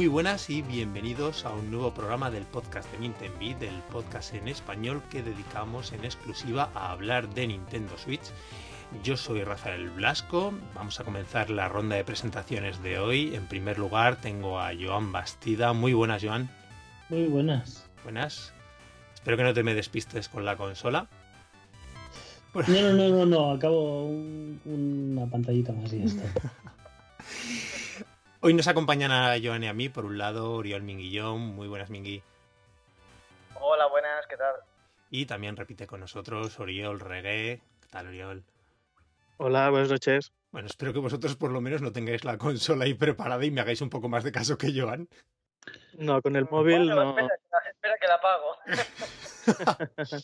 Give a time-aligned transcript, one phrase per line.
[0.00, 4.48] Muy buenas y bienvenidos a un nuevo programa del podcast de Nintendo del podcast en
[4.48, 8.22] español que dedicamos en exclusiva a hablar de Nintendo Switch.
[9.04, 13.34] Yo soy Rafael Blasco, vamos a comenzar la ronda de presentaciones de hoy.
[13.34, 15.74] En primer lugar tengo a Joan Bastida.
[15.74, 16.48] Muy buenas, Joan.
[17.10, 17.86] Muy buenas.
[18.02, 18.54] Buenas.
[19.12, 21.08] Espero que no te me despistes con la consola.
[22.54, 23.50] No, no, no, no, no.
[23.50, 26.22] acabo una pantallita más y ya está.
[28.42, 31.40] Hoy nos acompañan a Joan y a mí, por un lado, Oriol Minguillón.
[31.40, 32.22] Muy buenas, Mingui.
[33.60, 34.54] Hola, buenas, ¿qué tal?
[35.10, 37.60] Y también repite con nosotros Oriol Regué.
[37.82, 38.42] ¿Qué tal, Oriol?
[39.36, 40.32] Hola, buenas noches.
[40.52, 43.60] Bueno, espero que vosotros por lo menos no tengáis la consola ahí preparada y me
[43.60, 45.06] hagáis un poco más de caso que Joan.
[45.98, 47.18] No, con el móvil no.
[47.18, 48.56] Espera, que la apago.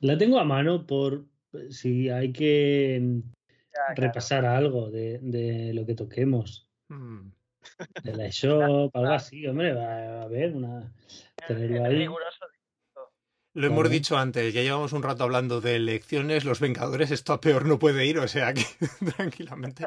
[0.00, 1.26] la tengo a mano por
[1.70, 3.22] si hay que
[3.94, 6.68] repasar algo de, de, lo que toquemos.
[6.88, 7.35] Hmm.
[8.02, 10.92] De la shop, algo así, hombre, va a ver, una.
[11.46, 12.08] Tenerlo ahí.
[13.54, 17.40] Lo hemos dicho antes, ya llevamos un rato hablando de elecciones, los Vengadores, esto a
[17.40, 18.64] peor no puede ir, o sea que
[19.16, 19.86] tranquilamente.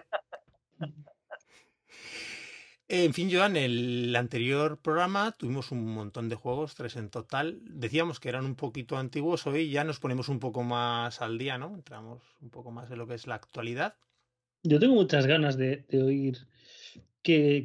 [2.92, 7.60] En fin, Joan, en el anterior programa tuvimos un montón de juegos, tres en total.
[7.62, 11.60] Decíamos que eran un poquito antiguos, hoy ya nos ponemos un poco más al día,
[11.60, 11.76] ¿no?
[11.76, 13.94] Entramos un poco más en lo que es la actualidad.
[14.64, 16.40] Yo tengo muchas ganas de, oír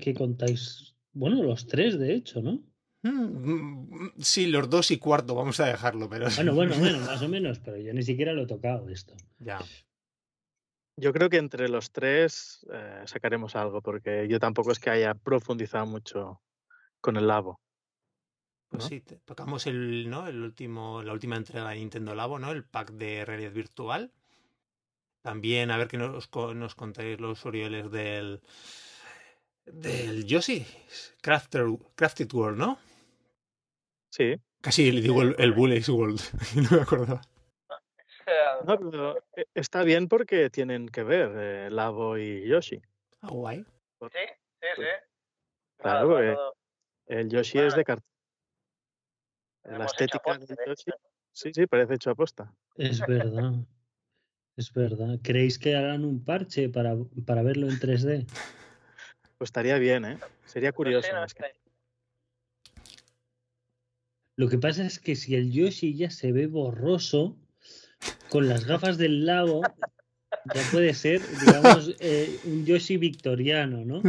[0.00, 0.94] qué, contáis.
[1.12, 2.62] Bueno, los tres, de hecho, ¿no?
[3.02, 6.26] Mm, sí, los dos y cuarto, vamos a dejarlo, pero.
[6.34, 9.14] Bueno, bueno, bueno, más o menos, pero yo ni siquiera lo he tocado esto.
[9.38, 9.60] Ya.
[10.96, 15.14] Yo creo que entre los tres eh, sacaremos algo, porque yo tampoco es que haya
[15.14, 16.40] profundizado mucho
[17.00, 17.60] con el Labo.
[18.68, 20.26] Pues sí, tocamos el, ¿no?
[20.26, 22.50] el último, la última entrega de Nintendo Labo, ¿no?
[22.50, 24.12] El pack de realidad virtual.
[25.22, 28.42] También a ver que nos, nos contáis los Orioles del
[29.66, 30.66] del Yoshi
[31.20, 32.78] Crafted World, ¿no?
[34.10, 34.36] Sí.
[34.60, 36.20] Casi le digo el, el World,
[36.70, 37.22] no me acordaba.
[38.64, 42.80] No, pero eh, está bien porque tienen que ver eh, Labo y Yoshi.
[43.20, 43.64] Ah, guay.
[44.00, 44.18] Sí,
[44.60, 44.82] sí, sí.
[45.76, 46.54] Claro,
[47.06, 48.08] el Yoshi es de cartón.
[49.64, 50.90] La estética del Yoshi.
[51.32, 52.54] Sí, sí, parece hecho a posta.
[52.76, 53.54] Es verdad.
[54.56, 55.18] Es verdad.
[55.22, 56.94] ¿Creéis que harán un parche para,
[57.26, 58.26] para verlo en 3D?
[59.44, 60.18] Pues estaría bien, ¿eh?
[60.46, 61.06] Sería curioso.
[64.36, 67.36] Lo que pasa es que si el Yoshi ya se ve borroso,
[68.30, 69.60] con las gafas del lago
[70.54, 74.00] ya puede ser, digamos, eh, un Yoshi victoriano, ¿no?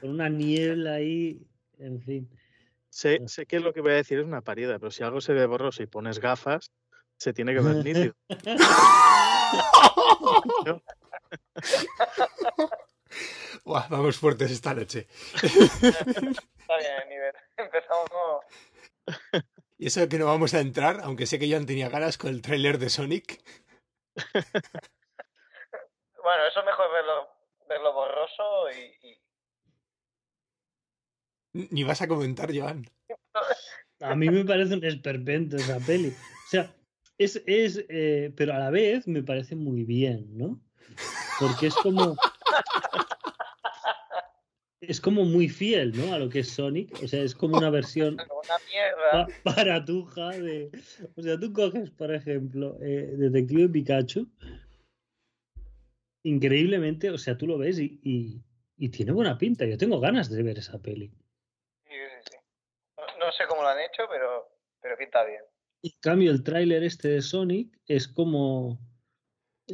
[0.00, 1.46] Con una niebla ahí,
[1.78, 2.28] en fin.
[2.88, 5.34] Sé, sé que lo que voy a decir es una parida, pero si algo se
[5.34, 6.72] ve borroso y pones gafas,
[7.16, 8.16] se tiene que ver nítido.
[13.88, 15.06] vamos fuertes esta noche.
[15.34, 17.34] Está bien, nivel.
[17.56, 18.44] Empezamos.
[19.78, 22.42] Y eso que no vamos a entrar, aunque sé que ya tenía ganas con el
[22.42, 23.42] tráiler de Sonic.
[26.22, 27.28] bueno, eso es mejor verlo,
[27.68, 29.18] verlo borroso y,
[31.52, 32.84] Ni vas a comentar, Joan.
[34.00, 36.08] A mí me parece un esperpento esa peli.
[36.08, 36.74] O sea,
[37.18, 40.58] es, es eh, pero a la vez me parece muy bien, ¿no?
[41.38, 42.16] Porque es como
[44.90, 46.12] es como muy fiel, ¿no?
[46.12, 47.00] A lo que es Sonic.
[47.00, 48.16] O sea, es como una versión
[49.12, 50.68] una baratuja de.
[51.16, 54.26] O sea, tú coges, por ejemplo, eh, Detective Pikachu.
[56.24, 59.64] Increíblemente, o sea, tú lo ves y, y, tiene buena pinta.
[59.64, 61.08] Yo tengo ganas de ver esa peli.
[61.86, 62.36] Sí, sí, sí.
[63.20, 64.48] No, sé cómo lo han hecho, pero,
[64.82, 65.42] pero pinta bien.
[65.84, 68.80] En cambio, el tráiler este de Sonic es como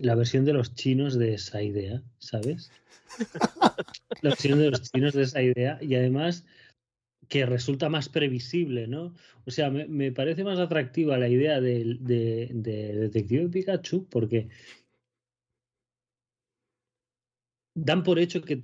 [0.02, 2.70] la versión de los chinos de esa idea, ¿sabes?
[4.22, 6.44] la versión de los chinos de esa idea y además
[7.28, 9.14] que resulta más previsible, ¿no?
[9.46, 14.48] O sea, me, parece más atractiva la idea de, de, Detective Pikachu porque
[17.74, 18.62] dan por hecho que,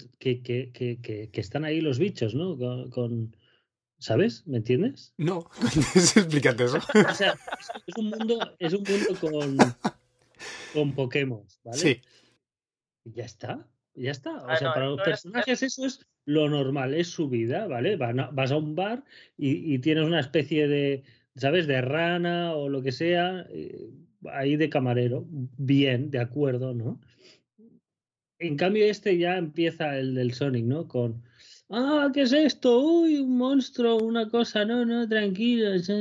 [1.33, 2.57] están ahí los bichos, ¿no?
[2.91, 3.37] Con,
[3.99, 4.45] ¿Sabes?
[4.49, 5.15] ¿Me entiendes?
[5.17, 5.49] No,
[5.95, 6.79] explícate eso.
[6.79, 7.39] O sea,
[7.87, 9.57] es, un mundo, es un mundo con,
[10.73, 11.79] con Pokémon, ¿vale?
[11.79, 12.01] Sí.
[13.05, 13.69] Y ya está.
[13.95, 14.43] Ya está.
[14.45, 17.97] O sea, para los personajes eso es lo normal, es su vida, ¿vale?
[17.97, 19.05] vas a un bar
[19.37, 21.03] y, tienes una especie de,
[21.37, 21.67] ¿sabes?
[21.67, 23.91] De rana o lo que sea, eh,
[24.31, 25.27] ahí de camarero.
[25.29, 27.01] Bien, de acuerdo, ¿no?
[28.39, 30.89] En cambio, este ya empieza el del Sonic, ¿no?
[30.89, 31.23] Con,
[31.73, 32.79] ah, ¿qué es esto?
[32.79, 35.73] Uy, un monstruo, una cosa, no, no, tranquilo.
[35.73, 35.93] Este,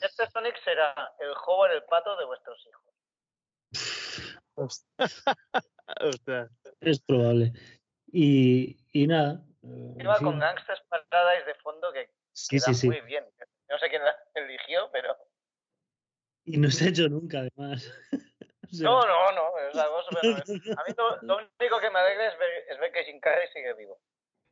[0.00, 2.82] este Sonic será el juego en el pato de vuestros hijos.
[6.80, 7.52] Es probable.
[8.12, 12.86] Y, y nada, Iba con Gangsters Paradise de fondo que sí, queda sí, sí.
[12.88, 13.24] muy bien.
[13.68, 15.16] No sé quién la eligió, pero...
[16.44, 17.92] Y no se ha hecho nunca, además.
[18.70, 19.58] O sea, No, no, no.
[19.70, 20.42] es algo súper-
[20.78, 23.48] A mí lo, lo único que me alegra es ver, es ver que Jim Carrey
[23.52, 23.98] sigue vivo.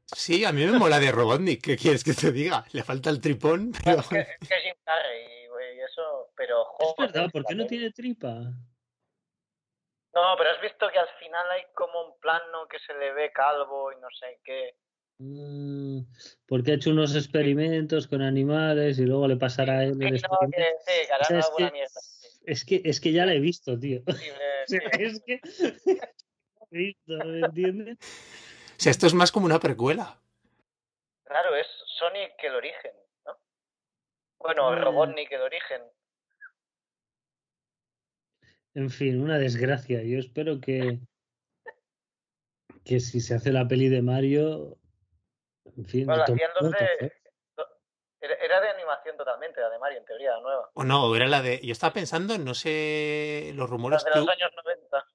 [0.07, 1.63] Sí, a mí me mola de Robotnik.
[1.65, 2.65] ¿Qué quieres que te diga?
[2.73, 4.01] Le falta el tripón, pero...
[4.01, 6.31] Es que, es que Jim Carrey, güey, eso...
[6.37, 8.31] Pero, Es joder, verdad, ¿por qué no tiene tripa?
[10.15, 13.33] No, pero has visto que al final hay como un plano que se le ve
[13.33, 14.75] calvo y no sé qué.
[15.19, 16.01] Mm,
[16.47, 20.23] Porque ha hecho unos experimentos con animales y luego le pasará a él Sí, el
[20.23, 20.93] no, que, sí,
[21.29, 22.01] que O es que- mierda.
[22.47, 24.03] Sí, Es que, es que ya la he visto, tío.
[24.07, 24.17] sea,
[24.67, 24.79] sí.
[24.99, 25.41] es que.
[26.71, 27.99] he visto, ¿Me entiendes?
[27.99, 30.21] O sea, esto es más como una precuela.
[31.25, 31.67] Claro, es
[31.99, 32.93] Sonic el origen,
[33.25, 33.33] ¿no?
[34.39, 34.81] Bueno, Eh.
[34.81, 35.83] Robotnik el origen.
[38.75, 40.03] En fin, una desgracia.
[40.03, 41.01] Yo espero que.
[42.85, 44.79] Que si se hace la peli de Mario.
[45.77, 46.71] En fin, Bueno, la hacían
[47.01, 47.13] de...
[48.41, 50.71] Era de animación totalmente, la de Mario, en teoría, la nueva.
[50.75, 51.61] O no, era la de...
[51.65, 54.19] Yo estaba pensando, no sé, los La rumores de que...
[54.19, 55.07] los años 90.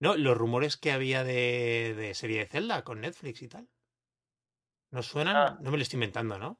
[0.00, 3.68] No, los rumores que había de, de serie de Zelda con Netflix y tal.
[4.90, 5.36] ¿No suenan?
[5.36, 5.58] Ah.
[5.60, 6.58] No me lo estoy inventando, ¿no?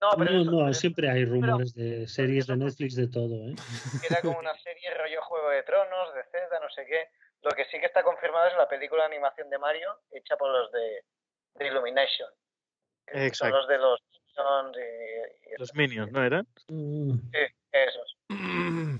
[0.00, 3.54] No, pero No, no, siempre hay rumores de series de Netflix de todo, ¿eh?
[4.10, 7.08] era como una serie rollo Juego de Tronos, de Zelda, no sé qué.
[7.42, 10.50] Lo que sí que está confirmado es la película de animación de Mario hecha por
[10.50, 11.04] los de,
[11.54, 12.28] de Illumination.
[13.06, 13.56] que Son Exacto.
[13.56, 14.00] los de los
[14.36, 16.46] Simpsons y, y Los Minions, ¿no eran?
[16.68, 17.38] Mm, sí,
[17.72, 18.16] esos.
[18.28, 18.96] Mm.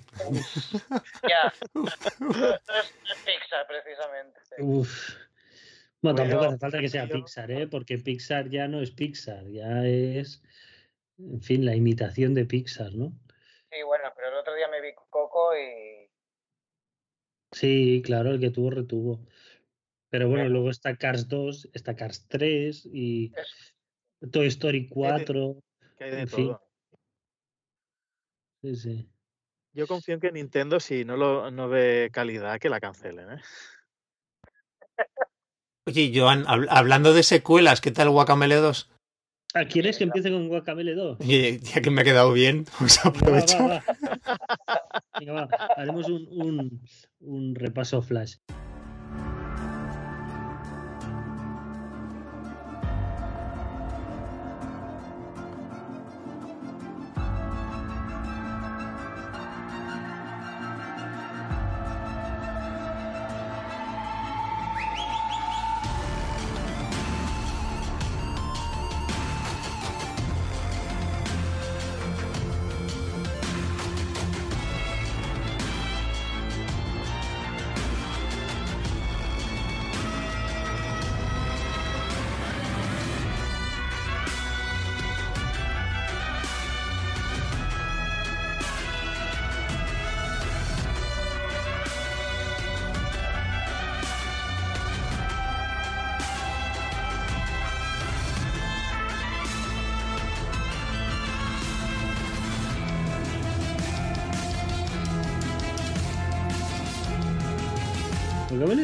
[1.28, 2.94] Ya, no es, no es
[3.24, 4.40] Pixar precisamente.
[4.58, 5.14] Uf.
[6.02, 7.66] Bueno, tampoco hace falta que sea Pixar, ¿eh?
[7.66, 10.42] Porque Pixar ya no es Pixar, ya es,
[11.18, 13.12] en fin, la imitación de Pixar, ¿no?
[13.70, 16.08] Sí, bueno, pero el otro día me vi Coco y
[17.52, 19.26] Sí, claro, el que tuvo retuvo.
[20.10, 20.52] Pero bueno, Bueno.
[20.54, 23.74] luego está Cars 2, está Cars 3 y es-
[24.32, 25.56] Toy Story 4.
[25.98, 26.46] Que hay de En fin.
[26.48, 26.62] todo.
[28.62, 29.08] Sí, sí.
[29.72, 33.42] Yo confío en que Nintendo, si no, lo, no ve calidad, que la cancelen, ¿eh?
[35.86, 38.90] Oye, Joan, hab- hablando de secuelas, ¿qué tal Guacamele 2?
[39.54, 41.20] Ah, ¿Quieres que empiece con Guacamele 2?
[41.20, 43.60] Oye, ya que me ha quedado bien, vamos a Venga, va, aprovechar.
[43.60, 43.84] va, va.
[45.20, 46.80] Venga, va, Haremos un, un,
[47.20, 48.36] un repaso flash.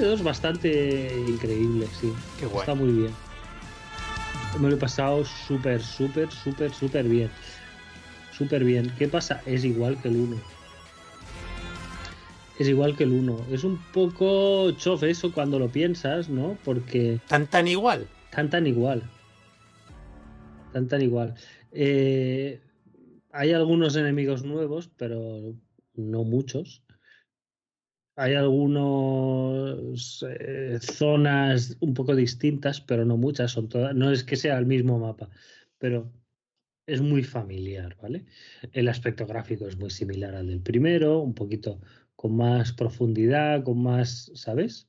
[0.04, 2.12] 2 bastante increíble, sí.
[2.38, 2.61] Qué guay.
[2.61, 3.12] Está muy bien.
[4.61, 7.30] Me lo he pasado súper, súper, súper, súper bien.
[8.32, 8.92] Súper bien.
[8.99, 9.42] ¿Qué pasa?
[9.47, 10.37] Es igual que el 1.
[12.59, 13.47] Es igual que el 1.
[13.50, 16.59] Es un poco chof eso cuando lo piensas, ¿no?
[16.64, 18.06] Porque ¿Tan tan igual?
[18.30, 19.02] tan tan igual.
[20.73, 21.35] Tan tan igual.
[21.73, 22.61] Eh,
[23.32, 25.54] hay algunos enemigos nuevos, pero
[25.94, 26.82] no muchos.
[28.16, 30.25] Hay algunas
[30.81, 33.52] zonas un poco distintas, pero no muchas.
[33.52, 33.95] Son todas.
[33.95, 35.31] No es que sea el mismo mapa,
[35.78, 36.12] pero
[36.87, 38.26] es muy familiar, ¿vale?
[38.73, 41.81] El aspecto gráfico es muy similar al del primero, un poquito
[42.16, 44.88] con más profundidad, con más, ¿sabes?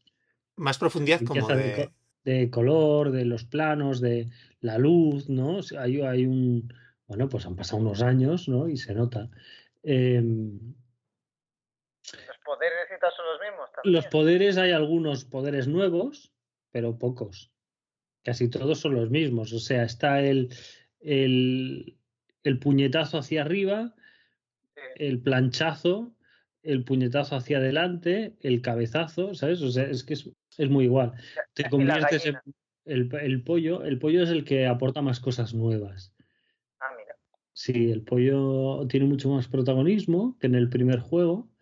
[0.56, 1.72] Más profundidad como de de...
[1.74, 1.94] co-
[2.26, 4.30] de color, de los planos, de
[4.62, 5.60] la luz, ¿no?
[5.78, 6.74] Hay, hay un,
[7.06, 8.70] bueno, pues han pasado unos años, ¿no?
[8.70, 9.30] Y se nota.
[9.84, 10.24] Los
[12.46, 13.94] poderes y tal son los mismos también.
[13.96, 16.34] los poderes, hay algunos poderes nuevos,
[16.72, 17.52] pero pocos.
[18.24, 19.52] Casi todos son los mismos.
[19.54, 20.50] O sea, está el,
[21.00, 21.98] el,
[22.44, 23.96] el puñetazo hacia arriba,
[24.76, 24.82] Sí.
[24.96, 26.16] el planchazo,
[26.64, 29.62] el puñetazo hacia adelante, el cabezazo, ¿sabes?
[29.62, 31.14] O sea, es que es, es muy igual.
[31.54, 32.38] Te conviertes en
[32.86, 33.84] el, el pollo.
[33.84, 36.16] El pollo es el que aporta más cosas nuevas.
[36.80, 37.16] Ah, mira.
[37.54, 41.53] Sí, el pollo tiene mucho más protagonismo que en el primer juego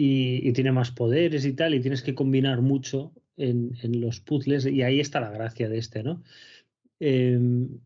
[0.00, 4.82] y, tiene más poderes y tal, y tienes que combinar mucho en, los puzzles, y
[4.82, 6.22] ahí está la gracia de este, ¿no?
[7.00, 7.80] Em,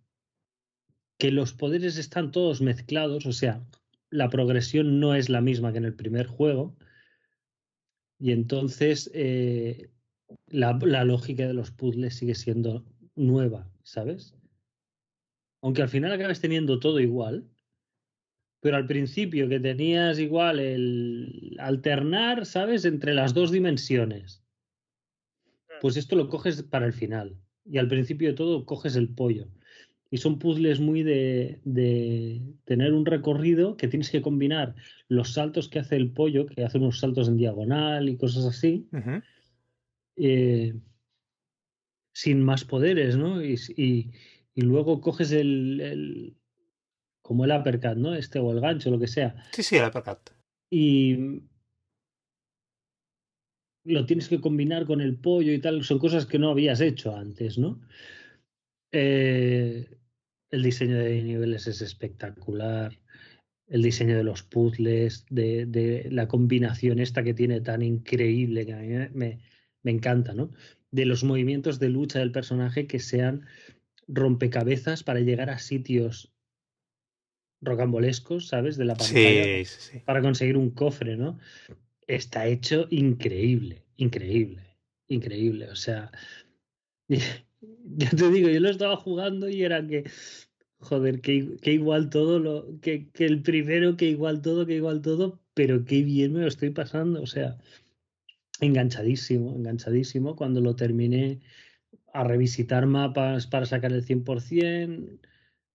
[1.18, 3.64] que los poderes están todos mezclados, o sea,
[4.10, 6.76] la progresión no es la misma que en el primer juego,
[8.18, 9.90] y entonces eh,
[10.48, 12.84] la, la, lógica de los puzzles sigue siendo
[13.16, 14.34] nueva, ¿sabes?
[15.62, 17.48] Aunque al final acabes teniendo todo igual,
[18.62, 22.84] pero al principio que tenías igual el alternar, ¿sabes?
[22.84, 24.44] Entre las dos dimensiones.
[25.68, 25.72] Mm.
[25.80, 27.36] Pues esto lo coges para el final.
[27.64, 29.48] Y al principio de todo coges el pollo.
[30.10, 31.60] Y son puzzles muy de,
[32.64, 34.76] tener un recorrido que tienes que combinar
[35.08, 38.88] los saltos que hace el pollo, que hace unos saltos en diagonal y cosas así,
[40.16, 40.74] eh,
[42.12, 43.42] sin más poderes, ¿no?
[43.42, 44.12] Y,
[44.54, 46.36] luego coges el,
[47.22, 48.14] como el uppercut, ¿no?
[48.14, 49.34] Este o el gancho, lo que sea.
[49.52, 50.30] Sí, sí, el uppercut.
[50.70, 51.42] Y
[53.84, 57.16] lo tienes que combinar con el pollo y tal, son cosas que no habías hecho
[57.16, 57.80] antes, ¿no?
[58.92, 59.88] Eh,
[60.50, 62.98] el diseño de niveles es espectacular,
[63.68, 68.78] el diseño de los puzzles, de, la combinación esta que tiene tan increíble, que a
[68.78, 69.40] mí me,
[69.82, 70.50] me encanta, ¿no?
[70.90, 73.46] De los movimientos de lucha del personaje que sean
[74.08, 76.31] rompecabezas para llegar a sitios
[77.62, 78.76] rocambolescos, ¿sabes?
[78.76, 79.64] De la pantalla
[80.04, 81.38] para conseguir un cofre, ¿no?
[82.06, 84.76] Está hecho increíble, increíble,
[85.08, 85.70] increíble.
[85.70, 86.10] O sea,
[87.08, 90.04] ya te digo, yo lo estaba jugando y era que,
[90.78, 95.40] joder, que, igual todo, lo, que, que, el primero, que igual todo, que igual todo,
[95.54, 97.22] pero qué bien me lo estoy pasando.
[97.22, 97.56] O sea,
[98.60, 100.34] enganchadísimo, enganchadísimo.
[100.34, 101.40] Cuando lo terminé
[102.12, 105.18] a revisitar mapas para sacar el 100%,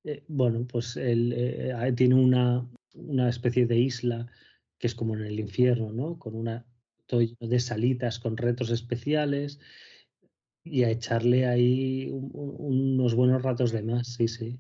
[0.08, 4.26] eh, bueno, pues él eh, tiene una, una, especie de isla
[4.80, 6.18] que es como en el infierno, ¿no?
[6.18, 6.66] Con una
[7.10, 9.60] de salitas con retos especiales
[10.64, 14.58] y a echarle ahí unos buenos ratos de más, sí, sí.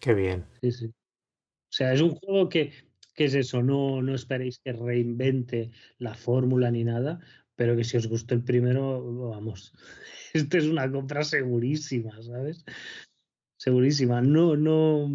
[0.00, 0.44] Qué bien.
[0.60, 0.86] Sí, sí.
[0.86, 2.72] O sea, es un juego que,
[3.14, 7.20] que es eso, no, no esperéis que reinvente la fórmula ni nada,
[7.54, 9.74] pero que si os gustó el primero, vamos,
[10.32, 12.64] esto es una compra segurísima, ¿sabes?
[13.58, 14.22] Segurísima.
[14.22, 15.10] No, no,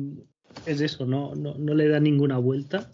[0.67, 2.91] es eso, no, no, no le da ninguna vuelta,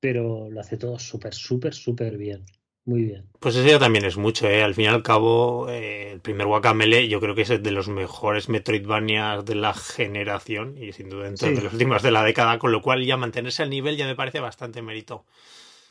[0.00, 2.46] pero lo hace todo súper, súper, súper bien.
[2.86, 3.28] Muy bien.
[3.38, 4.62] Pues eso ya también es mucho, ¿eh?
[4.62, 7.88] Al fin y al cabo, eh, el primer Guacamele yo creo que es de los
[7.88, 12.58] mejores Metroidvanias de la generación y sin duda dentro de los últimos de la década,
[12.58, 15.26] con lo cual ya mantenerse al nivel ya me parece bastante mérito.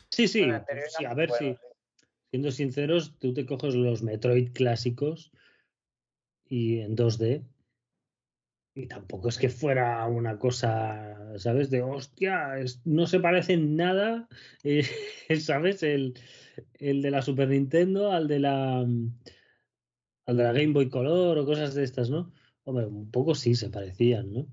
[0.08, 0.44] Sí, sí,
[0.98, 1.56] sí a ver si,
[2.30, 5.30] siendo sinceros, tú te coges los Metroid clásicos
[6.48, 7.44] y en 2D
[8.74, 11.70] y tampoco es que fuera una cosa, ¿sabes?
[11.70, 14.28] De hostia, no se parece en nada,
[14.62, 14.82] eh,
[15.40, 15.82] ¿sabes?
[15.82, 16.14] El,
[16.78, 18.78] el, de la Super Nintendo al de la
[20.26, 22.32] al de la Game Boy Color o cosas de estas, ¿no?
[22.64, 24.46] Hombre, un poco sí se parecían, ¿no?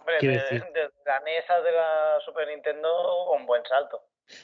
[0.00, 0.60] Hombre, de,
[1.06, 4.02] la mesa de la Super Nintendo un buen salto.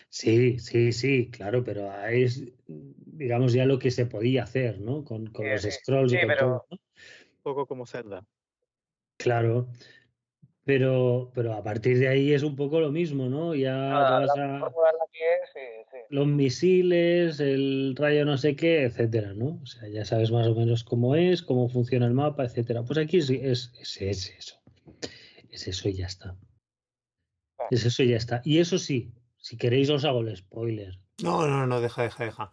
[0.09, 5.05] Sí, sí, sí, claro, pero es, digamos, ya lo que se podía hacer, ¿no?
[5.05, 6.79] Con, con los scrolls y con todo, ¿no?
[7.43, 8.25] Poco como Zelda.
[9.19, 9.69] Claro,
[10.65, 13.55] pero, pero a partir de ahí es un poco lo mismo, ¿no?
[13.55, 14.73] Ya vas a...
[16.09, 19.59] Los misiles, el rayo no sé qué, etcétera, ¿no?
[19.63, 22.85] O sea, ya sabes más o menos cómo es, cómo funciona el mapa, etcétera.
[22.85, 24.63] Pues aquí es, es, es, eso.
[25.51, 26.37] Es eso y ya está.
[27.59, 27.67] Ah.
[27.71, 28.41] Es eso y ya está.
[28.45, 31.02] Y eso sí, si queréis os hago el spoiler.
[31.21, 32.51] No, no, no, deja, deja, deja.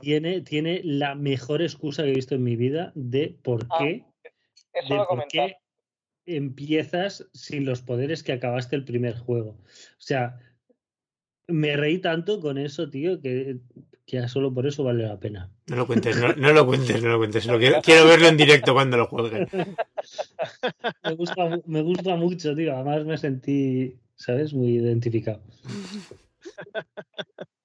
[0.00, 4.04] Tiene, tiene la mejor excusa que he visto en mi vida de por ah, qué,
[4.88, 5.56] por qué
[6.26, 9.50] empiezas sin los poderes que acabaste el primer juego.
[9.50, 10.38] O sea,
[11.46, 13.60] me reí tanto con eso, tío, que,
[14.06, 15.50] ya solo por eso vale la pena.
[15.66, 17.46] No lo cuentes, no, lo cuentes, no lo cuentes.
[17.82, 19.46] quiero, verlo en directo cuando lo juegue.
[21.04, 22.74] me, gusta, me gusta mucho, tío.
[22.74, 24.52] Además me sentí, ¿sabes?
[24.52, 25.42] Muy identificado.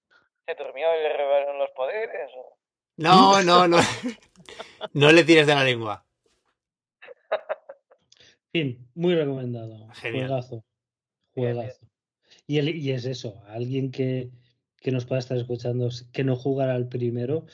[0.46, 2.32] ¿Se durmió y le revelaron los poderes?
[2.98, 3.78] No, no, no.
[4.94, 6.06] No le tires de la lengua.
[8.52, 9.88] Fin, muy recomendado.
[9.94, 10.28] Genial.
[10.28, 10.66] Juegazo.
[11.34, 11.88] Juegazo.
[12.48, 14.32] Y, y es eso, alguien que,
[14.78, 17.46] que nos pueda estar escuchando, que no jugara al primero,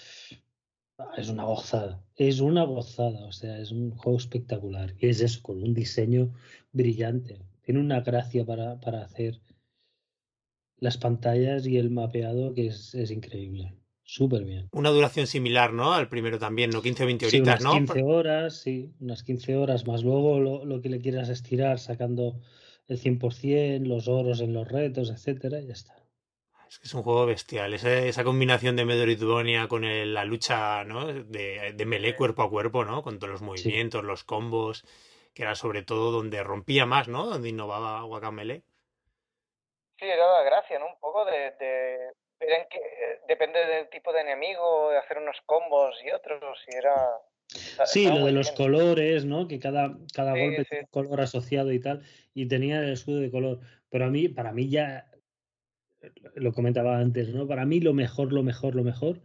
[1.17, 2.01] es una gozada.
[2.15, 3.25] Es una gozada.
[3.25, 4.93] O sea, es un juego espectacular.
[4.99, 6.33] Y es eso, con un diseño
[6.71, 7.39] brillante.
[7.61, 9.39] Tiene una gracia para, para hacer
[10.79, 13.73] las pantallas y el mapeado que es, es increíble.
[14.03, 14.69] Súper bien.
[14.71, 15.93] Una duración similar, ¿no?
[15.93, 16.81] Al primero también, ¿no?
[16.81, 20.63] 15 o 20 horitas, sí, unas 15 horas, sí, unas 15 horas, más luego lo,
[20.63, 22.39] lo, que le quieras estirar, sacando
[22.87, 25.93] el 100%, los oros en los retos, etcétera, y ya está.
[26.69, 27.73] Es que es un juego bestial.
[27.73, 31.07] Esa, combinación de Metroidvania con la lucha ¿no?
[31.07, 33.01] de, de melee cuerpo a cuerpo, ¿no?
[33.01, 34.85] Con todos los movimientos, los combos,
[35.33, 37.25] que era sobre todo donde rompía más, ¿no?
[37.27, 38.63] Donde innovaba Guacamele.
[39.99, 40.87] Sí, era la gracia, ¿no?
[40.87, 42.79] Un poco de, de ver que
[43.27, 46.95] depende del tipo de enemigo, de hacer unos combos y otros, si era...
[47.85, 49.47] Sí, lo de los colores, ¿no?
[49.47, 53.31] Que cada, cada golpe tiene un color asociado y tal, y tenía el escudo de
[53.31, 53.59] color.
[53.89, 55.09] Pero a mí, para mí ya,
[56.35, 57.47] lo comentaba antes, ¿no?
[57.47, 59.21] Para mí lo mejor, lo mejor, lo mejor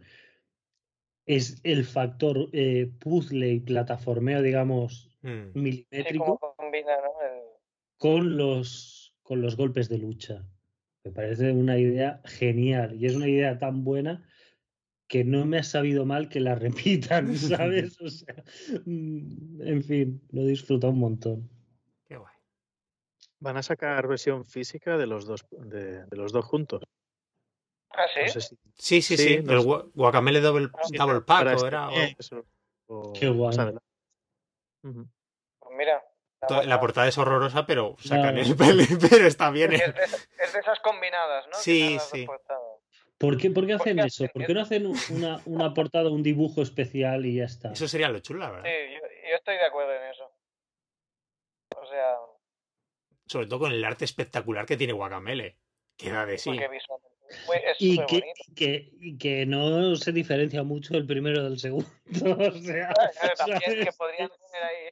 [1.25, 5.51] es el factor eh, puzzle y plataformeo, digamos, mm.
[5.53, 6.55] milimétrico.
[7.97, 10.43] con, los, con los golpes de lucha.
[11.03, 14.25] Me parece una idea genial y es una idea tan buena
[15.07, 17.97] que no me ha sabido mal que la repitan, ¿sabes?
[18.01, 18.35] O sea,
[18.85, 21.49] mm, en fin, lo he disfrutado un montón.
[22.05, 22.33] Qué guay.
[23.39, 26.83] Van a sacar versión física de los dos, de, los dos juntos.
[27.91, 28.39] ¿Ah, sí?
[28.73, 29.33] sí, sí, sí.
[29.35, 29.61] el
[29.93, 31.89] Guacamele Double, double Pack este era.
[33.13, 33.55] Qué guay.
[34.81, 36.03] Pues mira,
[36.65, 39.73] la portada es horrorosa, pero sacan el peli, pero está bien.
[39.73, 41.57] Es de, esas combinadas, ¿no?
[41.57, 42.27] Sí, sí.
[43.17, 44.25] ¿Por qué, ¿Por qué hacen eso?
[44.33, 47.71] ¿Por qué no hacen una, una, portada, un dibujo especial y ya está?
[47.71, 48.63] Eso sería lo chulo, ¿verdad?
[48.63, 48.93] Sí,
[49.29, 50.31] yo, estoy de acuerdo en eso.
[51.77, 52.15] O sea.
[53.25, 55.57] Sobre todo con el arte espectacular que tiene Guacamele.
[55.95, 56.51] Queda de sí.
[57.79, 58.23] Y que,
[58.55, 61.87] que, que, no se diferencia mucho el primero del segundo.
[62.07, 62.93] o sea,
[63.37, 64.89] también que podrían tener ahí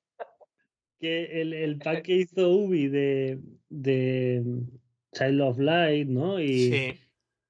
[1.01, 3.39] que el, el pack que hizo Ubi de,
[3.69, 4.43] de
[5.13, 6.39] Child of Light, ¿no?
[6.39, 6.99] Y,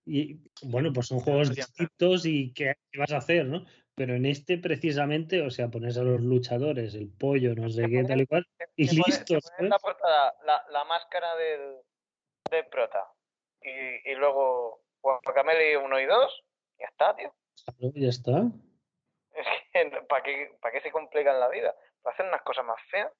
[0.05, 3.65] y bueno, pues son juegos distintos y ¿qué, vas a hacer, ¿no?
[3.93, 8.05] Pero en este precisamente, o sea, pones a los luchadores, el pollo, no sé qué,
[8.05, 9.37] tal y cual, y listo.
[9.59, 10.33] la portada
[10.71, 11.75] la, máscara del,
[12.49, 13.05] del prota
[13.61, 16.43] y, y luego Guacamele 1 y 2,
[16.79, 17.33] ya está, tío.
[17.65, 18.31] Claro, ya está.
[19.33, 21.75] Es que, ¿para qué, ¿para qué se complican la vida?
[22.01, 23.11] ¿Para hacer unas cosas más feas?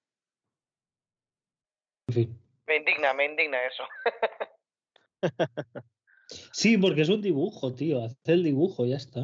[2.67, 3.83] Me indigna, me indigna eso.
[6.51, 8.03] sí, porque es un dibujo, tío.
[8.03, 9.21] Hace el dibujo, ya está.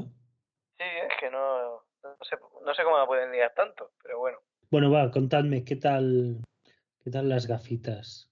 [0.77, 4.37] Sí, es que no, no, sé, no sé cómo la pueden liar tanto, pero bueno.
[4.69, 6.41] Bueno, va, contadme, ¿qué tal,
[7.03, 8.26] qué tal las gafitas?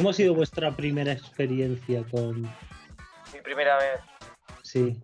[0.00, 2.40] ¿Cómo ha sido vuestra primera experiencia con.
[2.40, 4.00] Mi primera vez.
[4.62, 4.98] Sí.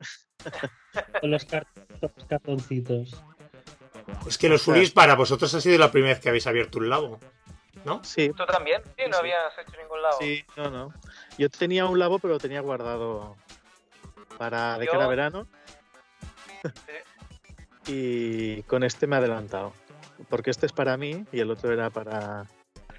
[1.21, 1.47] con los,
[2.27, 3.23] cartoncitos.
[4.27, 6.89] Es que los Furis para vosotros ha sido la primera vez que habéis abierto un
[6.89, 7.21] labo,
[7.85, 8.03] ¿no?
[8.05, 8.31] Sí.
[8.35, 8.81] ¿Tú también?
[8.97, 10.17] Sí, no habías hecho ningún labo.
[10.19, 10.95] Sí, no, no.
[11.37, 13.37] Yo tenía un labo, pero lo tenía guardado
[14.39, 15.47] para de cara verano.
[17.87, 19.75] y con este me he adelantado.
[20.31, 22.47] Porque este es para mí y el otro era para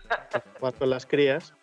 [0.59, 1.56] jugar con las crías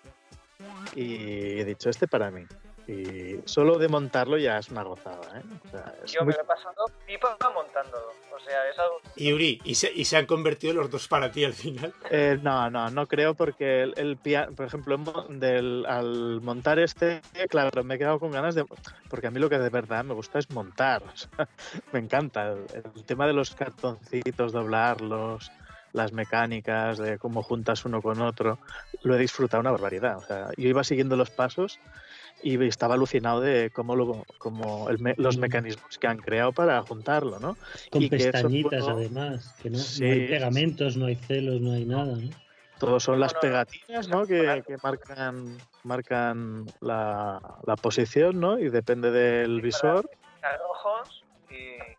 [0.94, 2.46] y he dicho, este para mí.
[2.87, 5.38] Y solo de montarlo ya es una gozada.
[5.38, 5.42] ¿eh?
[6.07, 8.12] Yo me lo he pasado pipa montándolo.
[8.35, 9.00] O sea, es algo...
[9.16, 11.94] Y Uri, ¿y se, ¿y se han convertido los dos para ti al final?
[12.11, 14.98] Eh, no, no, no creo porque el, piano, por ejemplo,
[15.30, 18.66] del, al montar este, claro, me he quedado con ganas de...
[19.09, 21.02] Porque a mí lo que de verdad me gusta es montar.
[21.92, 25.50] me encanta el tema de los cartoncitos, doblarlos
[25.94, 28.59] las mecánicas, de cómo juntas uno con otro,
[29.02, 30.18] lo he disfrutado una barbaridad.
[30.18, 31.78] O sea, yo iba siguiendo los pasos
[32.42, 37.57] y estaba alucinado de cómo, lo, cómo los mecanismos que han creado para juntarlo, ¿no?
[37.90, 42.30] Con pestañitas además, que no, hay pegamentos, no hay celos, no hay nada, ¿no?
[42.78, 44.26] Todos son las pegatinas, ¿no?
[44.26, 48.59] Que, que marcan marcan la, la, posición, ¿no?
[48.59, 50.11] Y depende del visor.
[50.68, 51.94] Ojos y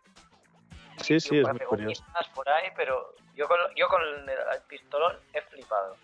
[1.02, 2.04] Sí, sí, es muy curioso.
[2.34, 5.96] por ahí, pero yo con, yo con el, pistolón he flipado.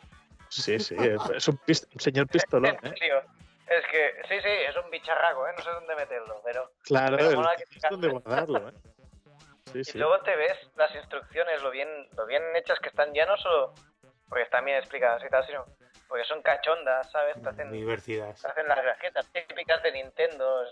[0.48, 0.94] Sí, sí,
[1.34, 1.58] es un,
[1.98, 2.76] señor pistolón.
[2.82, 2.94] ¿eh?
[3.66, 5.52] Es que, sí, sí, es un bicharraco, ¿eh?
[5.56, 6.70] No sé dónde meterlo, pero...
[6.82, 8.72] Claro, pero es dónde guardarlo, ¿eh?
[9.72, 9.92] Sí, sí.
[9.94, 13.36] Y luego te ves las instrucciones, lo bien, lo bien hechas que están ya no
[13.38, 13.74] solo
[14.28, 15.66] porque están bien explicadas y tal, sino
[16.08, 17.40] porque son cachondas, ¿sabes?
[17.42, 18.40] Te hacen, Divertidas.
[18.40, 20.64] te hacen las grajetas típicas de Nintendo.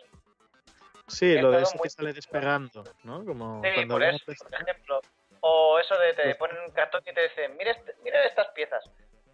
[1.06, 3.22] Sí, Es lo de eso que sale despegando, ¿no?
[3.22, 5.00] Como Sí, cuando por eso, por ejemplo.
[5.40, 8.48] O eso de te Pues- ponen un cartón y te dicen, mira, este- mira estas
[8.48, 8.84] piezas.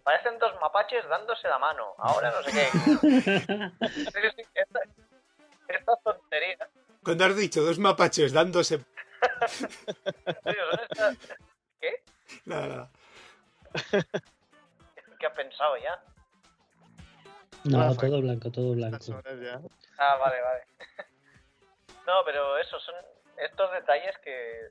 [0.03, 1.93] Parecen dos mapaches dándose la mano.
[1.97, 2.67] Ahora no sé qué.
[4.55, 4.79] Esta,
[5.67, 6.69] esta tontería.
[7.03, 8.75] Cuando has dicho dos mapaches dándose.
[8.75, 9.59] En
[10.43, 11.17] serio, son estas-
[11.81, 12.03] ¿Qué?
[12.45, 12.89] Nada, nada.
[15.19, 16.01] ¿Qué has pensado ya?
[17.65, 18.01] No, Rafa.
[18.07, 18.97] todo blanco, todo blanco.
[19.97, 20.63] Ah, vale, vale.
[22.07, 22.95] No, pero eso, son
[23.37, 24.69] estos detalles que,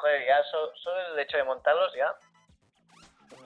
[0.00, 2.14] joder, ya so- solo el hecho de montarlos ya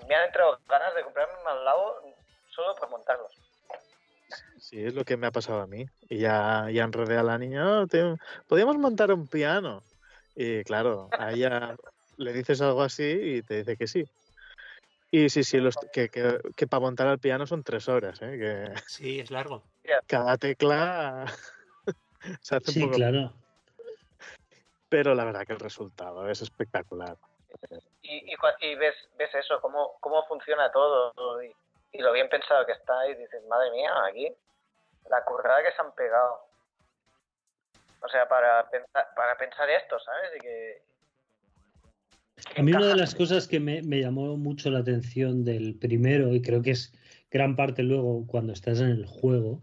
[0.08, 2.02] me han entrado ganas de comprarme un al lado
[2.50, 3.32] solo por montarlos.
[4.58, 5.86] Sí, es lo que me ha pasado a mí.
[6.08, 9.82] Y ya, ya enredé a la niña, "Oh, te- podríamos montar un piano.
[10.34, 11.76] Y claro, a ella
[12.16, 14.04] le dices algo así y te dice que sí.
[15.10, 18.38] Y sí, sí, los, que, que, que para montar el piano son tres horas, ¿eh?
[18.38, 19.64] que Sí, es largo.
[20.06, 21.24] cada tecla
[22.42, 22.94] se hace un Sí, poco...
[22.96, 23.32] claro.
[24.90, 27.16] Pero la verdad que el resultado es espectacular.
[28.03, 31.50] Y, y, cua- y ves, ves eso, cómo, cómo funciona todo y,
[31.92, 34.29] y lo bien pensado que está y dices, madre mía, aquí
[35.09, 36.40] la currada que se han pegado.
[38.03, 40.31] O sea, para pensar, para pensar esto, ¿sabes?
[40.37, 40.83] Y que,
[42.57, 46.33] A mí una de las cosas que me, me llamó mucho la atención del primero,
[46.35, 46.92] y creo que es
[47.31, 49.61] gran parte luego cuando estás en el juego,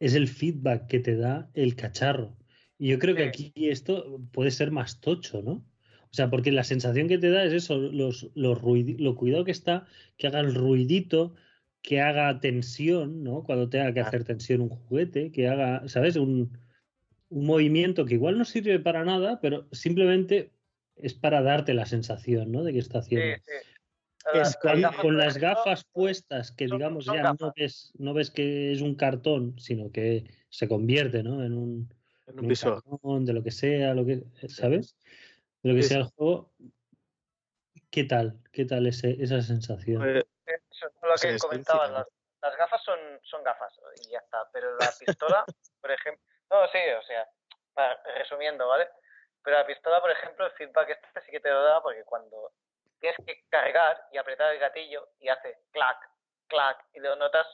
[0.00, 2.34] es el feedback que te da el cacharro.
[2.82, 5.52] Y yo creo que aquí esto puede ser más tocho, ¿no?
[5.52, 9.52] O sea, porque la sensación que te da es eso, los, los lo cuidado que
[9.52, 11.36] está, que haga el ruidito,
[11.80, 13.44] que haga tensión, ¿no?
[13.44, 16.16] Cuando tenga que hacer tensión un juguete, que haga, ¿sabes?
[16.16, 16.58] Un,
[17.28, 20.50] un movimiento que igual no sirve para nada, pero simplemente
[20.96, 22.64] es para darte la sensación, ¿no?
[22.64, 23.36] De que está haciendo.
[23.44, 23.52] Sí.
[24.40, 28.80] Es Con, con las gafas puestas, que digamos ya no ves, no ves que es
[28.80, 31.44] un cartón, sino que se convierte, ¿no?
[31.44, 31.88] En un,
[32.36, 32.50] En
[33.02, 34.96] un de lo que sea, lo que, ¿sabes?
[35.62, 36.50] De lo que Sí, sea el juego.
[37.90, 38.38] ¿Qué tal?
[38.52, 40.02] ¿Qué tal ese, esa sensación?
[40.16, 42.06] Eh, Eso es lo que comentabas, las,
[42.40, 43.72] las gafas son, son gafas
[44.06, 45.44] y ya está, pero la pistola,
[45.80, 47.28] por ejemplo, no, sí, o sea,
[47.74, 48.88] para- resumiendo, ¿vale?
[49.44, 52.52] Pero la pistola, por ejemplo, el feedback este sí que te lo da porque cuando
[52.98, 55.98] tienes que cargar y apretar el gatillo y hace clac,
[56.46, 57.46] clac, y lo notas,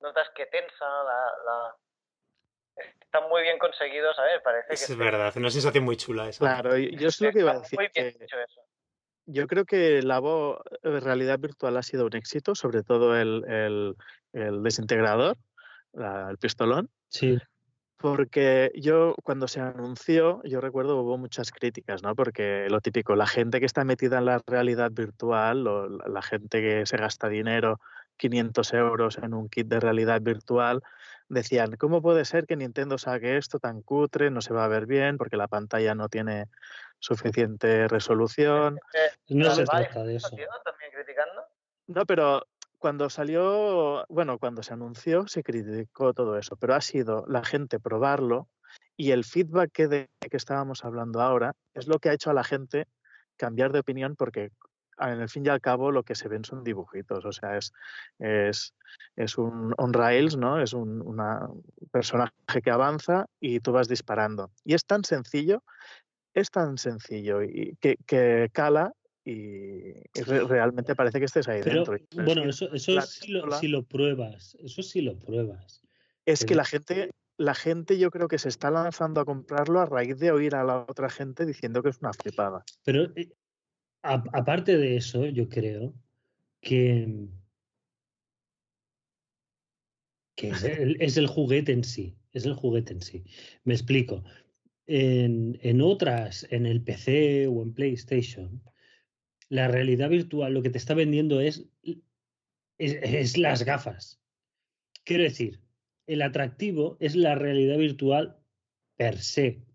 [0.00, 1.32] notas que tensa la...
[1.44, 1.76] la...
[3.00, 4.40] Está muy bien conseguido, ¿sabes?
[4.44, 6.40] Parece que Es verdad, una sensación muy chula esa.
[6.40, 7.78] claro, yo es lo que iba a decir.
[7.78, 8.60] Muy bien que- hecho eso.
[9.28, 13.44] Yo creo que la vo- eh, realidad virtual ha sido un éxito, sobre todo el,
[13.48, 13.96] el-
[14.32, 15.36] el desintegrador,
[15.92, 17.38] la- el pistolón, Sí,
[17.98, 22.14] porque yo cuando se anunció, yo recuerdo hubo muchas críticas, ¿no?
[22.14, 26.22] Porque lo típico, la gente que está metida en la realidad virtual, o la la
[26.22, 27.80] gente que se gasta dinero,
[28.18, 30.82] 500 euros en un kit de realidad virtual,
[31.28, 34.30] decían, ¿cómo puede ser que Nintendo saque esto tan cutre?
[34.30, 36.46] No se va a ver bien porque la pantalla no tiene
[36.98, 38.78] suficiente resolución.
[38.94, 40.28] Eh, no se trata de eso.
[40.28, 41.42] también criticando.
[41.88, 42.46] No, pero
[42.78, 47.80] cuando salió, bueno, cuando se anunció se criticó todo eso, pero ha sido la gente
[47.80, 48.48] probarlo
[48.96, 52.34] y el feedback que, de, que estábamos hablando ahora es lo que ha hecho a
[52.34, 52.86] la gente
[53.36, 54.50] cambiar de opinión porque
[54.98, 57.72] en el fin y al cabo lo que se ven son dibujitos, o sea, es,
[58.18, 58.74] es,
[59.16, 60.60] es un on rails, ¿no?
[60.60, 61.48] Es un una
[61.90, 62.32] personaje
[62.62, 64.50] que avanza y tú vas disparando.
[64.64, 65.62] Y es tan sencillo,
[66.34, 68.92] es tan sencillo y que, que cala
[69.24, 72.24] y, y re- realmente parece que estés ahí Pero dentro.
[72.24, 74.56] Bueno, eso, eso la si lo, si lo pruebas.
[74.60, 75.82] Eso sí lo pruebas.
[76.24, 79.86] Es que la gente, la gente yo creo que se está lanzando a comprarlo a
[79.86, 82.64] raíz de oír a la otra gente diciendo que es una flipada.
[82.84, 83.30] Pero eh,
[84.14, 85.94] a- aparte de eso, yo creo
[86.60, 87.28] que,
[90.34, 92.16] que es, el, es el juguete en sí.
[92.32, 93.24] Es el juguete en sí.
[93.64, 94.22] Me explico.
[94.86, 98.62] En, en otras, en el PC o en PlayStation,
[99.48, 104.22] la realidad virtual lo que te está vendiendo es, es, es las gafas.
[105.04, 105.60] Quiero decir,
[106.06, 108.38] el atractivo es la realidad virtual
[108.96, 109.65] per se.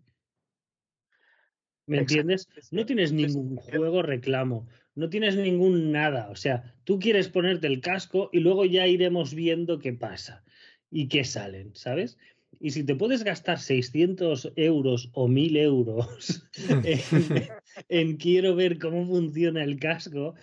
[1.86, 2.48] ¿Me Exacto, entiendes?
[2.70, 6.30] No tienes ningún juego reclamo, no tienes ningún nada.
[6.30, 10.44] O sea, tú quieres ponerte el casco y luego ya iremos viendo qué pasa
[10.90, 12.18] y qué salen, ¿sabes?
[12.60, 16.48] Y si te puedes gastar 600 euros o 1000 euros
[16.84, 17.56] en,
[17.88, 20.34] en quiero ver cómo funciona el casco,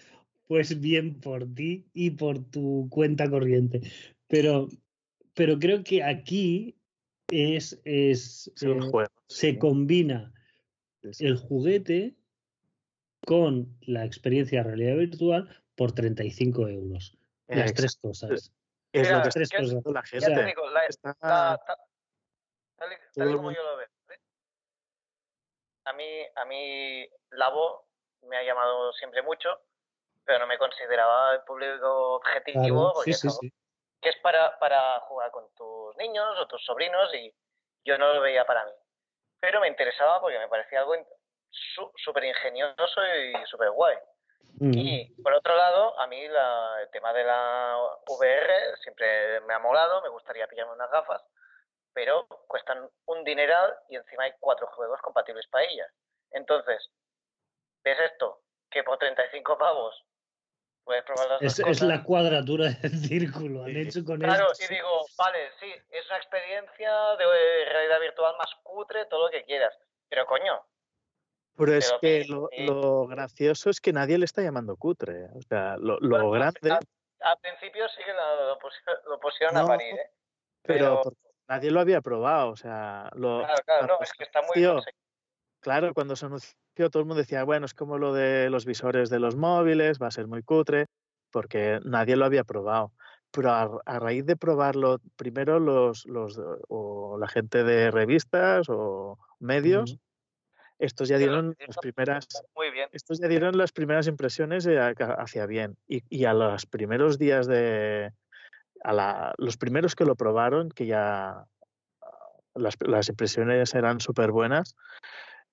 [0.48, 3.82] pues bien por ti y por tu cuenta corriente.
[4.28, 4.68] Pero,
[5.34, 6.76] pero creo que aquí
[7.30, 9.08] es, es eh, juego.
[9.28, 10.34] se sí, combina.
[11.02, 12.16] El juguete
[13.26, 17.18] con la experiencia de realidad virtual por 35 euros.
[17.48, 18.52] Las tres cosas.
[18.92, 19.84] Es Mira, lo que tres cosas.
[19.86, 20.34] la Ya gente.
[20.42, 21.78] te digo, la- Está- la- ta-
[22.76, 23.88] tal y, tal como yo lo veo.
[23.88, 24.20] ¿eh?
[25.86, 27.86] A mí, a mí Labo
[28.24, 29.50] me ha llamado siempre mucho,
[30.26, 33.54] pero no me consideraba el público objetivo Claro, porque sí, sí, sí.
[34.02, 37.34] que es para, para jugar con tus niños o tus sobrinos y
[37.86, 38.72] yo no lo veía para mí.
[39.40, 40.96] Pero me interesaba porque me parecía algo
[41.52, 43.98] súper ingenioso y súper guay.
[44.60, 44.72] Mm.
[44.76, 49.60] Y por otro lado, a mí la- el tema de la VR siempre me ha
[49.60, 51.24] molado, me gustaría pillarme unas gafas,
[51.94, 55.92] pero cuestan un dineral y encima hay cuatro juegos compatibles para ellas.
[56.32, 56.90] Entonces,
[57.84, 58.42] ¿ves esto?
[58.70, 60.06] Que por 35 pavos
[60.90, 61.88] puedes probar las Es, dos es cosas.
[61.88, 63.64] la cuadratura del círculo.
[63.64, 64.66] Han hecho con Claro, esto.
[64.66, 69.44] y digo, vale, sí, es una experiencia de realidad virtual más cutre, todo lo que
[69.46, 69.78] quieras.
[70.10, 70.66] Pero coño,
[71.56, 75.26] Pero es que que- lo, lo gracioso es que nadie le está llamando cutre.
[75.36, 76.72] O sea, lo, lo Bueno, grande,
[77.20, 80.12] al, principio sí que lo, lo pusi- lo pusieron a parir, ¿eh?
[80.64, 81.04] pero
[81.48, 82.50] nadie lo había probado.
[82.50, 84.82] O sea, lo, Claro, claro, no, es que está muy conseguido.
[85.62, 86.56] Claro, cuando se anunció
[86.90, 90.08] todo el mundo decía, bueno, es como lo de los visores de los móviles, va
[90.08, 90.86] a ser muy cutre,
[91.32, 92.94] porque nadie lo había probado.
[93.32, 99.20] Pero a, a raíz de probarlo, primero los, los o la gente de revistas o
[99.40, 99.98] medios,
[100.80, 102.88] estos ya dieron las primeras Muy bien.
[102.94, 105.76] estos ya dieron las primeras impresiones eh, hacia bien.
[105.88, 108.14] Y, y a los primeros días de.
[108.82, 111.46] A la- los primeros que lo probaron, que ya
[112.56, 114.76] las, las impresiones eran súper buenas,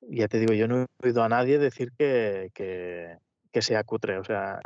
[0.08, 3.16] ya te digo, yo no he oído a nadie decir que, que,
[3.52, 4.18] que sea cutre.
[4.18, 4.60] O sea,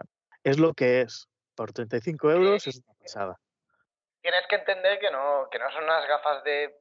[0.44, 1.26] es lo que es.
[1.56, 3.36] Por 35 euros es una pasada.
[4.22, 6.74] Tienes que entender que no, que no son unas gafas de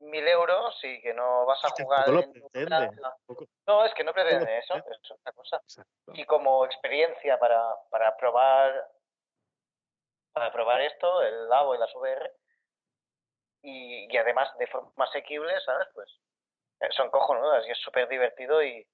[0.00, 3.00] mil euros y que no vas a Y jugar tampoco lo en tu pretende.
[3.02, 5.56] Tampoco- No, es que no pretende eso, es otra cosa.
[5.56, 6.12] Exacto.
[6.14, 8.88] Y como experiencia para, para probar
[10.32, 12.32] para probar esto, el Labo y las VR,
[13.62, 15.88] y, y además de forma asequible, ¿sabes?
[15.92, 16.08] Pues
[16.96, 18.86] son cojonudas y es súper divertido y,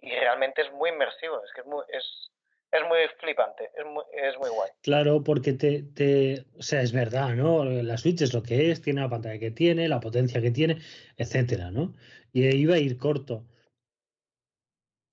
[0.00, 2.30] y realmente es muy inmersivo, es que es muy, es,
[2.70, 4.70] es muy flipante, es muy, es muy guay.
[4.82, 7.64] Claro, porque te, te, o sea, es verdad, ¿no?
[7.64, 10.78] La Switch es lo que es, tiene la pantalla que tiene, la potencia que tiene,
[11.16, 11.94] etcétera, ¿no?
[12.32, 13.44] Y iba a ir corto.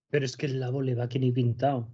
[0.09, 1.87] Pero es que el Labo le va que ni pintado.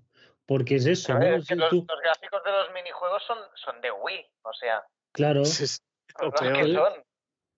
[0.46, 1.38] Porque es eso, ver, ¿no?
[1.38, 4.54] es que Si los, tú- los gráficos de los minijuegos son, son de Wii, o
[4.54, 6.94] sea, claro, Es que son.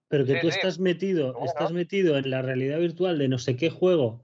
[0.08, 0.58] Pero que sí, tú sí.
[0.58, 4.22] estás metido, estás metido en la realidad virtual de no sé qué juego,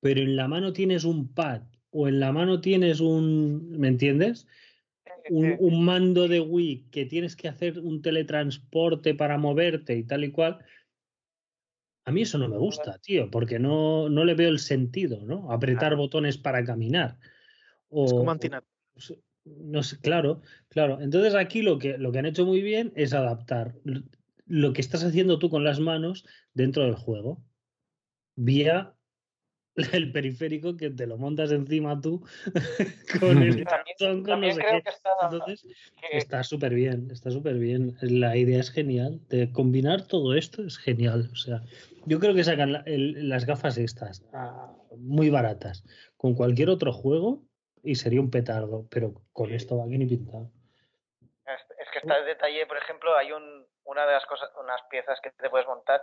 [0.00, 4.46] pero en la mano tienes un pad o en la mano tienes un, ¿me entiendes?
[5.30, 10.24] un, un mando de Wii que tienes que hacer un teletransporte para moverte y tal
[10.24, 10.58] y cual,
[12.04, 15.50] a mí eso no me gusta, tío, porque no, no le veo el sentido, ¿no?
[15.50, 17.18] Apretar botones para caminar.
[17.88, 18.36] O, Es como
[19.46, 21.00] no sé, claro, claro.
[21.00, 23.74] Entonces aquí lo que, lo que han hecho muy bien es adaptar
[24.46, 27.42] lo que estás haciendo tú con las manos dentro del juego,
[28.36, 28.94] vía
[29.92, 32.24] el periférico que te lo montas encima tú
[33.20, 34.82] con el ratón, con no sé creo qué.
[34.82, 37.96] que está, Entonces, que- Está súper bien, está súper bien.
[38.00, 39.20] La idea es genial.
[39.28, 41.28] De combinar todo esto es genial.
[41.32, 41.62] O sea,
[42.06, 45.84] yo creo que sacan la- el- las gafas estas ah, muy baratas
[46.16, 47.42] con cualquier otro juego
[47.82, 50.52] y sería un petardo, pero con esto va que ni pintado.
[51.46, 53.42] Es que está el detalle, por ejemplo, hay un,
[53.84, 56.02] una de las cosas, unas piezas que te puedes montar,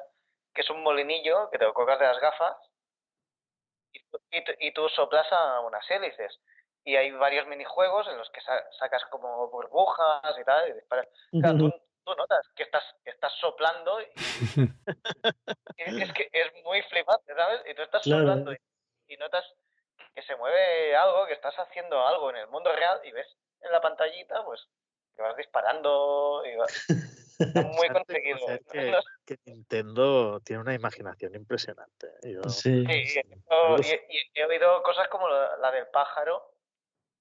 [0.53, 2.57] que es un molinillo que te lo colgas de las gafas
[3.93, 3.99] y,
[4.31, 6.39] y, y tú soplas a unas hélices.
[6.83, 11.07] Y hay varios minijuegos en los que sa- sacas como burbujas y tal, y disparas.
[11.31, 14.05] Claro, tú, tú notas que estás, estás soplando y,
[15.77, 17.61] y es que es muy flipante, ¿sabes?
[17.69, 18.19] Y tú estás Claro.
[18.21, 18.57] soplando y,
[19.07, 19.45] y notas
[20.15, 23.27] que se mueve algo, que estás haciendo algo en el mundo real y ves
[23.61, 24.67] en la pantallita, pues,
[25.15, 26.85] que vas disparando y vas...
[27.41, 28.37] Está muy conseguido.
[28.37, 28.59] o sea,
[29.25, 32.07] que, Nintendo tiene una imaginación impresionante.
[32.23, 32.69] Yo- Sí.
[32.69, 36.53] Y, y he oído cosas como la, la del pájaro,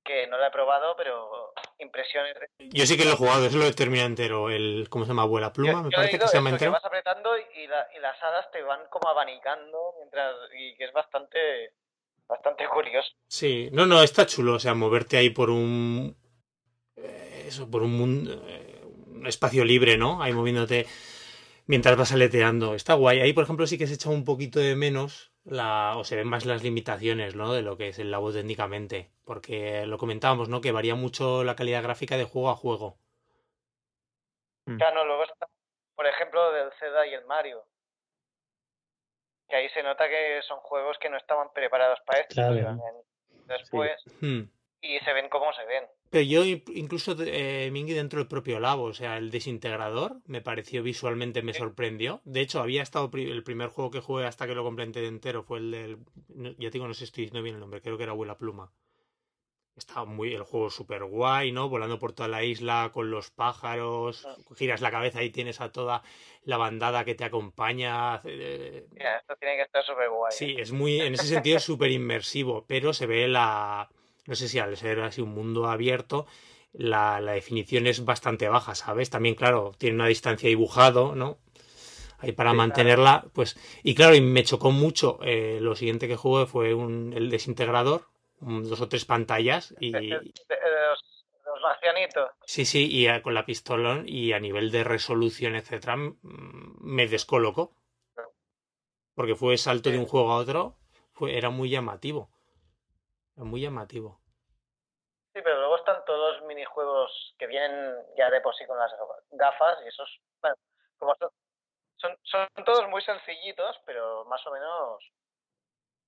[0.05, 2.35] que no la he probado, pero impresiones.
[2.59, 4.51] de- Yo sí que lo he jugado, eso lo he terminado entero.
[4.51, 5.23] El, ¿Cómo se llama?
[5.23, 6.73] Abuela Pluma, Yo- me parece que se llama que entero.
[6.73, 10.93] vas apretando y, la- y las hadas te van como abanicando mientras y que es
[10.93, 11.73] bastante
[12.27, 13.09] bastante curioso.
[13.27, 16.15] Sí, no, no, está chulo, o sea, moverte ahí por un.
[17.05, 18.43] Eh, Eso, por un mundo.
[18.49, 18.77] eh,
[19.15, 20.23] Un espacio libre, ¿no?
[20.23, 20.87] Ahí moviéndote
[21.67, 22.75] mientras vas aleteando.
[22.75, 23.21] Está guay.
[23.21, 25.95] Ahí, por ejemplo, sí que se echa un poquito de menos la.
[25.97, 27.53] o se ven más las limitaciones, ¿no?
[27.53, 29.11] De lo que es el labo técnicamente.
[29.25, 30.61] Porque lo comentábamos, ¿no?
[30.61, 32.97] Que varía mucho la calidad gráfica de juego a juego.
[34.67, 35.47] Ya no, luego está,
[35.97, 37.65] por ejemplo, del Zelda y el Mario.
[39.49, 42.35] Que ahí se nota que son juegos que no estaban preparados para esto.
[42.37, 42.79] Claro.
[43.47, 43.91] después.
[44.21, 44.43] Hmm.
[44.83, 45.85] Y se ven como se ven.
[46.11, 50.83] Pero yo incluso, eh, Mingy, dentro del propio Labo, o sea, el desintegrador, me pareció
[50.83, 52.21] visualmente, me sorprendió.
[52.25, 55.59] De hecho, había estado el primer juego que jugué hasta que lo completé entero, fue
[55.59, 55.99] el del,
[56.59, 58.73] ya digo, no sé si estoy diciendo bien el nombre, creo que era Abuela Pluma.
[59.77, 61.69] Estaba muy, el juego súper guay, ¿no?
[61.69, 64.37] Volando por toda la isla con los pájaros, ah.
[64.57, 66.03] giras la cabeza y tienes a toda
[66.43, 68.21] la bandada que te acompaña.
[68.25, 70.33] Eh, Mira, esto tiene que estar súper guay.
[70.33, 70.63] Sí, ¿eh?
[70.63, 73.89] es muy, en ese sentido es súper inmersivo, pero se ve la,
[74.27, 76.27] no sé si al ser así un mundo abierto,
[76.73, 79.11] la, definición es bastante baja, ¿sabes?
[79.11, 81.39] También, claro, tiene una distancia dibujado, ¿no?
[82.19, 83.59] Ahí para mantenerla, pues.
[83.83, 85.19] Y claro, y me chocó mucho.
[85.23, 88.09] Eh, lo siguiente que jugué fue un, el desintegrador,
[88.41, 89.91] dos o tres pantallas y.
[89.91, 92.31] Los, los marcianitos.
[92.45, 97.75] Sí, sí, y con la pistolón y a nivel de resolución, etcétera, me descolocó.
[99.15, 100.77] Porque fue salto de un juego a otro,
[101.13, 102.31] fue, era muy llamativo.
[103.45, 104.21] Muy llamativo.
[105.33, 108.93] Sí, pero luego están todos minijuegos que vienen ya de por sí con las
[109.31, 110.57] gafas y esos, bueno,
[110.99, 111.15] como
[111.97, 115.13] son, son, todos muy sencillitos, pero más o menos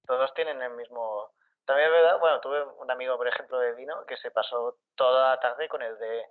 [0.07, 1.31] todos tienen el mismo...
[1.65, 5.31] También es verdad, bueno, tuve un amigo, por ejemplo, de vino que se pasó toda
[5.31, 6.27] la tarde con el de,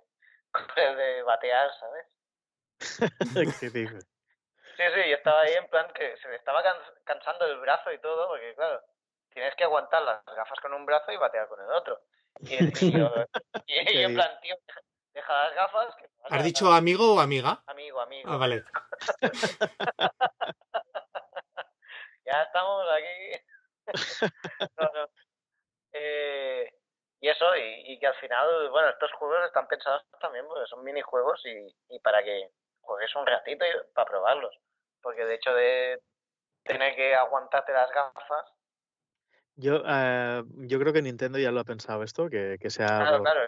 [0.52, 2.06] con el de batear, ¿sabes?
[3.60, 4.06] ¿Qué dices?
[4.76, 6.62] Sí, sí, y estaba ahí en plan que se le estaba
[7.04, 8.82] cansando el brazo y todo, porque claro,
[9.32, 12.00] tienes que aguantar las gafas con un brazo y batear con el otro.
[12.40, 12.56] Y,
[12.98, 13.12] yo,
[13.66, 14.56] en plan, tío,
[15.12, 15.94] deja las gafas.
[16.30, 17.62] ¿Has dicho amigo o amiga?
[17.66, 18.30] Amigo, amigo.
[18.30, 18.64] Ah, vale.
[22.24, 23.44] ya estamos aquí.
[24.78, 25.08] no, no.
[25.92, 26.72] Eh,
[27.20, 31.40] y eso, y, que al final, bueno, estos juegos están pensados también porque son minijuegos
[31.44, 33.64] y, y para que juegues un ratito
[33.94, 34.58] para probarlos.
[35.00, 36.02] Porque de hecho de
[36.64, 38.52] tener que aguantarte las gafas,
[39.62, 43.22] yo, eh, yo creo que Nintendo ya lo ha pensado esto, que, que sea Claro,
[43.22, 43.40] claro.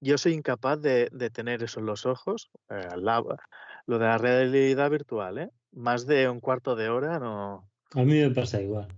[0.00, 4.90] Yo soy incapaz de, de tener eso en los ojos, eh, lo de la realidad
[4.90, 5.50] virtual, ¿eh?
[5.72, 8.88] Más de un cuarto de hora no, A mí me pasa igual.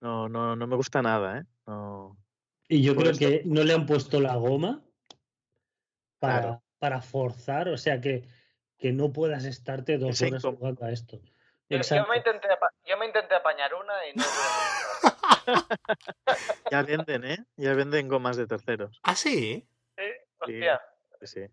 [0.00, 1.44] no, no, no me gusta nada, ¿eh?
[1.66, 2.18] No.
[2.68, 4.82] Y yo creo que no le han puesto la goma
[6.18, 8.24] para, para forzar, o sea que,
[8.78, 11.20] que no puedas estarte dos horas jugando a esto.
[11.70, 12.48] Yo, me intenté,
[12.84, 14.24] yo me intenté apañar una y no
[16.70, 17.38] ya venden, ¿eh?
[17.56, 19.00] Ya venden gomas de terceros.
[19.02, 19.68] ¿Ah, sí?
[19.96, 20.04] Sí,
[20.38, 20.80] hostia.
[21.22, 21.46] Sí.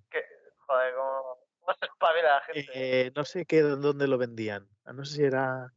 [0.67, 2.71] joder, ¿cómo, se espabila la gente?
[2.73, 4.67] Eh, no sé qué, dónde lo vendían.
[4.85, 5.71] No sé si era...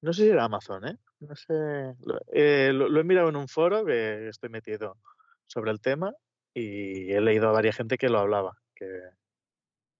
[0.00, 0.98] No sé si era Amazon, ¿eh?
[1.20, 1.94] No sé...
[2.32, 4.98] Eh, lo, he mirado en un foro que estoy metido
[5.46, 6.12] sobre el tema
[6.52, 8.86] y he leído a varias gente que lo hablaba, que,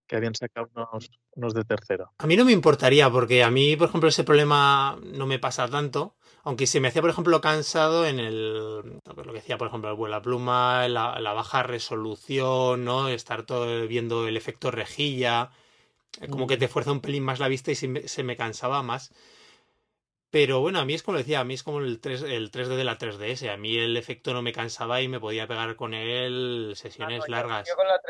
[0.06, 2.12] que habían sacado unos, unos de tercero.
[2.18, 5.68] A mí no me importaría, porque a mí, por ejemplo, ese problema no me pasa
[5.68, 6.14] tanto.
[6.42, 9.00] Aunque se me hacía, por ejemplo, cansado en el.
[9.04, 13.08] Lo que decía, por ejemplo, el vuela pluma, la, la, baja resolución, ¿no?
[13.08, 15.50] Estar todo viendo el efecto rejilla.
[16.20, 18.36] Eh, como que te fuerza un pelín más la vista y se me, se me
[18.36, 19.10] cansaba más.
[20.30, 22.76] Pero bueno, a mí es como decía, a mí es como el, 3, el 3D
[22.76, 23.50] de la 3DS.
[23.52, 27.30] A mí el efecto no me cansaba y me podía pegar con él sesiones ah,
[27.30, 27.68] largas.
[27.68, 28.00] Yo, con la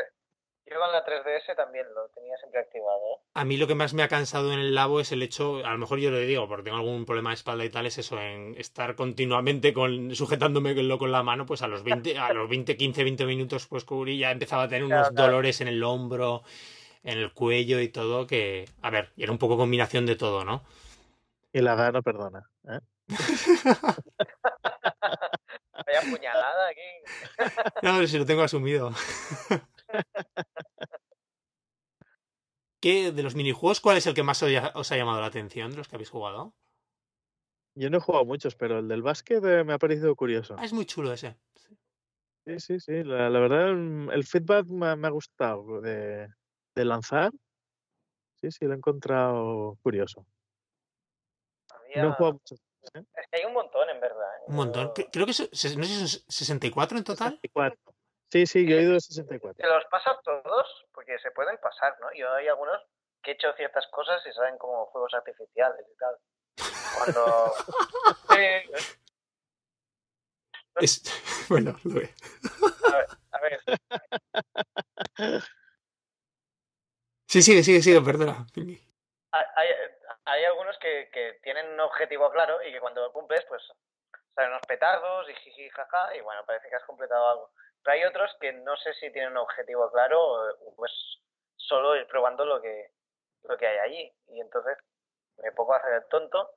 [0.75, 2.99] yo con la 3DS también lo tenía siempre activado.
[3.15, 3.21] ¿eh?
[3.33, 5.71] A mí lo que más me ha cansado en el labo es el hecho, a
[5.71, 8.19] lo mejor yo lo digo porque tengo algún problema de espalda y tal, es eso,
[8.19, 12.75] en estar continuamente con, sujetándome con la mano, pues a los 20, a los 20,
[12.75, 16.43] 15, 20 minutos, pues cubrí, ya empezaba a tener unos dolores en el hombro,
[17.03, 20.43] en el cuello y todo, que, a ver, y era un poco combinación de todo,
[20.43, 20.63] ¿no?
[21.53, 22.79] Y la edad no perdona, ¿eh?
[25.85, 26.81] Vaya puñalada aquí.
[27.83, 28.91] no, si lo tengo asumido.
[32.81, 35.77] ¿Qué, de los minijuegos, cuál es el que más os ha llamado la atención de
[35.77, 36.53] los que habéis jugado?
[37.75, 40.55] Yo no he jugado muchos, pero el del básquet eh, me ha parecido curioso.
[40.57, 41.35] Ah, es muy chulo ese.
[42.45, 43.03] Sí, sí, sí.
[43.03, 46.29] La, verdad, el feedback me, ha gustado de,
[46.75, 47.31] lanzar.
[48.35, 50.25] Sí, sí, lo he encontrado curioso.
[51.95, 52.55] No he jugado mucho.
[52.93, 53.03] ¿eh?
[53.15, 54.37] Es que hay un montón, en verdad.
[54.37, 54.43] ¿eh?
[54.47, 54.91] Un montón.
[54.93, 57.39] Creo que no sé si son 64 en total.
[57.41, 57.94] 64.
[58.31, 59.55] Sí, sí, yo he ido a 64.
[59.55, 60.85] ¿Te los pasas todos?
[60.93, 62.07] Porque se pueden pasar, ¿no?
[62.13, 62.81] Yo hay algunos
[63.23, 66.15] que he hecho ciertas cosas y saben como fuegos artificiales y tal.
[66.97, 67.53] Cuando...
[70.77, 71.03] Es...
[71.49, 72.13] Bueno, lo ve.
[72.91, 73.59] A ver, a ver.
[77.27, 78.47] Sí, sigue, sigue, sigue, perdona.
[79.31, 79.69] Hay,
[80.25, 83.61] hay algunos que, que, tienen un objetivo claro y que cuando lo cumples, pues
[84.33, 87.51] salen unos petardos y jiji, jaja, y bueno, parece que has completado algo.
[87.85, 90.91] Pero hay otros que no sé si tienen un objetivo claro o pues
[91.55, 92.91] solo ir probando lo que,
[93.43, 94.13] lo que hay allí.
[94.29, 94.77] Y entonces
[95.37, 96.49] me pongo a hacer el tonto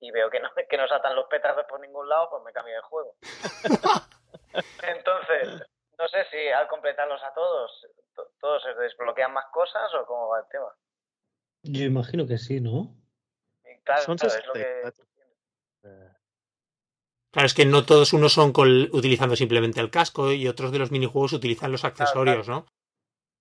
[0.00, 2.74] y veo que no, que no saltan los petardos por ningún lado, pues me cambio
[2.74, 3.14] de juego.
[4.82, 5.62] Entonces,
[5.96, 7.86] no sé si al completarlos a todos,
[8.40, 10.74] todos se desbloquean más cosas o cómo va el tema.
[11.62, 12.92] Yo imagino que sí, ¿no?
[13.84, 14.92] claro, Son claro, es lo que...
[17.32, 18.52] Claro, es que no todos unos son
[18.92, 22.66] utilizando simplemente el casco y otros de los minijuegos utilizan los accesorios, ¿no?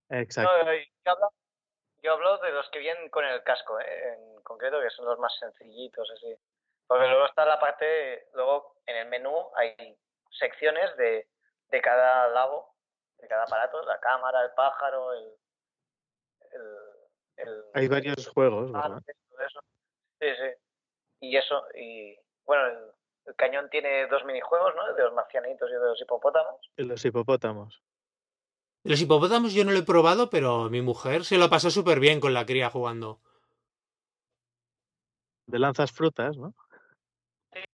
[0.09, 0.49] Exacto.
[2.01, 4.13] yo, hablo, de los que vienen con el casco, ¿eh?
[4.13, 6.33] en concreto, que son los más sencillitos, así.
[6.87, 9.97] Porque luego está la parte, luego en el menú hay
[10.39, 11.27] secciones de,
[11.67, 12.69] de cada lado,
[13.17, 15.33] de cada aparato, la cámara, el pájaro, el...
[17.37, 19.01] el, hay varios juegos, ¿verdad?
[20.19, 20.53] Sí, sí.
[21.19, 22.93] Y eso, y bueno,
[23.25, 24.93] el, cañón tiene dos minijuegos, ¿no?
[24.93, 26.71] De los marcianitos y de los hipopótamos.
[26.77, 27.81] Y los hipopótamos.
[28.83, 32.19] Los hipopótamos yo no lo he probado, pero mi mujer se lo pasó súper bien
[32.19, 33.19] con la cría jugando.
[35.45, 36.55] De lanzas frutas, ¿no?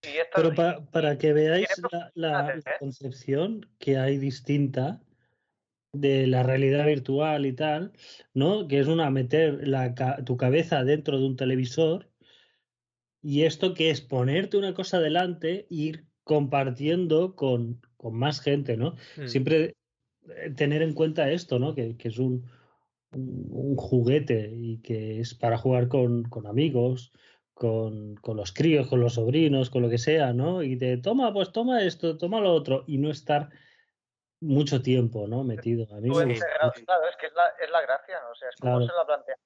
[0.01, 0.53] Sí, pero
[0.91, 1.67] para, que veáis
[2.15, 2.61] la, ¿eh?
[2.79, 4.99] concepción que hay distinta
[5.93, 7.93] de la realidad virtual y tal,
[8.33, 8.67] ¿no?
[8.67, 9.93] Que es una meter la,
[10.25, 12.09] tu cabeza dentro de un televisor
[13.27, 18.95] y esto que es ponerte una cosa delante e ir compartiendo con, más gente, ¿no?
[19.17, 19.27] Mm.
[19.27, 19.75] Siempre
[20.29, 21.75] eh, tener en cuenta esto, ¿no?
[21.75, 22.49] Que, es un,
[23.11, 27.11] un, juguete y que es para jugar con, amigos,
[27.53, 30.63] con, los críos, con los sobrinos, con lo que sea, ¿no?
[30.63, 33.49] Y te toma, pues toma esto, toma lo otro, y no estar
[34.39, 35.43] mucho tiempo, ¿no?
[35.43, 35.85] Metido.
[35.93, 38.87] A mí claro, es que es la, es la gracia, o sea, es como se
[38.87, 39.41] lo ha planteado.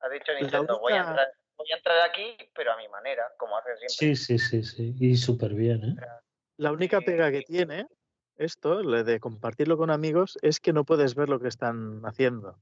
[0.00, 3.56] Ha dicho Nintendo, voy a entrar voy a entrar aquí, pero a mi manera, como
[3.56, 4.16] hace siempre.
[4.16, 4.94] Sí, sí, sí, sí.
[4.98, 5.96] Y súper bien, ¿eh?
[6.56, 7.86] La única pega que tiene
[8.36, 12.56] esto, de compartirlo con amigos, es que no puedes ver lo que están haciendo.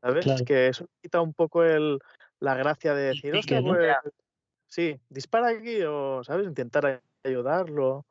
[0.00, 0.26] ¿Sabes?
[0.26, 1.98] Es que eso quita un poco el,
[2.40, 3.96] la gracia de decir, pues,
[4.66, 6.46] sí, dispara aquí o, ¿sabes?
[6.46, 8.04] Intentar ayudarlo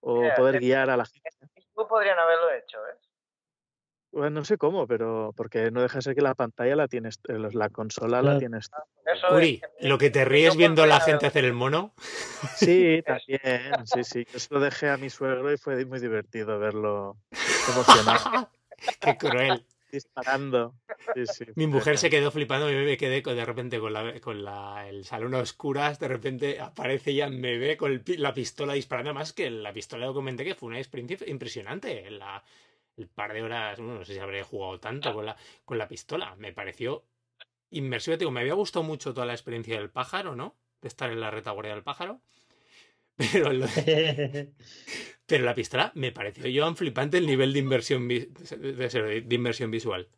[0.00, 1.30] o poder guiar a la gente.
[1.74, 2.98] podrían haberlo hecho, ¿eh?
[4.10, 7.20] Bueno, no sé cómo, pero porque no deja de ser que la pantalla la tienes,
[7.28, 8.70] eh, la consola la tienes.
[9.30, 11.92] Uri, lo que te ríes viendo a la gente hacer el mono.
[12.56, 14.26] Sí, también, sí, sí.
[14.32, 17.18] Yo se lo dejé a mi suegro y fue muy divertido verlo
[17.72, 18.50] emocionado.
[19.00, 19.64] Qué cruel.
[19.90, 20.74] Disparando.
[21.54, 25.06] mi mujer se quedó flipando y me quedé de repente con, la, con la, el
[25.06, 29.48] salón a oscuras, de repente aparece ya me ve con la pistola disparando, más que
[29.48, 32.10] la pistola documenté que fue una experiencia impresionante.
[32.10, 32.44] La,
[32.98, 36.34] el par de horas, no sé si habré jugado tanto con la, con la pistola.
[36.36, 37.04] Me pareció
[37.70, 38.16] inmersivo.
[38.16, 40.56] Digo, me había gustado mucho toda la experiencia del pájaro, ¿no?
[40.82, 42.20] De estar en la retaguardia del pájaro.
[43.32, 43.50] Pero,
[45.26, 50.08] pero la pistola me pareció yo flipante el nivel de inversión, de, inversión visual.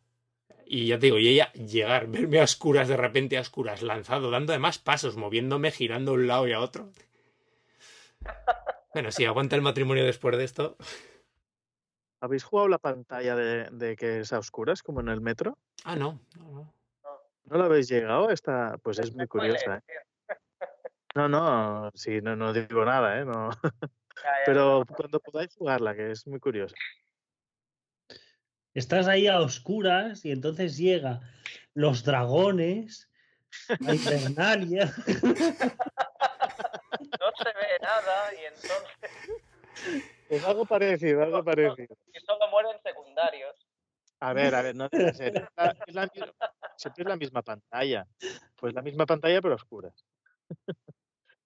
[0.67, 4.29] Y ya te digo, y ella llegar, verme a oscuras de repente a oscuras, lanzado,
[4.29, 6.91] dando además pasos, moviéndome, girando a un lado y a otro.
[8.93, 10.77] Bueno, si aguanta el matrimonio después de esto.
[12.21, 15.57] ¿Habéis jugado la pantalla de, que es a oscuras, como en el metro?
[15.83, 16.21] Ah, no.
[16.37, 16.71] ¿No,
[17.45, 17.57] no.
[17.57, 18.29] la habéis llegado?
[18.29, 19.77] Esta, pues es muy curiosa.
[19.77, 19.93] ¿eh?
[21.13, 23.25] No, no, sí, no, no digo nada, ¿eh?
[23.25, 23.49] No.
[24.45, 26.73] Pero cuando podáis jugarla, que es muy curiosa.
[28.73, 31.19] Estás ahí a oscuras y entonces llega
[31.73, 33.09] los dragones,
[33.79, 34.93] la invernalia.
[37.19, 41.97] No se ve nada y entonces es algo parecido, algo parecido.
[42.13, 43.53] Y solo mueren secundarios.
[44.21, 45.49] A ver, a ver, no debe ser.
[45.85, 46.07] Es la,
[46.77, 48.07] siempre es la misma pantalla.
[48.55, 50.05] Pues la misma pantalla, pero oscuras.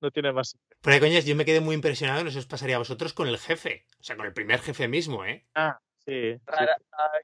[0.01, 0.55] no tiene más.
[0.81, 3.39] Pero coñas, yo me quedé muy impresionado, no sé os pasaría a vosotros con el
[3.39, 3.87] jefe.
[3.99, 5.47] O sea, con el primer jefe mismo, ¿eh?
[5.55, 6.11] Ah, sí.
[6.11, 6.41] El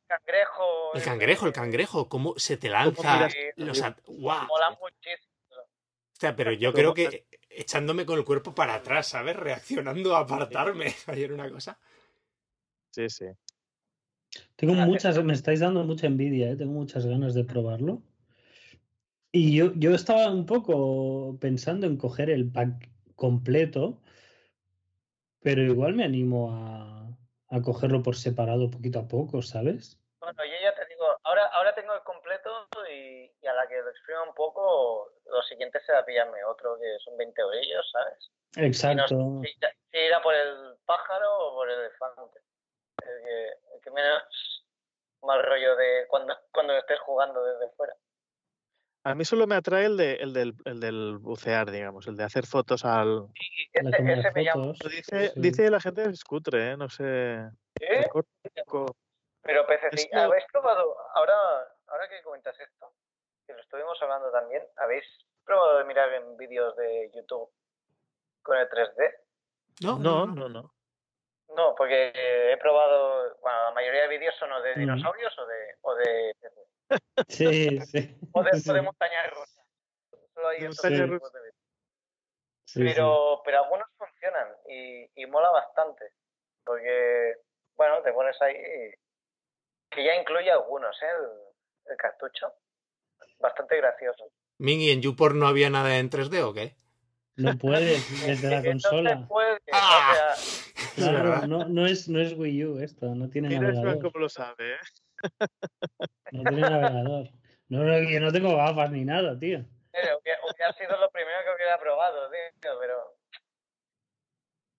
[0.08, 0.96] cangrejo.
[0.96, 2.10] El cangrejo, el cangrejo.
[2.10, 3.28] ¿Cómo se te lanza?
[3.56, 4.48] Los ¡Wow!
[4.48, 5.32] Mola muchísimo.
[5.60, 9.36] O sea, pero yo creo que echándome con el cuerpo para atrás, ¿sabes?
[9.36, 10.94] Reaccionando a apartarme.
[11.08, 11.80] Ayer una cosa.
[12.92, 13.26] Sí, sí.
[14.56, 16.56] Tengo muchas, me estáis dando mucha envidia, ¿eh?
[16.56, 18.02] tengo muchas ganas de probarlo.
[19.32, 24.02] Y yo, yo estaba un poco pensando en coger el pack completo,
[25.42, 27.18] pero igual me animo a,
[27.50, 30.00] a cogerlo por separado poquito a poco, ¿sabes?
[30.20, 32.50] Bueno, yo ya te digo, ahora, ahora tengo el completo
[32.90, 36.98] y, y a la que lo exprima un poco, lo siguiente será pillarme otro que
[37.04, 38.32] son 20 eurillos, ¿sabes?
[38.58, 39.42] Exacto.
[39.44, 42.40] si, irá por el pájaro o por el elefante.
[43.02, 44.24] El que, el que menos
[45.24, 47.96] mal rollo de cuando, cuando estés jugando desde fuera.
[49.04, 52.24] A mí solo me atrae el, de, el, del, el del bucear, digamos, el de
[52.24, 53.28] hacer fotos al.
[53.74, 54.74] ese, ese me llama.
[54.90, 56.78] Dice, dice la gente es cutre, ¿eh?
[56.78, 57.50] No sé.
[57.80, 58.06] ¿Eh?
[59.44, 60.96] Pero PCC, ¿habéis probado?
[61.16, 61.34] Ahora,
[61.88, 62.94] ahora que comentas esto,
[63.52, 65.04] que lo estuvimos hablando también, ¿habéis
[65.44, 67.52] probado de mirar en vídeos de YouTube
[68.44, 69.16] con el 3D?
[69.82, 70.74] No, no, no, no.
[71.56, 74.80] No, porque he probado, bueno, la mayoría de vídeos son o de Mm.
[74.80, 76.36] dinosaurios o de, o de,
[77.28, 78.18] Sí, sí.
[78.32, 79.66] o de, o sí, de montañas rusas.
[80.34, 81.56] Solo hay montañas tipos de vídeos.
[82.66, 82.84] sí, sí.
[82.86, 86.14] pero, pero algunos funcionan y, y mola bastante.
[86.64, 87.36] Porque,
[87.76, 88.94] bueno, te pones ahí y-
[89.90, 91.06] que ya incluye algunos, ¿eh?
[91.10, 92.54] El, el cartucho.
[93.40, 94.26] Bastante gracioso.
[94.60, 96.76] Mingy, ¿en YouPorn no había nada en 3D o qué?
[97.38, 99.28] No puedes desde la no consola.
[99.28, 100.12] puede, Ah.
[100.12, 100.34] o sea,
[100.82, 104.00] Es Claro, no, no, es, no es Wii U esto, no tiene navegador.
[104.02, 104.78] cómo lo sabe, ¿eh?
[106.32, 107.30] No tiene navegador.
[107.70, 109.60] No, no, yo no tengo gafas ni nada, tío.
[109.94, 113.16] hubiera, hubiera sido lo primero que hubiera probado, tío, pero.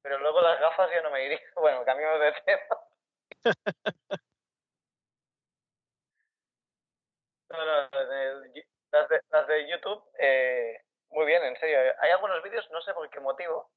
[0.02, 1.40] Pero luego las gafas yo no me iría.
[1.56, 2.76] Bueno, cambiamos de tema.
[7.52, 10.80] No, no, las de, las de, YouTube, eh,
[11.10, 11.94] muy bien, en serio.
[12.00, 13.70] Hay algunos vídeos, no sé por qué motivo,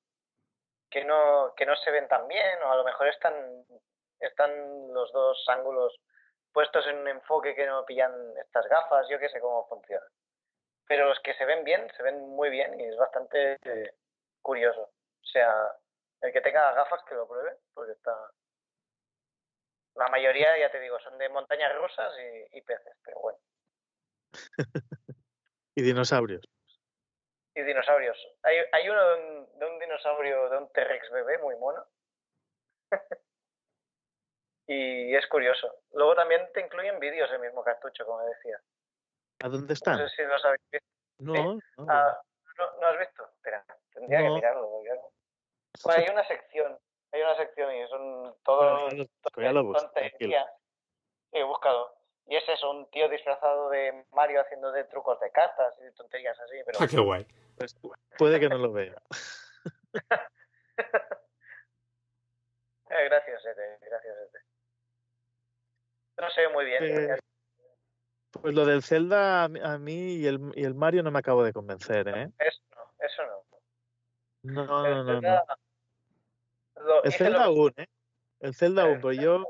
[0.90, 3.34] que no, que no se ven tan bien, o a lo mejor están,
[4.20, 5.94] están los dos ángulos
[6.54, 10.06] puestos en un enfoque que no pillan estas gafas, yo qué sé cómo funciona.
[10.88, 13.94] Pero los que se ven bien, se ven muy bien y es bastante eh,
[14.42, 14.84] curioso.
[14.84, 15.54] O sea,
[16.22, 18.16] el que tenga gafas que lo pruebe, porque está...
[19.96, 22.14] La mayoría, ya te digo, son de montañas rusas
[22.52, 23.40] y peces, pero bueno.
[25.78, 26.42] Y dinosaurios.
[27.54, 28.18] Y dinosaurios.
[28.44, 31.86] Hay, hay uno de un, de un dinosaurio, de un T-Rex bebé muy mono.
[34.68, 35.82] y es curioso.
[35.92, 38.58] Luego también te incluyen vídeos el mismo cartucho, como decía.
[39.44, 39.98] ¿A dónde No están?
[39.98, 40.88] sé si los habéis visto.
[41.20, 41.34] No,
[41.78, 41.86] no.
[41.90, 42.22] Ah,
[42.58, 43.24] ¿no, ¿No has visto?
[43.36, 44.36] Espera, tendría que No.
[44.36, 44.70] mirarlo.
[44.70, 44.90] porque-
[45.84, 46.80] Bueno, hay una sección,
[47.12, 49.06] hay una sección y son todos lo-
[49.44, 50.48] ya lo busco, tonterías.
[51.34, 51.95] He buscado.
[52.28, 56.40] Y es eso, un tío disfrazado de Mario haciendo de trucos de cartas y tonterías
[56.40, 57.26] así, pero Ah, qué guay.
[57.58, 57.76] Pues
[58.18, 59.00] puede que no lo vea.
[62.90, 64.40] eh, gracias, Ete, gracias, Ete.
[66.18, 66.84] No sé muy bien.
[66.84, 67.18] Eh,
[68.32, 71.54] Pues lo del Zelda a mí- y el, y el Mario no me acabo de
[71.54, 72.30] convencer, ¿eh?
[72.40, 73.46] Eso no, eso no.
[74.44, 75.12] No, no, El no, no.
[75.22, 75.46] Zelda-
[76.76, 77.62] lo- El lo Zelda mismo.
[77.62, 77.88] aún, ¿eh?
[78.42, 79.44] El Zelda aún, pero yo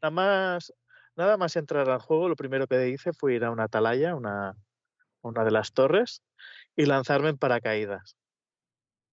[0.00, 0.72] nada más,
[1.16, 4.56] nada más entrar al juego, lo primero que hice fue ir a una atalaya, una,
[5.22, 6.22] una de las torres,
[6.76, 8.16] y lanzarme en paracaídas.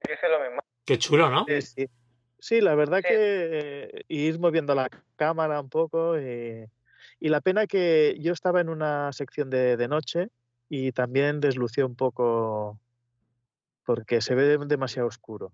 [0.04, 0.62] hice lo mismo.
[0.86, 1.46] Qué chulo, ¿no?
[1.48, 1.90] Sí, sí.
[2.40, 3.10] Sí, la verdad Sí.
[3.10, 6.66] que eh, ir moviendo la cámara un poco y,
[7.20, 10.30] y la pena que yo estaba en una sección de, de noche
[10.68, 12.80] y también deslució un poco
[13.86, 15.52] porque se ve demasiado oscuro.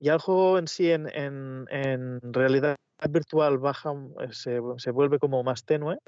[0.00, 2.76] Ya el juego en sí, en, en, en realidad
[3.10, 5.98] virtual, baja, eh, se, se vuelve como más tenue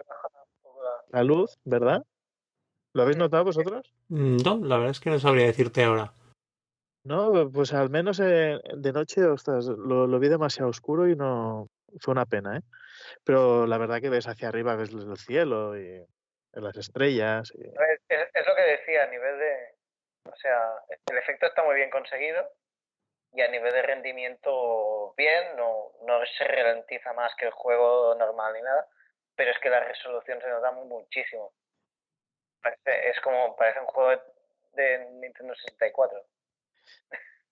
[1.10, 2.02] la luz, ¿verdad?
[2.94, 3.92] ¿Lo habéis notado vosotros?
[4.08, 6.12] Mm, No, la verdad es que no sabría decirte ahora.
[7.04, 11.68] No, pues al menos eh, de noche, ostras, lo, lo vi demasiado oscuro y no
[12.00, 12.60] fue una pena, ¿eh?
[13.24, 16.04] Pero la verdad que ves hacia arriba, ves el cielo y
[16.52, 17.50] las estrellas.
[17.54, 19.54] y- Es, es- es lo que decía, a nivel de.
[20.30, 20.58] O sea,
[21.10, 22.42] el efecto está muy bien conseguido
[23.32, 28.54] y a nivel de rendimiento, bien, no, no se ralentiza más que el juego normal
[28.54, 28.86] ni nada,
[29.36, 31.52] pero es que la resolución se nota muchísimo.
[32.62, 34.20] Parece, es como, parece un juego
[34.74, 36.18] de, Nintendo 64.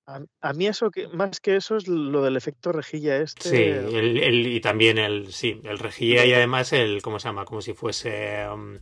[0.08, 3.48] A, a mí eso, que, más que eso, es lo del efecto rejilla este.
[3.48, 7.44] Sí, el, el- y también el, sí, el rejilla y además el, ¿cómo se llama?
[7.44, 8.46] Como si fuese...
[8.48, 8.78] um,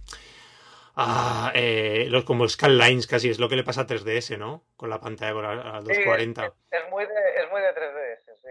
[0.97, 4.64] ah, eh, los, como Skylines casi, es lo que le pasa a 3DS, ¿no?
[4.76, 6.47] Con la pantalla con la, a Sí, 240.
[6.47, 8.49] es, es muy de, es muy de 3DS, sí.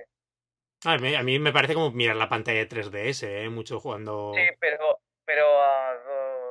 [0.86, 3.50] Ah, a mí me parece como mirar la pantalla de 3DS, ¿eh?
[3.50, 4.34] Mucho jugando...
[4.36, 5.94] Sí, pero, pero a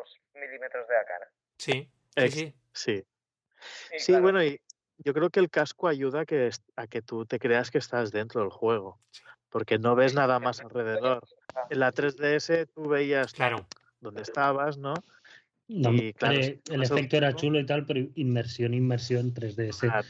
[0.02, 1.30] 2 milímetros de la cara.
[1.58, 2.54] Sí, sí, sí.
[2.72, 4.60] Sí, sí claro, bueno, y
[4.98, 8.10] yo creo que el casco ayuda a que, a que tú te creas que estás
[8.10, 8.98] dentro del juego,
[9.50, 11.22] porque no ves nada más alrededor.
[11.70, 13.66] En la 3DS tú veías Claro.
[14.00, 14.94] dónde estabas, ¿no?
[15.74, 19.88] No, Y, claro, el un efecto era chulo y tal, pero inmersión, inmersión 3DS.
[19.90, 20.02] Ah,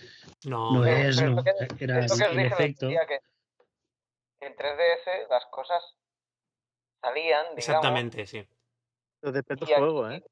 [0.44, 1.42] No, No es, no.
[1.42, 1.52] que-
[1.84, 2.88] Era es el el efecto.
[2.88, 3.20] que
[4.40, 5.82] en 3DS las cosas
[7.00, 8.44] salían, digamos, exactamente, sí.
[9.20, 10.24] pero depende del juego, aquí- ¿eh?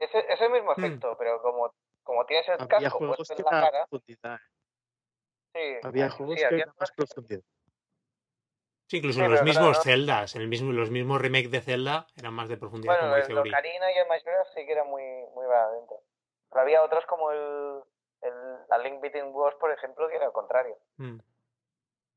[0.00, 0.84] ese, ese mismo Mm.
[0.84, 4.38] efecto, pero como, como tienes el Había casco juegos puesto que en la cara, profundidad.
[5.54, 7.42] sí, Había juegos sí, que había daban más profundidad.
[8.90, 11.52] Sí, incluso Sí, en los pero mismos claro, Zeldas, en el mismo, los mismos remakes
[11.52, 13.50] de Zelda eran más de profundidad, Bueno, como el de Uri.
[13.50, 16.00] Ocarina y el Majora's sí que era muy, muy adentro.
[16.50, 17.82] Pero había otros como el,
[18.22, 18.32] el
[18.68, 20.76] la Link Between Worlds, por ejemplo, que era al contrario.
[20.96, 21.18] Mm.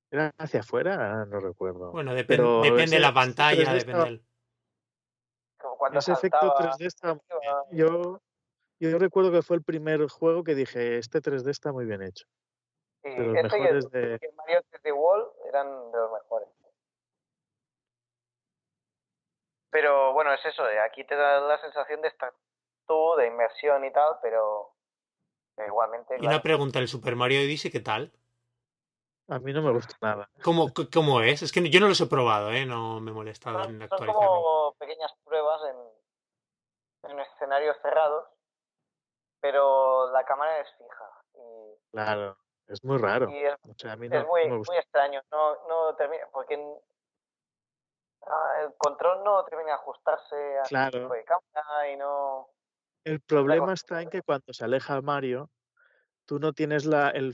[0.09, 1.26] ¿Era hacia afuera?
[1.26, 1.91] No recuerdo.
[1.91, 4.26] Bueno, depen- Pero depende ese- de la pantalla, 3D depende estaba- del...
[5.59, 7.53] Como Ese efecto saltaba 3D está muy bien.
[7.53, 7.67] arriba.
[7.71, 8.21] Yo,
[8.80, 12.26] yo recuerdo que fue el primer juego que dije, este 3D está muy bien hecho.
[13.03, 15.97] Sí, de los este y el, mejores de- y el Mario 3D World, eran de
[15.99, 16.49] los mejores.
[19.74, 22.32] Pero bueno, es eso, aquí te da la sensación de estar
[22.88, 24.71] tú, de inmersión y tal, pero
[25.57, 26.15] igualmente...
[26.19, 28.11] Y una pregunta, ¿el Super Mario Odyssey qué tal?
[29.30, 30.30] A mí no me gusta nada.
[30.43, 31.41] ¿Cómo, cómo es?
[31.41, 32.67] Es que yo no los he probado, ¿eh?
[32.67, 34.13] No me he molestado en actualizarme.
[34.13, 38.28] Son como pequeñas pruebas en, en escenarios cerrados,
[39.39, 41.09] pero la cámara es fija.
[41.34, 43.28] Y, claro, es muy raro.
[43.28, 43.97] es,
[44.28, 45.19] muy, muy, extraño.
[45.32, 46.63] No, no termina, porque
[48.63, 51.01] el control no termina de ajustarse a claro.
[51.01, 52.49] tipo de cámara y no...
[53.03, 55.49] El problema está en que cuando se aleja Mario,
[56.26, 57.34] tú no tienes la, el,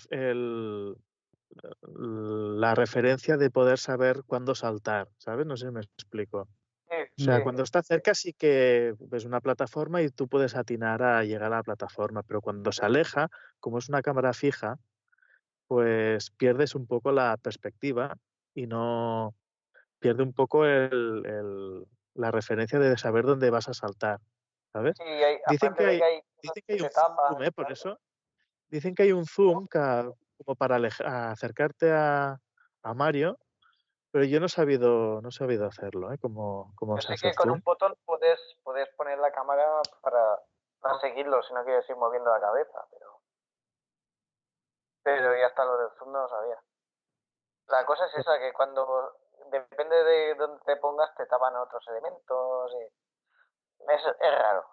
[1.73, 5.45] la referencia de poder saber cuándo saltar, ¿sabes?
[5.45, 6.47] No sé si me explico.
[6.91, 11.23] O sea, cuando está cerca sí que ves una plataforma y tú puedes atinar a
[11.23, 13.29] llegar a la plataforma, pero cuando se aleja,
[13.59, 14.79] como es una cámara fija,
[15.67, 18.17] pues pierdes un poco la perspectiva
[18.55, 19.35] y no
[19.99, 21.85] pierde un poco el,
[22.15, 24.19] la referencia de saber dónde vas a saltar,
[24.73, 24.97] ¿sabes?
[25.49, 27.51] dicen, que hay, dicen que hay un zoom, ¿eh?
[27.51, 27.99] Por eso
[28.67, 29.79] dicen que hay un zoom que
[30.37, 30.77] como para
[31.31, 32.39] acercarte a,
[32.83, 33.37] a, Mario,
[34.11, 36.17] pero yo no he sabido, no he sabido hacerlo, ¿eh?
[36.17, 39.67] Como, como yo sé que con un botón puedes, puedes poner la cámara
[40.01, 40.39] para,
[40.79, 43.19] para seguirlo, si no quieres ir moviendo la cabeza, pero
[45.01, 46.61] pero ya hasta lo del zoom no lo sabía.
[47.67, 49.13] La cosa es esa, que cuando
[49.51, 52.71] depende de dónde te pongas, te tapan otros elementos.
[52.73, 54.65] Y es, es raro.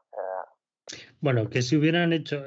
[1.21, 2.43] Bueno, que si hubieran hecho,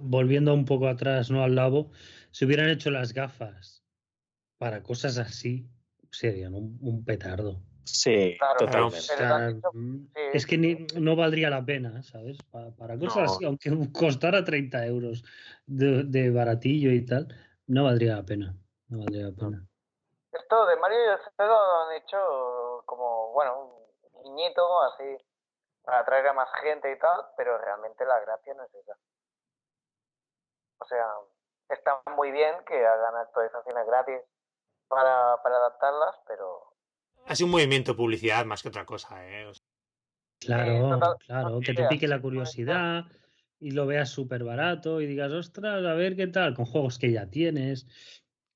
[0.00, 1.42] volviendo un poco atrás, ¿no?
[1.42, 1.90] Al labo,
[2.30, 3.84] si hubieran hecho las gafas
[4.58, 5.68] para cosas así,
[6.10, 7.62] serían un, petardo.
[7.84, 9.14] Sí, totalmente.
[9.72, 12.38] Mm, es que no valdría la pena, ¿sabes?
[12.50, 15.24] Para, cosas así, aunque costara 30 euros
[15.66, 17.28] de, baratillo y tal,
[17.66, 18.56] no valdría la pena.
[18.88, 19.68] No valdría la pena.
[20.32, 25.16] Esto de Mario y el lo han hecho como, bueno, un niñito así,
[25.82, 28.92] para atraer a más gente y tal, pero realmente la gracia no es esa.
[30.80, 31.06] O sea,
[31.70, 34.20] está muy bien que hagan actualizaciones gratis
[34.88, 36.74] para, para adaptarlas, pero...
[37.26, 39.50] Ha sido un movimiento de publicidad más que otra cosa, ¿eh?
[40.40, 43.04] Claro, claro, que te pique la curiosidad
[43.58, 47.12] y lo veas súper barato y digas, ostras, a ver qué tal, con juegos que
[47.12, 47.86] ya tienes.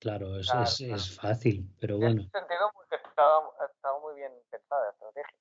[0.02, 2.22] Claro, es, es, es, fácil, pero bueno.
[2.22, 5.38] En ese sentido, porque estaba, estaba muy bien pensada la estrategia,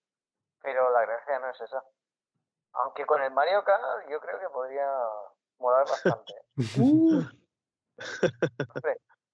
[0.62, 1.84] pero la gracia no es esa.
[2.74, 4.88] Aunque con el Mario Kart yo creo que podría
[5.58, 6.34] molar bastante.
[6.80, 7.24] Uh.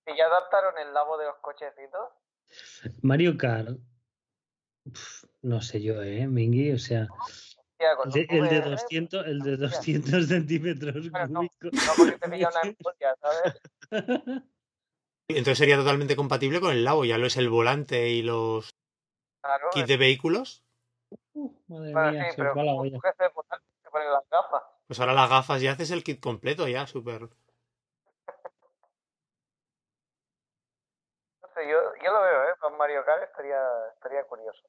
[0.06, 2.10] ¿Y ya adaptaron el labo de los cochecitos?
[3.02, 3.78] Mario Kart.
[5.42, 6.72] no sé yo, ¿eh, Mingy?
[6.72, 7.08] O sea.
[7.80, 11.50] el, de 200, el de 200 centímetros no, no,
[11.98, 13.62] porque te pilla una embolia, ¿sabes?
[15.30, 18.70] Entonces sería totalmente compatible con el labo, ya lo es el volante y los
[19.42, 20.64] claro, kits de vehículos.
[21.34, 22.98] Uh, madre mía, sí, pero va la olla.
[23.84, 24.64] Se ponen las gafas.
[24.88, 27.22] Pues ahora las gafas ya haces el kit completo, ya, súper.
[31.58, 32.54] yo, yo lo veo, ¿eh?
[32.60, 33.60] Con Mario Kart estaría,
[33.94, 34.64] estaría curioso.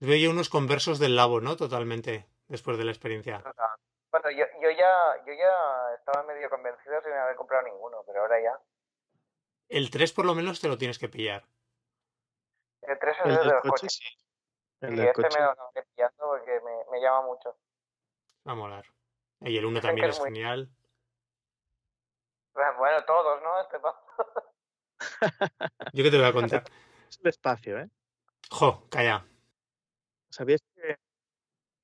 [0.00, 1.56] Veo yo unos conversos del Labo, ¿no?
[1.56, 3.44] Totalmente, después de la experiencia.
[4.30, 8.60] Yo, yo, ya, yo ya estaba medio convencido sin haber comprado ninguno, pero ahora ya.
[9.68, 11.44] El 3 por lo menos te lo tienes que pillar.
[12.82, 13.94] El 3 es el, de los coches.
[13.94, 14.04] Sí.
[14.80, 17.56] El y este me lo estoy pillando porque me, me, llama mucho.
[18.46, 18.84] Va a molar.
[19.40, 20.70] Y el 1 también es, genial.
[22.52, 23.60] Bueno, todos, ¿no?
[23.60, 23.78] Este
[25.92, 26.64] Yo que te voy a contar.
[27.08, 27.88] Es el espacio, ¿eh?
[28.50, 29.24] Jo, calla.
[30.28, 30.60] ¿Sabías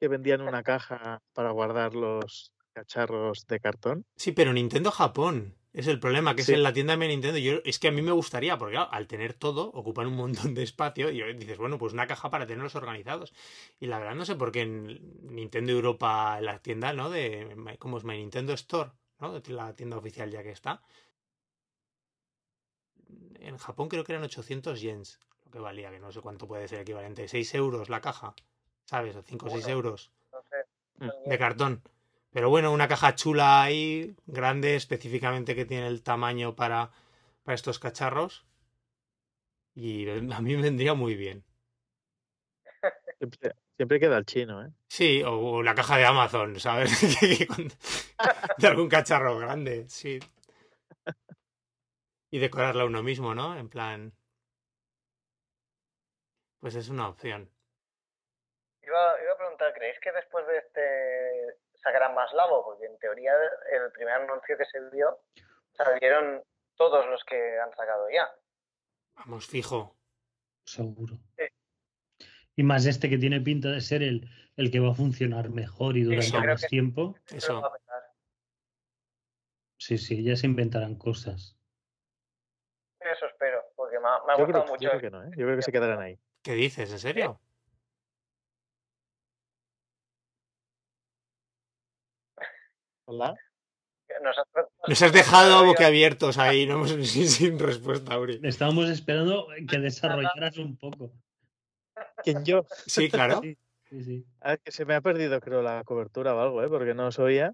[0.02, 4.04] que, vendían una caja para guardar los cacharros de cartón?
[4.16, 5.56] Sí, pero Nintendo Japón.
[5.72, 7.38] Es el problema, que es en la tienda de Nintendo.
[7.38, 10.62] Yo, es que a mí me gustaría, porque al tener todo, ocupan un montón de
[10.62, 11.10] espacio.
[11.10, 13.32] Y dices, bueno, pues una caja para tenerlos organizados.
[13.80, 17.08] Y la verdad, no sé por qué en Nintendo Europa, la tienda, ¿no?
[17.08, 18.90] De, ¿Cómo es My Nintendo Store?
[19.18, 19.40] ¿no?
[19.48, 20.82] La tienda oficial ya que está.
[23.36, 26.68] En Japón creo que eran 800 yens, lo que valía, que no sé cuánto puede
[26.68, 27.28] ser equivalente.
[27.28, 28.34] 6 euros la caja,
[28.92, 29.16] ¿sabes?
[29.16, 30.12] O 5 o 6 euros.
[31.24, 31.82] De cartón.
[32.30, 36.90] Pero bueno, una caja chula ahí, grande, específicamente que tiene el tamaño para,
[37.42, 38.44] para estos cacharros.
[39.74, 41.42] Y a mí me vendría muy bien.
[43.78, 44.70] Siempre, queda el chino, ¿eh?
[44.86, 46.90] Sí, o, la caja de Amazon, ¿sabes?
[48.58, 50.20] de algún cacharro grande, sí.
[52.30, 53.56] Y decorarla uno mismo, ¿no?
[53.56, 54.12] En plan.
[56.60, 57.50] Pues es una opción.
[58.82, 63.32] Iba, iba a preguntar, ¿creéis que después de este sacarán más lavo, porque en teoría
[63.72, 65.18] el primer anuncio que se vio
[65.72, 66.42] salieron
[66.76, 68.30] todos los que han sacado ya.
[69.14, 69.96] Vamos, fijo.
[70.64, 71.16] Seguro.
[71.36, 71.44] Sí.
[72.56, 75.96] Y más este que tiene pinta de ser el, el que va a funcionar mejor
[75.96, 77.14] y durante más tiempo.
[77.32, 77.62] Eso.
[79.78, 81.56] Sí, sí, ya se inventarán cosas.
[83.00, 84.82] Eso espero, porque me ha, me ha Yo gustado creo, mucho.
[84.84, 85.30] yo creo que no, ¿eh?
[85.36, 86.20] Yo creo que se quedarán ahí.
[86.42, 86.92] ¿Qué dices?
[86.92, 87.40] ¿En serio?
[93.04, 93.34] Hola.
[94.22, 94.46] Nos has,
[94.86, 98.40] Nos has dejado boquiabiertos ahí, no hemos sin, sin respuesta, Uri.
[98.42, 101.12] Estábamos esperando que desarrollaras un poco.
[102.22, 102.66] ¿Quién yo?
[102.86, 103.40] Sí, claro.
[103.42, 104.26] Sí, sí, sí.
[104.40, 106.68] Ah, que se me ha perdido, creo, la cobertura o algo, ¿eh?
[106.68, 107.52] Porque no os oía.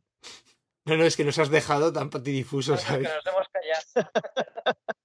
[0.84, 3.10] No, no, es que nos has dejado tan patidifusos, que ¿sabes?
[3.14, 4.10] nos hemos callado.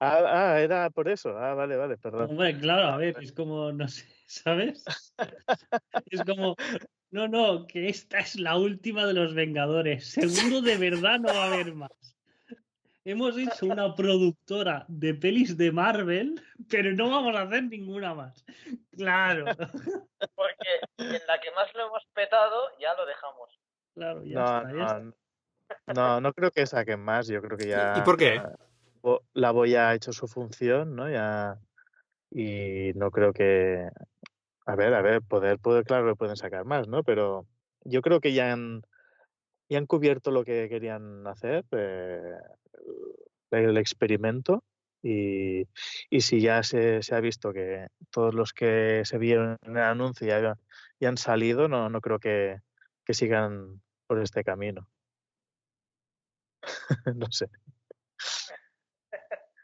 [0.00, 1.36] Ah, ah, era por eso.
[1.38, 2.30] Ah, vale, vale, perdón.
[2.30, 4.84] Hombre, claro, a ver, es como, no sé, ¿sabes?
[6.10, 6.56] Es como,
[7.10, 10.10] no, no, que esta es la última de los Vengadores.
[10.10, 11.90] Seguro de verdad no va a haber más.
[13.04, 18.44] Hemos hecho una productora de pelis de Marvel, pero no vamos a hacer ninguna más.
[18.96, 19.44] Claro,
[20.36, 20.68] Porque
[20.98, 23.60] en la que más lo hemos petado, ya lo dejamos.
[23.94, 25.00] claro, ya No, está, ya está.
[25.00, 25.12] no,
[25.94, 27.26] no, no creo que saquen más.
[27.26, 27.94] Yo creo que ya.
[27.98, 28.36] ¿Y por qué?
[28.36, 28.52] ya
[29.34, 31.10] La Boya ha hecho su función, ¿no?
[31.10, 31.58] Ya.
[32.30, 33.88] Y no creo que.
[34.66, 37.02] A ver, a ver, poder, poder, claro, que pueden sacar más, ¿no?
[37.04, 37.46] Pero
[37.84, 38.82] yo creo que ya han,
[39.68, 42.36] ya han cubierto lo que querían hacer, eh,
[43.50, 44.64] el experimento.
[45.02, 45.66] Y,
[46.10, 49.82] y si ya se, se ha visto que todos los que se vieron en el
[49.82, 50.58] anuncio ya,
[51.00, 52.60] ya han salido, no, no creo que,
[53.04, 54.88] que sigan por este camino.
[57.14, 57.48] no sé.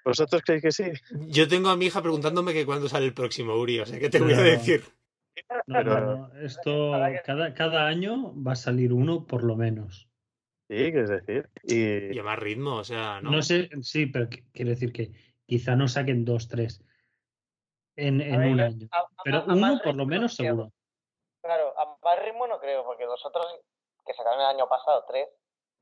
[0.08, 0.84] ¿Vosotros creéis que sí?
[1.28, 4.08] Yo tengo a mi hija preguntándome que cuándo sale el próximo Uri, o sea, ¿qué
[4.08, 4.82] te voy a decir?
[5.66, 6.92] No, pero- no, no, Esto,
[7.24, 10.08] cada, cada año va a salir uno por lo menos.
[10.70, 11.48] Sí, que es decir.
[11.62, 13.30] Y, Y a más ritmo, o sea, ¿no?
[13.30, 15.12] No sé, sí, pero qu- quiero decir que
[15.46, 16.82] quizá no saquen dos, tres
[17.96, 18.88] en, en ver, un año.
[18.90, 20.48] A- a- Pero a uno por lo menos creo.
[20.50, 20.72] seguro.
[21.42, 23.46] Claro, a más ritmo no creo, porque los otros
[24.06, 25.28] que sacaron el año pasado, tres,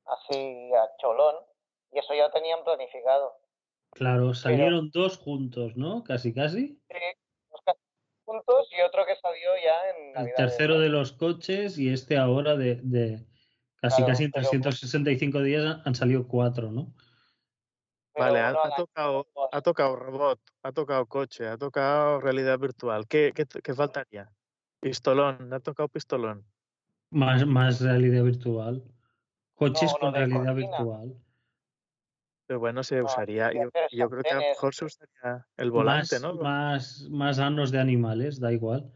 [0.06, 1.34] así a cholón,
[1.92, 3.32] y eso ya tenían planificado.
[3.96, 6.04] Claro, salieron dos juntos, ¿no?
[6.04, 6.78] Casi, casi.
[6.90, 6.96] Sí,
[7.64, 7.78] casi
[8.26, 12.56] juntos y otro que salió ya en El tercero de los coches y este ahora
[12.56, 13.26] de, de
[13.76, 16.92] casi, Claro, casi en pero- 365 días han- salido cuatro, ¿no?
[18.18, 19.48] vale, ha, tocado, dos.
[19.52, 23.06] ha tocado robot, ha tocado coche, ha tocado realidad virtual.
[23.08, 24.30] ¿Qué, qué, qué faltaría?
[24.80, 26.44] Pistolón, ha tocado pistolón.
[27.10, 28.82] Más, más realidad virtual.
[29.54, 31.14] Coches No, con realidad virtual.
[32.46, 36.22] Pero bueno, se usaría, yo, creo que a lo mejor se usaría el volante, más,
[36.22, 36.34] ¿no?
[36.34, 38.92] más, más anos de animales, da igual.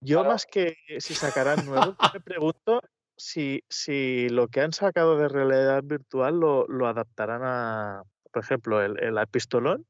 [0.00, 0.30] Yo Claro.
[0.30, 2.80] más que si sacarán nuevo, me pregunto
[3.16, 8.02] si, si lo que han sacado de realidad virtual lo, lo adaptarán a,
[8.32, 9.86] por ejemplo, el, el pistolón.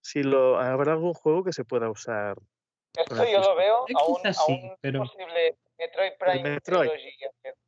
[0.00, 2.36] Si lo habrá algún juego que se pueda usar.
[2.96, 6.12] Esto el yo lo veo Eh, a un, quizás a sí, un pero- posible Metroid
[6.18, 6.88] Prime Metroid.
[6.90, 7.16] Trilogy.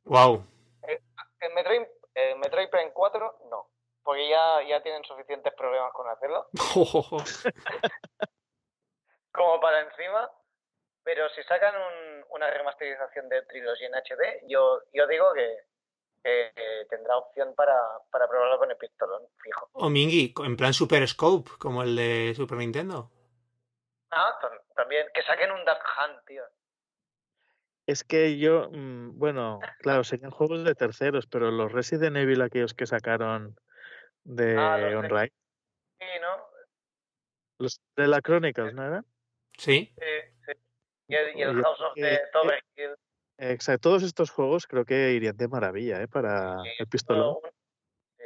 [0.05, 0.47] Wow.
[0.87, 1.81] El Metroid,
[2.15, 3.67] el Metroid Prime 4, no.
[4.03, 6.47] Porque ya, ya tienen suficientes problemas con hacerlo.
[9.31, 10.29] como para encima.
[11.03, 15.57] Pero si sacan un- una remasterización de Trilogy en HD, yo, yo digo que,
[16.23, 17.75] que- que tendrá opción para,
[18.09, 19.69] para probarlo con el pistolón, fijo.
[19.73, 23.11] O Mingy, en plan Super Scope, como el de Super Nintendo.
[24.11, 26.43] Ah, tam- también, que saquen un Duck Hunt, tío.
[27.85, 32.73] Es que yo, mm, bueno, claro, serían juegos de terceros, pero los Resident Evil, aquellos
[32.73, 33.57] que sacaron
[34.23, 35.33] de Ah, de- Onride,
[35.99, 36.47] Sí, ¿no?
[37.59, 39.05] los de la Chronicles, ¿no eran?
[39.57, 39.93] Sí.
[39.97, 40.05] Sí,
[40.45, 40.51] sí.
[41.07, 42.95] Y el, y el Yo House of que- the Overkill.
[43.37, 46.07] Exacto, todos estos juegos creo que irían de maravilla, ¿eh?
[46.07, 47.37] Para Sí, el pistolón.
[48.17, 48.23] sí.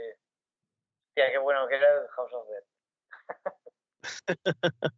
[1.09, 2.63] Hostia, qué bueno que era el House of the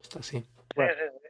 [0.00, 0.40] Está así.
[0.42, 0.92] Sí, Bueno.
[0.94, 1.28] sí, sí.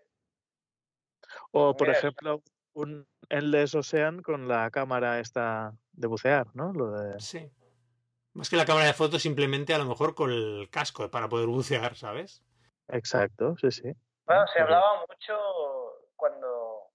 [1.52, 2.42] O, por Mira, ejemplo,
[2.74, 6.72] un Endless Ocean con la cámara esta de bucear, ¿no?
[6.72, 7.20] Lo de...
[7.20, 7.50] Sí.
[8.34, 11.46] Más que la cámara de fotos, simplemente a lo mejor con el casco para poder
[11.48, 12.42] bucear, ¿sabes?
[12.88, 13.92] Exacto, sí, sí.
[14.24, 15.36] Bueno, se hablaba mucho
[16.16, 16.88] cuando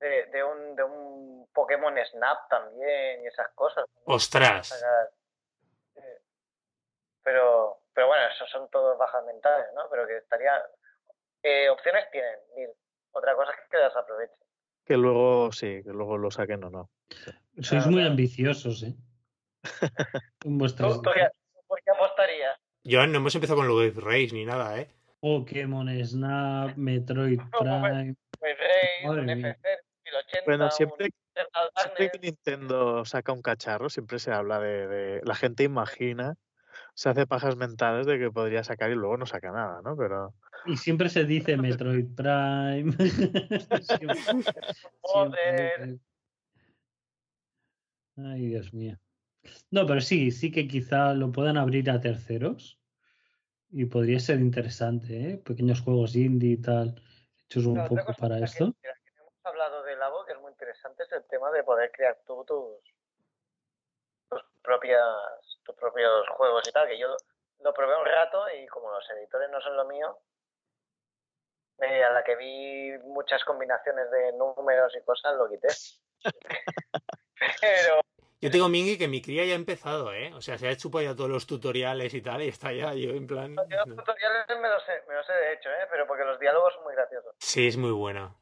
[0.00, 3.86] de, de un de un Pokémon Snap también y esas cosas.
[4.04, 4.84] Ostras.
[5.94, 6.00] Sí.
[7.22, 9.88] Pero pero bueno, eso son todos bajas mentales, ¿no?
[9.90, 10.62] Pero que estaría
[11.42, 12.68] eh, opciones tienen, mil.
[13.12, 14.36] Otra cosa es que las aprovechen.
[14.84, 16.90] Que luego, sí, que luego lo saquen o no.
[17.54, 18.10] Sois Claro, muy claro.
[18.10, 18.94] ambiciosos, ¿eh?
[21.66, 22.56] ¿Por qué apostarías?
[22.84, 24.88] Yo no hemos empezado con de Race ni nada, ¿eh?
[25.20, 28.14] Pokémon Snap, Metroid no, Prime.
[28.38, 29.50] Pues Rey, Madre un mía.
[29.50, 29.68] FC,
[30.04, 30.44] 2080.
[30.46, 32.18] Bueno, siempre, un siempre que.
[32.20, 36.34] Nintendo saca un cacharro, siempre se habla de, de- La gente imagina,
[36.94, 39.96] se hace pajas mentales de que podría sacar y luego no saca nada, ¿no?
[39.96, 40.34] Pero
[40.66, 42.92] Y siempre se dice Metroid Prime.
[45.02, 45.98] Siempre.
[48.16, 48.96] Ay, Dios mío.
[49.70, 52.80] No, pero sí, sí que quizá lo puedan abrir a terceros.
[53.70, 55.36] Y podría ser interesante, ¿eh?
[55.38, 56.94] Pequeños juegos indie y tal,
[57.44, 58.72] hechos un poco para que- esto.
[58.80, 62.16] que hemos hablado de Labo, que es muy interesante, es el tema de poder crear
[62.26, 62.94] tú tus,
[64.30, 65.02] tus propias
[65.64, 67.16] tus propios juegos y tal, que yo lo,
[67.64, 70.16] lo probé un rato y como los editores no son lo mío,
[71.78, 75.68] eh, a la que vi muchas combinaciones de números y cosas, lo quité.
[77.60, 78.00] Pero
[78.40, 80.32] Yo tengo Mingy que mi cría ya ha empezado, ¿eh?
[80.34, 83.10] O sea, se ha chupado ya todos los tutoriales y tal, y está ya yo
[83.10, 83.54] en plan...
[83.54, 85.86] los tutoriales me los sé, me los sé de hecho, ¿eh?
[85.90, 87.34] pero porque los diálogos son muy graciosos.
[87.38, 88.34] Sí, es muy buena.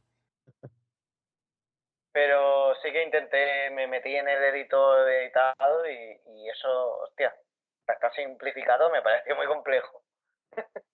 [2.13, 7.35] Pero sí que intenté, me metí en el editor editado y, y eso, hostia,
[7.87, 10.03] está simplificado, me pareció muy complejo.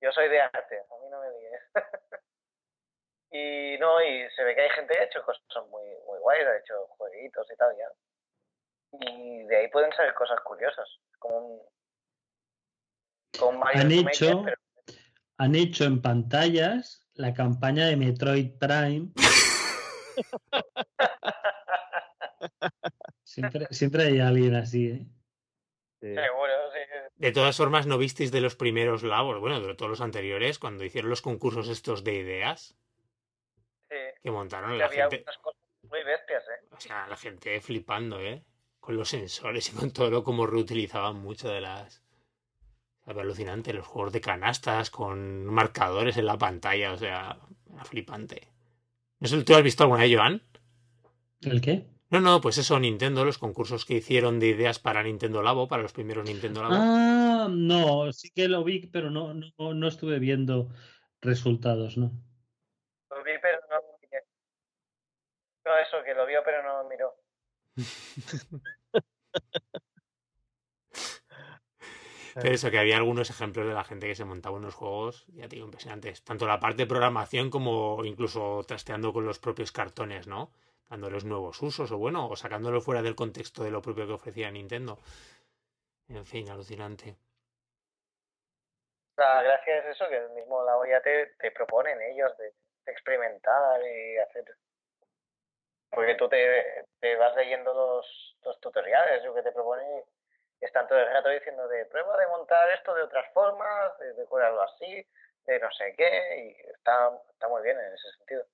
[0.00, 1.62] Yo soy de arte, a mí no me digas.
[3.32, 6.46] y no, y se ve que hay gente que ha hecho cosas muy, muy guays,
[6.46, 7.88] ha hecho jueguitos y tal ya.
[9.00, 11.60] Y de ahí pueden salir cosas curiosas, como un...
[13.38, 14.56] Con Mario Han Maker, hecho- pero
[15.38, 19.08] Han hecho en pantallas la campaña de Metroid Prime.
[23.24, 25.06] Siempre, siempre hay alguien así, ¿eh?
[26.00, 26.14] sí.
[26.14, 26.78] seguro, sí.
[27.16, 30.84] De todas formas, ¿no visteis de los primeros labos, bueno, de todos los anteriores, cuando
[30.84, 32.76] hicieron los concursos estos de ideas sí.
[34.22, 35.24] Que montaron la había gente?
[35.24, 36.66] unas cosas muy bestias, ¿eh?
[36.70, 38.44] O sea, la gente flipando, ¿eh?
[38.80, 42.02] Con los sensores y con todo lo como reutilizaban mucho de las...
[43.04, 47.36] Alucinante, los juegos de canastas con marcadores en la pantalla, o sea,
[47.74, 48.48] era flipante.
[49.18, 50.42] No sé, ¿tú has visto alguna de Joan?
[51.40, 51.84] ¿El qué?
[52.10, 55.82] No, no, pues eso, Nintendo, los concursos que hicieron de ideas para Nintendo Labo, para
[55.82, 56.74] los primeros Nintendo Labo.
[56.76, 60.68] Ah, no, sí que lo vi, pero no, no, no estuve viendo
[61.22, 62.12] resultados, ¿no?
[63.10, 64.18] Lo vi, pero no lo miré.
[65.64, 67.14] No, eso, que lo vio, pero no miró.
[72.34, 75.48] Pero eso, que había algunos ejemplos de la gente que se montaba unos juegos, ya
[75.48, 76.24] te digo, impresionantes.
[76.24, 80.50] Tanto la parte de programación como incluso trasteando con los propios cartones, ¿no?
[80.88, 84.50] Dándoles nuevos usos o bueno, o sacándolo fuera del contexto de lo propio que ofrecía
[84.50, 84.98] Nintendo.
[86.08, 87.16] En fin, alucinante.
[89.16, 92.44] La gracia es eso, que el mismo lado ya te, te proponen ellos de,
[92.84, 94.56] de experimentar y hacer...
[95.92, 100.02] Porque tú te, te vas leyendo los, los tutoriales, lo que te proponen
[100.60, 104.14] y están todo el rato diciendo de prueba de montar esto de otras formas, de
[104.14, 105.06] decorarlo así,
[105.44, 108.46] de no sé qué, y está, está muy bien en ese sentido.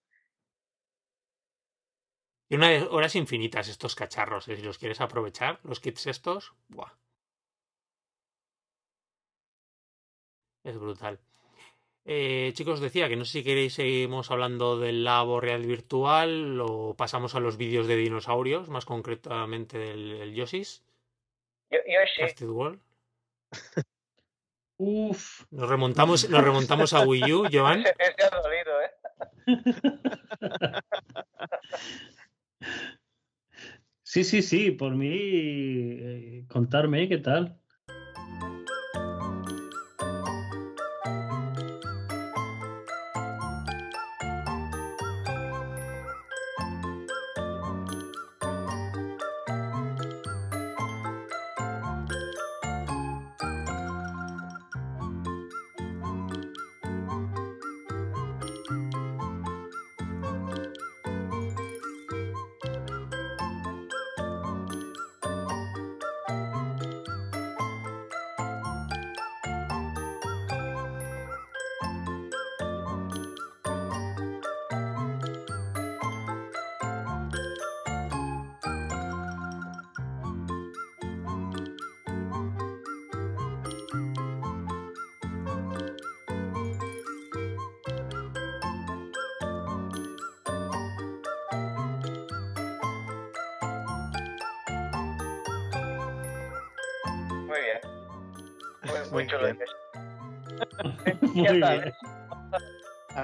[2.49, 4.57] Y una de horas infinitas estos cacharros, ¿eh?
[4.57, 6.93] si los quieres aprovechar, los kits estos, ¡buah!
[10.65, 11.21] Es brutal.
[12.11, 16.95] Eh, chicos, decía que no sé si queréis seguimos hablando del labo real virtual o
[16.97, 20.83] pasamos a los vídeos de dinosaurios, más concretamente del, del Yoshis,
[21.71, 22.81] Yo, yo sí, Crafted World.
[24.79, 27.85] Uf, Nos remontamos, nos remontamos a Wii U, Joan.
[27.87, 28.91] ha dolido, ¿eh?
[34.03, 37.61] sí, sí, sí, por mí, eh, contarme qué tal.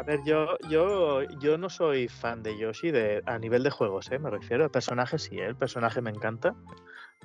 [0.05, 4.19] Ver, yo, yo, yo no soy fan de Yoshi de, a nivel de juegos, ¿eh?
[4.19, 4.65] me refiero.
[4.65, 5.47] El personaje sí, ¿eh?
[5.47, 6.55] el personaje me encanta.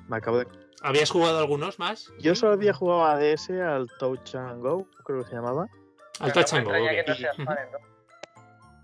[0.08, 0.48] Me acabo de...
[0.82, 2.12] ¿Habías jugado algunos más?
[2.20, 5.68] Yo solo había jugado a DS, al Touch and Go, creo que se llamaba.
[6.20, 6.74] Al Touch and Go.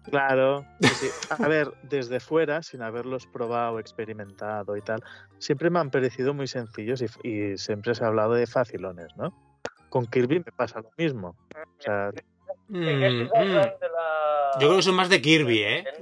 [0.09, 1.09] Claro, sí.
[1.31, 5.03] a ver, desde fuera, sin haberlos probado, experimentado y tal,
[5.39, 9.33] siempre me han parecido muy sencillos y, siempre se ha hablado de facilones, ¿no?
[9.89, 11.35] Con Kirby me pasa lo mismo.
[11.55, 12.11] O sea,
[12.67, 13.29] mm, mm.
[14.59, 15.83] Yo creo que son más de Kirby, ¿eh?
[15.99, 16.01] De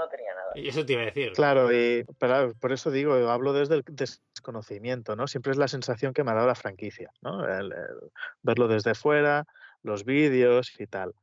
[0.00, 0.52] no tenía nada.
[0.54, 1.32] Y eso te iba a decir.
[1.32, 5.26] Claro, y pero por eso digo, hablo desde el desconocimiento, ¿no?
[5.26, 7.44] Siempre es la sensación que me ha dado la franquicia, ¿no?
[8.42, 9.46] verlo desde fuera,
[9.82, 11.14] los vídeos y tal.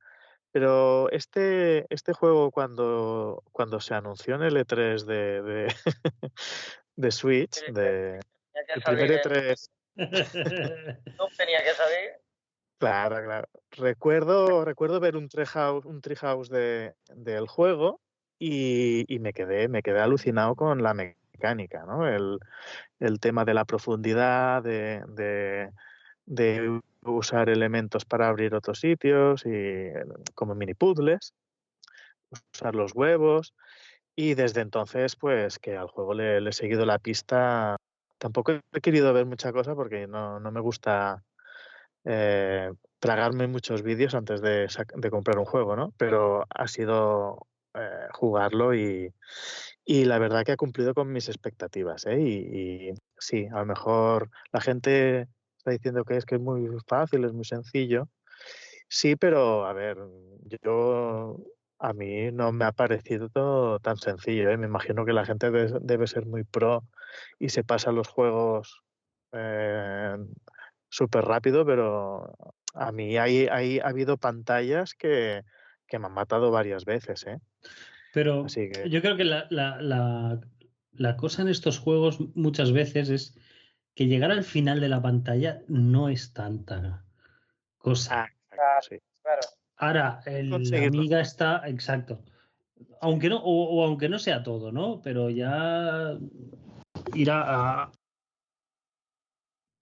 [0.51, 5.75] Pero este, este juego cuando, cuando se anunció en el E3 de, de,
[6.95, 8.19] de Switch, de,
[8.75, 9.69] el primer E3...
[9.97, 12.26] no tenía que salir.
[12.79, 13.47] Claro, claro.
[13.71, 18.01] Recuerdo, recuerdo ver un treehouse, un treehouse de, del juego
[18.37, 22.07] y, y, me quedé, me quedé alucinado con la mecánica, ¿no?
[22.07, 22.39] El,
[22.99, 25.01] el tema de la profundidad, de,
[26.25, 29.89] de, usar elementos para abrir otros sitios y
[30.35, 31.33] como mini puzzles,
[32.53, 33.53] usar los huevos
[34.15, 37.77] y desde entonces pues que al juego le, he seguido la pista.
[38.17, 41.23] Tampoco he querido ver mucha cosa porque no, no me gusta
[42.09, 45.93] eh, tragarme muchos vídeos antes de, de, comprar un juego, ¿no?
[45.97, 49.13] Pero ha sido eh, jugarlo y,
[49.85, 52.19] la verdad que ha cumplido con mis expectativas, ¿eh?
[52.19, 55.27] Y, sí, a lo mejor la gente
[55.65, 58.07] diciendo que es que es muy fácil, es muy sencillo.
[58.87, 59.97] Sí, pero a ver,
[60.63, 61.37] yo
[61.79, 64.49] a mí no me ha parecido tan sencillo.
[64.49, 64.57] ¿eh?
[64.57, 66.83] Me imagino que la gente debe, ser muy pro
[67.37, 68.81] y se pasa los juegos
[69.33, 70.15] eh,
[70.89, 72.33] súper rápido, pero
[72.73, 75.41] a mí hay, hay, ha habido pantallas que,
[75.87, 77.25] que, me han matado varias veces.
[77.27, 77.39] ¿eh?
[78.13, 80.39] Pero yo creo que la, la, la,
[80.93, 83.37] la cosa en estos juegos muchas veces es
[83.95, 87.03] que llegar al final de la pantalla no es tanta
[87.77, 88.27] cosa.
[88.51, 88.79] Ah,
[89.77, 92.23] Ahora, el, la amiga está, exacto.
[93.01, 95.01] Aunque no, o, aunque no sea todo, ¿no?
[95.03, 96.17] Pero ya
[97.13, 97.91] ir a,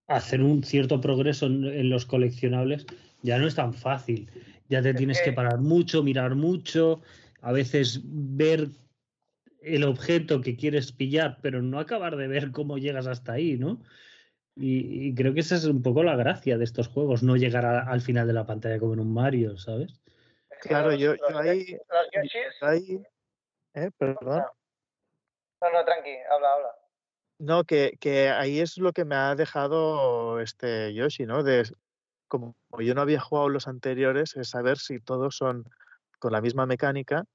[0.07, 2.85] hacer un cierto progreso en, los coleccionables
[3.21, 4.29] ya no es tan fácil.
[4.69, 7.01] Ya te tienes que parar mucho, mirar mucho,
[7.41, 8.69] a veces ver
[9.61, 13.81] el objeto que quieres pillar, pero no acabar de ver cómo llegas hasta ahí, ¿no?
[14.55, 18.01] Y, creo que esa es un poco la gracia de estos juegos, no llegar al
[18.01, 19.99] final de la pantalla como en un Mario, ¿sabes?
[20.61, 21.77] Claro, yo, ahí,
[22.61, 23.03] ahí
[23.73, 23.91] ¿eh?
[23.97, 24.43] Perdón.
[25.61, 26.84] No, no, tranqui, habla, habla.
[27.37, 31.43] No, que, que, ahí es lo que me ha dejado este Yoshi, ¿no?
[31.43, 31.63] De,
[32.27, 35.65] como yo no había jugado los anteriores, es saber si todos son
[36.19, 37.25] con la misma mecánica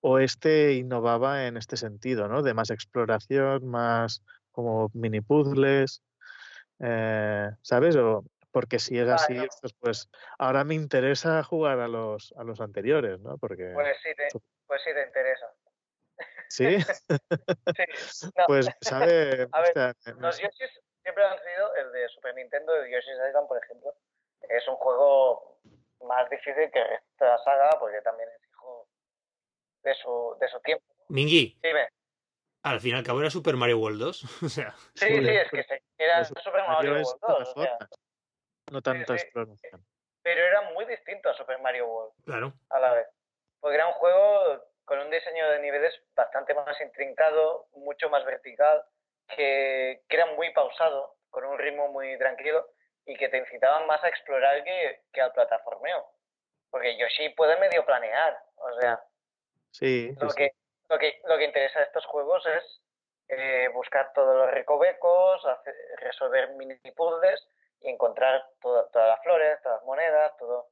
[0.00, 2.42] o este innovaba en este sentido, ¿no?
[2.42, 6.02] De más exploración, más como mini puzzles.
[6.78, 7.96] Eh, ¿Sabes?
[7.96, 12.60] O, porque si es así, pues, pues, ahora me interesa jugar a los, a los
[12.60, 13.36] anteriores, ¿no?
[13.38, 13.72] Porque...
[13.74, 14.28] Pues sí te,
[14.66, 15.46] pues sí te interesa.
[16.48, 16.64] ¿Sí?
[18.12, 18.30] sí.
[18.46, 19.48] Pues, ¿sabe?
[19.52, 23.62] A ver, los Yoshis siempre han sido el de Super Nintendo, de Yoshi's Island, por
[23.62, 23.94] ejemplo.
[24.48, 25.58] Es un juego
[26.02, 28.88] más difícil que esta saga, porque también es hijo
[29.82, 30.84] de su, de su tiempo.
[31.08, 31.58] Mingi.
[31.62, 31.88] Dime
[32.66, 34.42] al fin y al cabo era Super Mario World 2.
[34.42, 35.64] o sea, sí, sí, es que
[35.98, 37.20] era Super Mario World
[37.54, 37.54] 2.
[38.72, 39.86] no tanto exploración.
[40.22, 42.12] Pero era muy distinto a Super Mario World.
[42.24, 42.52] Claro.
[42.70, 43.06] A la vez.
[43.60, 48.82] Porque era un juego con un diseño de niveles bastante más intrincado, mucho más vertical,
[49.28, 52.66] que, que era muy pausado, con un ritmo muy tranquilo
[53.04, 56.06] y que te incitaban más a explorar que, que al plataformeo.
[56.70, 59.04] Porque Yoshi puede medio planear, o sea.
[59.72, 60.14] Sí.
[60.20, 60.52] Lo que,
[60.88, 62.80] lo que, lo que interesa de estos juegos es
[63.28, 65.42] eh, buscar todos los recovecos,
[65.96, 67.44] resolver mini puzzles
[67.80, 70.68] y encontrar todas las flores, todas las monedas, todo.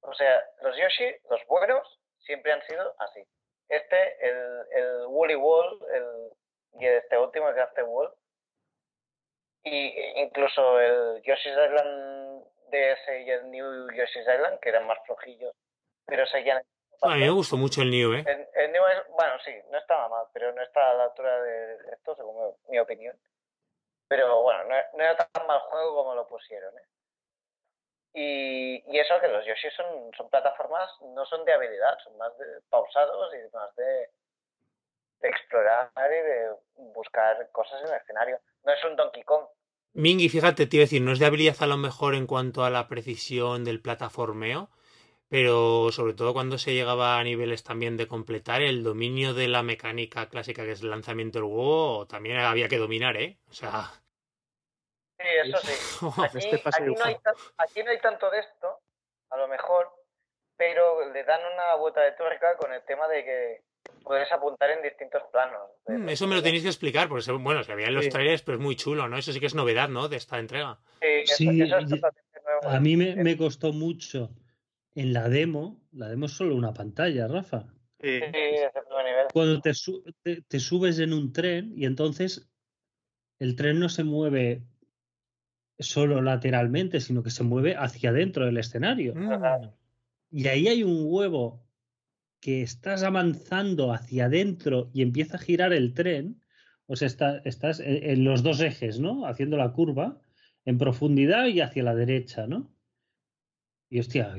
[0.00, 3.26] O sea, los Yoshi, los buenos, siempre han sido así.
[3.68, 8.12] Este, el, el Woolly Wall, el, y este último, el After Wall,
[9.64, 15.54] y incluso el Yoshi's Island DS y el New Yoshi's Island, que eran más flojillos,
[16.06, 16.62] pero seguían
[17.02, 18.24] a mí me gustó mucho el New, ¿eh?
[18.54, 22.16] El, New bueno, sí, no estaba mal, pero no está a la altura de esto,
[22.16, 23.16] según mi, opinión.
[24.08, 26.86] Pero bueno, no, era tan mal juego como lo pusieron, ¿eh?
[28.16, 32.36] Y, y eso que los Yoshi son, son plataformas, no son de habilidad, son más
[32.38, 34.08] de pausados y más de,
[35.20, 36.50] explorar y de
[36.94, 38.38] buscar cosas en el escenario.
[38.64, 39.46] No es un Donkey Kong,
[39.94, 42.64] Mingy, fíjate, te iba a decir, no es de habilidad a lo mejor en cuanto
[42.64, 44.68] a la precisión del plataformeo,
[45.28, 49.62] pero sobre todo cuando se llegaba a niveles también de completar el dominio de la
[49.62, 53.38] mecánica clásica que es el lanzamiento del huevo, también había que dominar, ¿eh?
[53.48, 53.92] O sea...
[55.18, 56.06] Sí, eso sí.
[56.64, 57.16] Aquí, no hay,
[57.58, 58.80] aquí no hay tanto de esto,
[59.30, 59.88] a lo mejor,
[60.56, 63.62] pero le dan una vuelta de tuerca con el tema de que
[64.02, 65.70] puedes apuntar en distintos planos.
[65.86, 68.58] Mm, eso me lo tenéis que explicar, porque bueno, se había en los trailers, pero
[68.58, 69.16] es muy chulo, ¿no?
[69.16, 70.08] Eso sí que es novedad, ¿no?
[70.08, 70.78] De esta entrega.
[71.24, 71.62] Sí,
[72.62, 74.30] a mí me, me, costó mucho.
[74.94, 77.64] En la demo, la demo es solo una pantalla, Rafa.
[78.00, 78.68] Sí, es nivel.
[79.32, 79.72] Cuando te,
[80.42, 82.48] te, subes en un tren y entonces
[83.38, 84.62] el tren no se mueve
[85.78, 89.14] solo lateralmente, sino que se mueve hacia adentro del escenario.
[89.14, 89.70] Mm.
[90.30, 91.64] Y ahí hay un huevo
[92.40, 96.42] que estás avanzando hacia adentro y empieza a girar el tren,
[96.86, 97.08] o sea,
[97.44, 99.26] estás en los dos ejes, ¿no?
[99.26, 100.20] Haciendo la curva
[100.64, 102.70] en profundidad y hacia la derecha, ¿no?
[103.88, 104.34] Y hostia,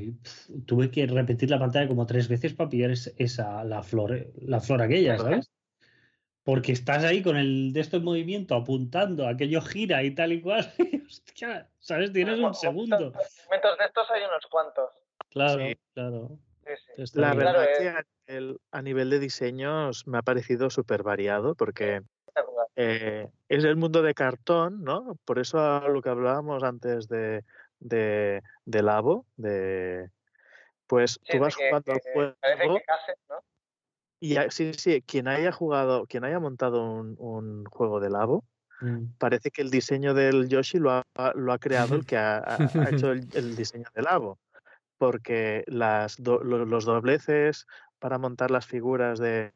[0.65, 4.81] tuve que repetir la pantalla como tres veces para pillar esa, la flor, la flor
[4.81, 5.49] aquella, ¿sabes?
[6.45, 10.41] Porque estás ahí con el de esto en movimiento apuntando, aquello gira y tal y
[10.41, 10.71] cual.
[11.07, 12.13] hostia, ¿sabes?
[12.13, 13.11] Tienes un segundo.
[13.45, 14.89] Momentos de estos hay unos cuantos.
[15.31, 16.39] Claro, claro.
[17.13, 22.01] La verdad que a nivel de diseños me ha parecido súper variado porque
[22.75, 25.17] eh, es el mundo de cartón, ¿no?
[25.25, 27.43] Por eso lo que hablábamos antes de,
[27.79, 30.09] de, de Labo, de
[30.87, 32.35] pues tú vas jugando al juego.
[34.25, 38.43] Y sí, sí, quien haya jugado, quien haya montado un, un juego de Labo,
[38.81, 39.17] mm.
[39.17, 41.03] parece que el diseño del Yoshi lo ha,
[41.35, 44.39] lo ha creado el que ha, ha hecho el, el, diseño del Labo
[44.97, 47.67] porque las los dobleces
[47.99, 49.51] para montar las figuras de,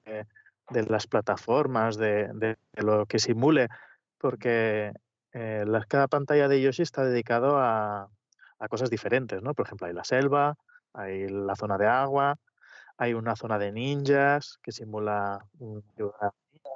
[0.69, 3.67] de las plataformas, de, de, lo que simule,
[4.17, 4.91] porque
[5.33, 8.09] eh, cada pantalla de Yoshi está dedicado a,
[8.59, 9.53] a, cosas diferentes, ¿no?
[9.53, 10.55] Por ejemplo, hay la selva,
[10.93, 12.37] hay la zona de agua,
[12.99, 15.81] hay una zona de ninjas que simula un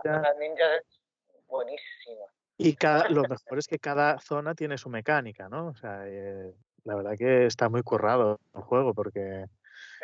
[0.03, 1.01] La ninja es
[1.47, 2.25] buenísima.
[2.57, 5.67] Y cada, lo mejor es que cada zona tiene su mecánica, ¿no?
[5.67, 6.53] O sea, eh,
[6.85, 9.47] la verdad que está muy currado el juego porque...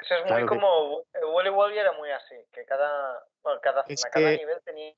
[0.01, 1.03] Eso es muy como...
[1.34, 4.93] Wally Wally era muy así, que cada, bueno, cada, cada nivel tenía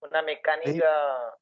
[0.00, 1.36] una mecánica...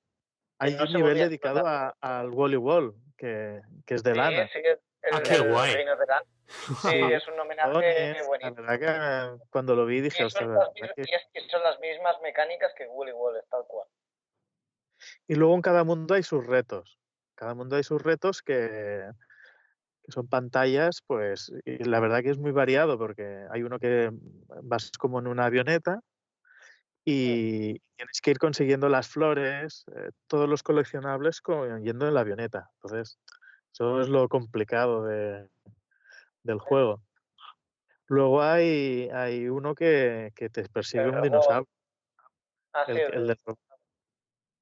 [0.61, 4.49] Hay, un nivel dedicado a, al Wally Wall, que, que es de lana.
[4.53, 4.78] Sí, el,
[5.12, 5.74] ah, qué guay.
[6.47, 6.88] Sí,
[7.22, 8.36] es un homenaje buenísimo.
[8.40, 10.24] La verdad que cuando lo vi dije...
[10.24, 13.88] Y, son las, y es que son las mismas mecánicas que Wally Wall, tal cual.
[15.26, 16.99] Y luego en cada mundo hay sus retos.
[17.34, 19.11] Cada mundo hay sus retos que,
[20.03, 24.11] que son pantallas, pues la verdad que es muy variado porque hay uno que
[24.62, 26.01] vas como en una avioneta
[27.05, 31.42] y tienes que ir consiguiendo las flores, eh, todos los coleccionables
[31.82, 32.70] yendo en la avioneta.
[32.76, 33.18] Entonces,
[33.72, 35.49] eso es lo complicado de,
[36.45, 37.03] del juego.
[38.07, 41.68] Luego hay, hay uno que, que te persigue un dinosaurio.
[42.72, 43.36] Ah, el, el de,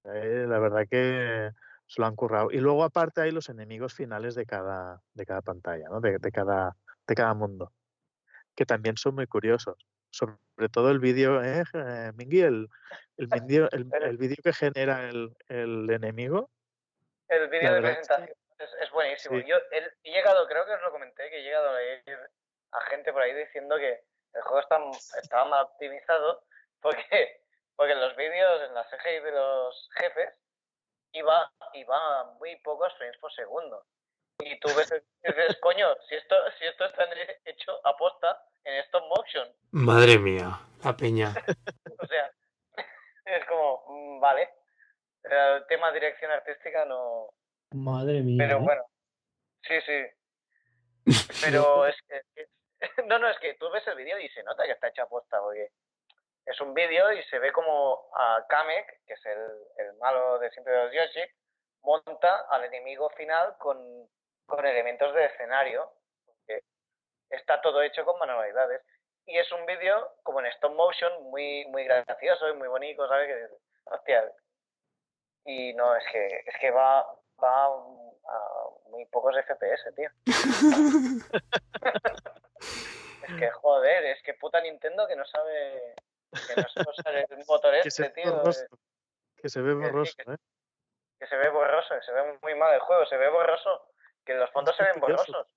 [0.04, 1.50] eh, la verdad que
[1.86, 2.50] se lo han currado.
[2.50, 6.00] Y luego aparte hay los enemigos finales de cada, de cada pantalla, ¿no?
[6.00, 6.76] de, de, cada,
[7.06, 7.72] de cada mundo,
[8.54, 9.76] que también son muy curiosos.
[10.10, 10.36] Sobre
[10.70, 12.42] todo el vídeo, ¿eh, eh Mingui?
[12.42, 12.68] El,
[13.16, 16.50] el vídeo el, el vídeo que genera el, el enemigo.
[17.28, 19.38] El vídeo de presentación es, es, buenísimo.
[19.38, 19.44] Sí.
[19.46, 22.30] Yo he, he, llegado, creo que os lo comenté, que he llegado a leer
[22.72, 24.02] a gente por ahí diciendo que
[24.34, 24.78] el juego está,
[25.20, 26.44] estaba mal optimizado
[26.80, 27.42] porque,
[27.76, 30.34] porque en los vídeos, en las CGI de los jefes,
[31.12, 33.84] iba, iba muy pocos frames por segundo.
[34.38, 34.90] Y tú ves,
[35.22, 37.06] dices, coño, si esto, si esto está
[37.44, 39.48] hecho a posta en stop motion.
[39.72, 41.32] Madre mía, la peña.
[41.98, 42.30] o sea,
[43.24, 44.48] es como, mm, vale.
[45.24, 47.32] El tema de dirección artística no.
[47.74, 48.36] Madre mía.
[48.38, 48.62] Pero ¿eh?
[48.62, 48.82] bueno,
[49.62, 51.06] sí, sí.
[51.44, 52.46] Pero es que.
[53.06, 55.08] No, no, es que tú ves el vídeo y se nota que está hecho a
[55.08, 55.70] posta, porque
[56.46, 60.50] es un vídeo y se ve como a Kamek, que es el, el, malo de
[60.50, 61.20] siempre de los Yoshi,
[61.82, 63.78] monta al enemigo final con,
[64.46, 65.92] con elementos de escenario.
[67.30, 68.82] Está todo hecho con manualidades.
[69.26, 73.28] Y es un vídeo como en stop motion muy muy gracioso y muy bonito, ¿sabes?
[73.28, 73.48] Que,
[73.84, 74.32] hostia.
[75.44, 77.06] Y no, es que, es que va,
[77.42, 77.70] va a
[78.90, 80.10] muy pocos FPS, tío.
[83.28, 85.94] es que joder, es que puta Nintendo que no sabe
[86.32, 88.32] que no se usar el motor este, que tío.
[88.34, 88.66] Borroso.
[89.36, 90.36] Que se ve borroso, que, ¿eh?
[91.18, 93.88] Que se ve borroso, que se ve muy mal el juego, se ve borroso.
[94.24, 95.48] Que los fondos se ven borrosos.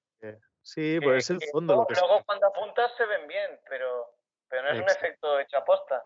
[0.64, 1.76] Sí, pues es el fondo.
[1.76, 4.16] Luego, lo que luego cuando apuntas se ven bien, pero,
[4.48, 4.94] pero no es Exacto.
[4.94, 6.04] un efecto hecho a posta.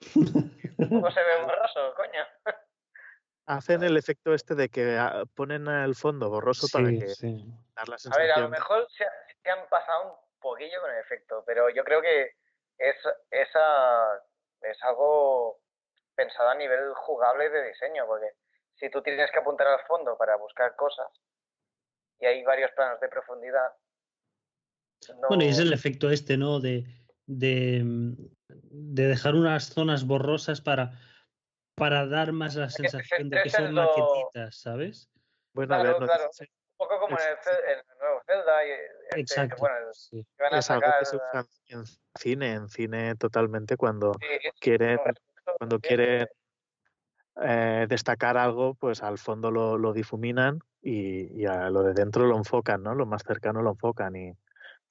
[0.88, 2.26] ¿Cómo se ve borroso, coño?
[3.46, 7.44] Hacen el efecto este de que ah, ponen el fondo borroso sí, para que sí.
[7.74, 9.04] dar la A ver, a lo mejor se,
[9.42, 12.36] se han pasado un poquillo con el efecto, pero yo creo que
[12.78, 12.96] es,
[13.30, 14.16] esa,
[14.62, 15.60] es algo
[16.14, 18.28] pensado a nivel jugable de diseño, porque
[18.74, 21.08] si tú tienes que apuntar al fondo para buscar cosas
[22.20, 23.72] y hay varios planos de profundidad,
[25.28, 26.60] Bueno, y es el efecto este, ¿no?
[26.60, 26.84] De,
[27.26, 27.82] de,
[28.48, 30.92] de dejar unas zonas borrosas para,
[31.74, 35.10] para dar más la sensación de que son maquetitas, ¿sabes?
[35.52, 36.30] Bueno, a ver, no claro.
[36.34, 38.66] Un poco como en el, nuevo Zelda.
[38.66, 39.56] Y este, Exacto.
[39.60, 40.26] bueno, sí.
[40.36, 41.84] que van a es algo que se usa en
[42.18, 44.12] cine, en cine totalmente cuando
[44.60, 44.98] quieren,
[45.58, 46.26] cuando quieren
[47.40, 52.26] eh, destacar algo, pues al fondo lo, lo difuminan y, y, a lo de dentro
[52.26, 52.94] lo enfocan, ¿no?
[52.94, 54.32] Lo más cercano lo enfocan y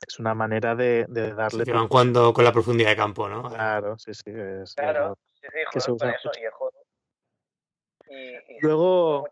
[0.07, 1.65] es una manera de, de darle...
[1.65, 3.43] Se van cuando con la profundidad de campo, ¿no?
[3.49, 4.31] Claro, sí, sí.
[4.31, 6.39] Es Claro, sí, sí, que se joder, usa por eso, mucho.
[6.39, 6.73] y el juego.
[8.09, 8.15] Y,
[8.55, 9.27] y Luego,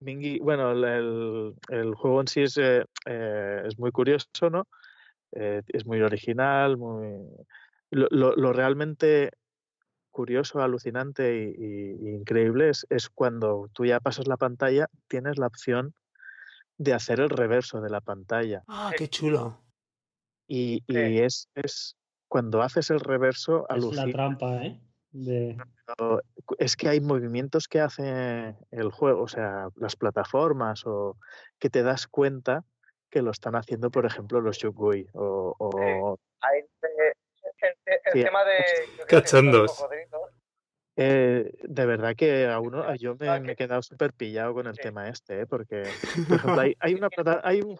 [0.00, 4.66] Mingy, bueno, el, el- el juego en sí es, eh, eh, es muy curioso, ¿no?
[5.32, 7.18] Eh, es muy original, muy...
[7.90, 9.30] Lo, lo- lo realmente
[10.10, 15.38] curioso, alucinante y, y- y increíble es, es cuando tú ya pasas la pantalla, tienes
[15.38, 15.94] la opción
[16.78, 18.62] de hacer el reverso de la pantalla.
[18.66, 19.62] Ah, qué chulo.
[20.48, 21.18] Y, y Sí.
[21.20, 21.96] es, es
[22.28, 24.12] cuando haces el reverso, Es la alucina.
[24.12, 24.80] trampa, ¿eh?
[25.12, 25.56] De...
[26.58, 31.16] Es que hay movimientos que hace el juego, o sea, las plataformas, o
[31.58, 32.64] que te das cuenta
[33.10, 35.06] que lo están haciendo, por ejemplo, los Yugui.
[35.12, 36.66] O, o, hay, eh,
[37.60, 38.22] el, el- el Sí.
[38.24, 38.54] tema de.
[39.06, 39.62] Cachondos.
[39.62, 40.22] los cocodrilos,
[40.96, 44.74] eh, de verdad que a uno, a yo me, he quedado súper pillado con el
[44.74, 44.82] Sí.
[44.82, 45.46] tema este, ¿eh?
[45.46, 45.82] porque,
[46.28, 47.08] por ejemplo, hay, hay una,
[47.44, 47.78] hay, un,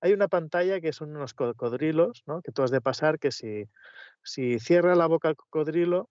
[0.00, 2.42] hay una pantalla que son unos cocodrilos, ¿no?
[2.42, 3.64] Que tú has de pasar que si,
[4.24, 6.08] si cierra la boca el cocodrilo,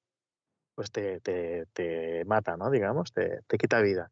[0.77, 2.69] pues te, te, te mata, ¿no?
[2.69, 4.11] Digamos, te, te quita vida.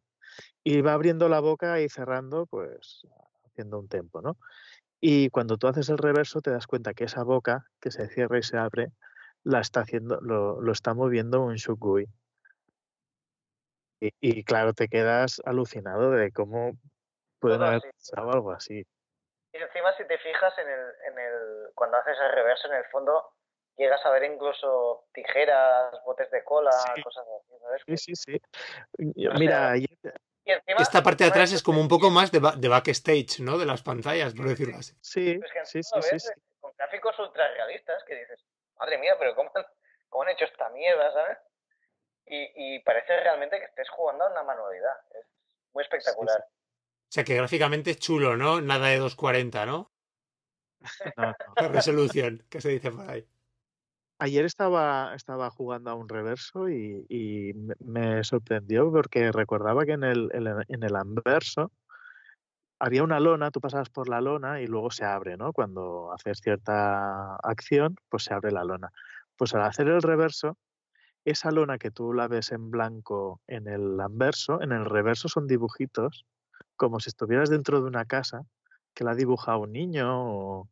[0.63, 3.05] Y va abriendo la boca y cerrando, pues
[3.45, 4.35] haciendo un tempo, ¿no?
[4.99, 8.39] Y cuando tú haces el reverso te das cuenta que esa boca que se cierra
[8.39, 8.87] y se abre
[9.43, 12.07] la está haciendo, lo, lo está moviendo un Shukui.
[14.01, 16.71] Y, y claro, te quedas alucinado de cómo
[17.39, 17.89] pueden Todo haber así.
[17.91, 18.83] pasado algo así.
[19.53, 20.79] Y encima, si te fijas en el,
[21.11, 21.69] en el.
[21.75, 23.23] Cuando haces el reverso, en el fondo,
[23.77, 27.01] llegas a ver incluso tijeras, botes de cola, Sí.
[27.01, 27.81] cosas así, ¿sabes?
[27.87, 28.41] Sí, sí, sí.
[28.97, 29.89] Y- O sea, Mira, ayer,
[30.47, 33.39] Y encima, Esta parte de atrás es como un poco más de, ba- de backstage,
[33.39, 33.57] ¿no?
[33.57, 34.93] De las pantallas, por decirlo así.
[35.01, 36.41] sí, Pues que sí, sí, sí, ves sí.
[36.59, 38.45] con gráficos ultra realistas que dices,
[38.77, 39.65] madre mía, pero ¿cómo han,
[40.07, 41.37] cómo han hecho esta mierda, ¿sabes?
[42.27, 44.95] Y, y parece realmente que estés jugando a una manualidad.
[45.19, 45.25] Es
[45.73, 46.41] muy espectacular.
[46.47, 48.61] O sea que gráficamente es chulo, ¿no?
[48.61, 49.91] Nada de 240, ¿no?
[51.17, 51.35] No, no.
[51.55, 53.27] La resolución, que se dice por ahí.
[54.19, 60.29] Ayer estaba, estaba jugando a un reverso y, me- sorprendió porque recordaba que en el-
[60.33, 61.71] en el anverso
[62.79, 65.53] había una lona, tú pasabas por la lona y luego se abre, ¿no?
[65.53, 68.89] Cuando haces cierta acción, pues se abre la lona.
[69.37, 70.57] Pues al hacer el reverso,
[71.25, 75.47] esa lona que tú la ves en blanco en el anverso, en el reverso son
[75.47, 76.25] dibujitos,
[76.77, 78.43] como si estuvieras dentro de una casa
[78.95, 80.07] que la ha dibujado un niño
[80.61, 80.69] o-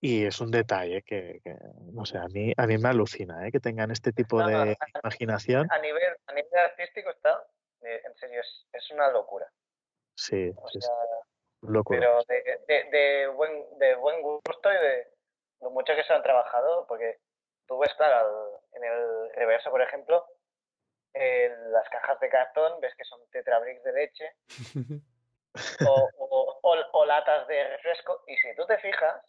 [0.00, 1.54] y es un detalle que, que,
[1.92, 3.52] no sé, a mí, a mí me alucina ¿eh?
[3.52, 5.66] que tengan este tipo No, no, de a- imaginación.
[5.70, 7.44] A nivel, a nivel artístico está,
[7.82, 9.46] eh, en serio, es, es una locura.
[10.14, 10.88] Sí, O sea, sí,
[11.62, 12.00] locura.
[12.00, 15.08] pero de, de, de buen, de buen gusto y de
[15.60, 17.18] lo mucho que se han trabajado, porque
[17.66, 20.24] tú ves, claro, en el reverso, por ejemplo,
[21.12, 24.32] eh, las cajas de cartón, ves que son tetrabricks de leche
[25.86, 29.22] o, o- o- o latas de refresco, y si tú te fijas,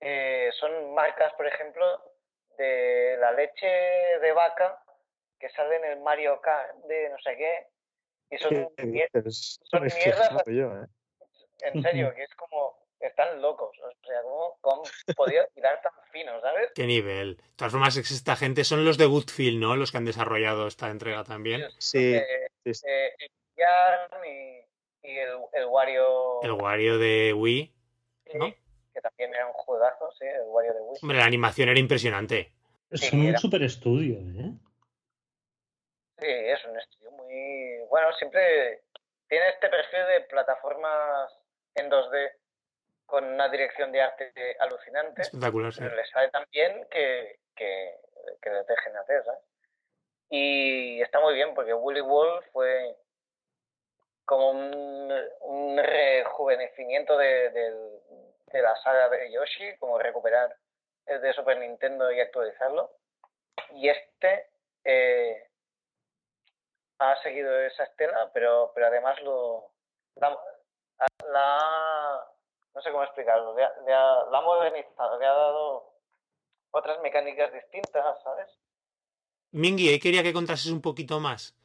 [0.00, 1.84] eh, son marcas, por ejemplo,
[2.56, 4.82] de la leche de vaca
[5.38, 7.66] que sale en el Mario Kart de no sé qué,
[8.30, 9.58] y son, ¿Qué mier- dices?
[9.62, 10.86] son Es mierdas yo, ¿eh?
[11.62, 14.82] en serio, que es como, están locos, o sea, ¿cómo, cómo
[15.16, 16.70] podía tirar tan fino, ¿sabes?
[16.74, 17.36] Qué nivel.
[17.36, 19.76] De todas formas, es que esta gente son los de Goodfield, ¿no?
[19.76, 21.62] Los que han desarrollado esta entrega también.
[21.78, 22.86] Sí, Eh, sí, sí.
[22.86, 27.74] eh, el Yarn y, y el, el Wario, El Wario de Wii.
[28.26, 28.54] sí, ¿no?
[28.92, 30.98] Que también era un juegazo, sí, el Wario de Wii.
[31.02, 32.52] Hombre, la animación era impresionante.
[32.92, 34.52] Son un era- super estudio, ¿eh?
[36.18, 37.78] Sí, es un estudio muy...
[37.88, 38.82] Bueno, siempre
[39.28, 41.32] tiene este perfil de plataformas
[41.74, 42.32] en 2D
[43.06, 45.80] con una dirección de arte alucinante, Espectacular, sí.
[45.80, 47.94] pero le sale tan bien que, que,
[48.42, 49.40] que les dejen hacer, ¿sabes?
[50.28, 52.94] Y está muy bien porque Willy Wolf fue
[54.24, 58.00] como un, un rejuvenecimiento de, del-
[58.52, 60.56] de la saga de Yoshi, como recuperar
[61.06, 62.90] el de Super Nintendo y actualizarlo.
[63.74, 64.50] Y este
[64.84, 65.48] eh,
[66.98, 69.72] ha seguido esa estela, pero, pero además lo
[71.32, 72.24] la,
[72.74, 75.94] no sé cómo explicarlo, le ha, la ha modernizado, le ha dado
[76.72, 78.48] otras mecánicas distintas, ¿sabes?
[79.52, 81.56] Mingy, quería que contases un poquito más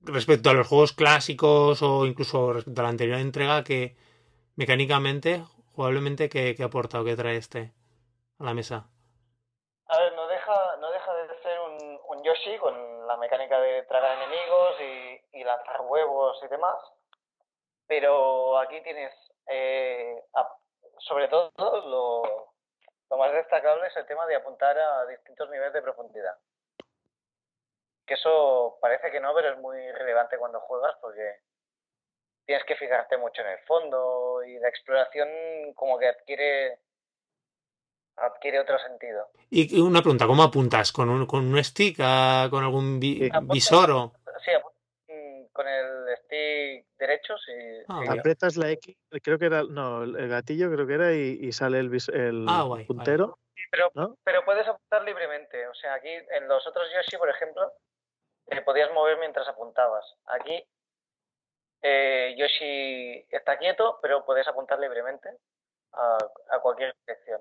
[0.00, 3.96] respecto a los juegos clásicos o incluso respecto a la anterior entrega que
[4.56, 5.42] mecánicamente
[5.74, 7.72] Jugablemente, ¿qué, qué aporta o qué trae este
[8.38, 8.84] a la mesa?
[9.86, 13.82] A ver, no deja, no deja de ser un, un Yoshi con la mecánica de
[13.84, 14.76] tragar enemigos
[15.32, 16.76] y, lanzar huevos y demás.
[17.86, 19.12] Pero aquí tienes,
[19.48, 20.22] eh,
[20.98, 22.52] sobre todo, lo,
[23.10, 26.36] lo más destacable es el tema de apuntar a distintos niveles de profundidad.
[28.06, 31.40] Que eso parece que no, pero es muy relevante cuando juegas porque
[32.44, 35.28] tienes que fijarte mucho en el fondo y la exploración
[35.74, 36.78] como que adquiere
[38.16, 39.26] adquiere otro sentido.
[39.50, 40.92] Y una pregunta, ¿cómo apuntas?
[40.92, 41.96] ¿Con un, con un stick?
[41.96, 43.90] ¿Con algún vi- visor?
[43.90, 44.12] O...
[44.44, 44.50] Sí,
[45.08, 47.52] mm, con el stick derecho, sí.
[47.88, 48.00] Ah,
[48.50, 48.58] sí.
[48.60, 51.90] la X, creo que era, no, el gatillo creo que era y, y sale el,
[51.90, 53.38] vis- el Ah, guay, puntero.
[53.54, 54.16] Sí, pero, ¿no?
[54.24, 55.66] pero puedes apuntar libremente.
[55.68, 57.72] O sea, aquí en los otros Yoshi, por ejemplo,
[58.46, 60.04] te podías mover mientras apuntabas.
[60.26, 60.62] Aquí
[61.82, 65.28] eh, Yoshi está quieto, pero puedes apuntar libremente
[65.92, 66.18] a,
[66.50, 67.40] a cualquier dirección.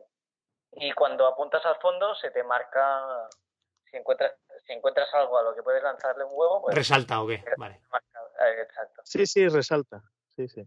[0.73, 3.27] Y cuando apuntas al fondo, se te marca.
[3.89, 4.33] Si encuentras,
[4.65, 6.75] si encuentras algo a lo que puedes lanzarle un huevo, pues.
[6.75, 7.43] ¿Resalta o qué?
[7.57, 7.81] Vale.
[7.91, 9.01] marca- eh, exacto.
[9.03, 10.01] Sí, sí, resalta.
[10.35, 10.61] Sí, sí.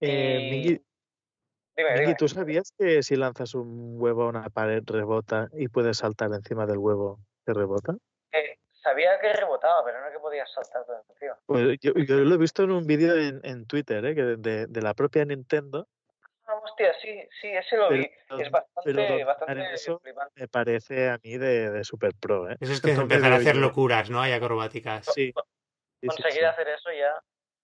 [0.00, 0.84] Eh, Y- Mingui,
[1.76, 2.14] Dime, Mingui, dime.
[2.16, 6.66] ¿tú sabías que si lanzas un huevo a una pared rebota y puedes saltar encima
[6.66, 7.94] del huevo que rebota?
[8.32, 11.38] Eh, sabía que rebotaba, pero no que podías saltar por encima.
[11.46, 14.14] Pues yo, yo lo he visto en un vídeo en, en Twitter, ¿eh?
[14.14, 15.86] que de, de- de la propia Nintendo,
[16.44, 18.10] Ah, hostia, sí, sí, ese lo Pero- vi.
[18.42, 20.40] Es bastante, bastante eso- flipante.
[20.40, 22.50] me parece a mí de, de super pro.
[22.50, 22.56] ¿eh?
[22.60, 23.60] Eso es que es empezar a hacer yo.
[23.60, 24.20] locuras, ¿no?
[24.20, 25.06] Hay acrobáticas.
[25.06, 25.32] Sí.
[25.32, 25.32] sí,
[26.00, 26.44] sí, Conseguir sí.
[26.44, 27.14] hacer eso ya.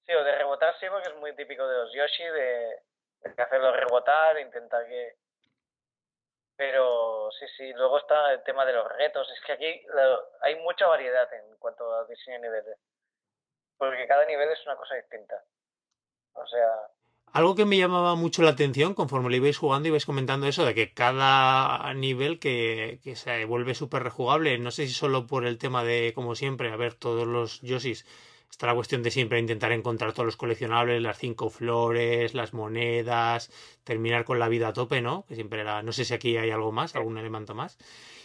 [0.06, 3.72] Sí, o de rebotar sí, porque es muy típico de los Yoshi, de, de hacerlo
[3.74, 5.16] rebotar, intentar que.
[6.58, 9.28] Pero sí, sí, luego está el tema de los retos.
[9.30, 12.76] Es que aquí lo- hay mucha variedad en cuanto a diseño de niveles.
[13.78, 15.40] Porque cada nivel es una cosa distinta.
[16.34, 16.66] O sea,
[17.32, 20.74] Algo que me llamaba mucho la atención conforme lo ibais jugando, ibais comentando eso de
[20.74, 25.58] que cada nivel que, que se vuelve súper rejugable, no sé si solo por el
[25.58, 28.04] tema de, como siempre, a ver todos los Yoshis,
[28.50, 33.50] está la cuestión de siempre intentar encontrar todos los coleccionables, las cinco flores, las monedas,
[33.84, 35.24] terminar con la vida a tope, ¿no?
[35.26, 37.78] Que siempre era, no sé si aquí hay algo más, algún elemento más.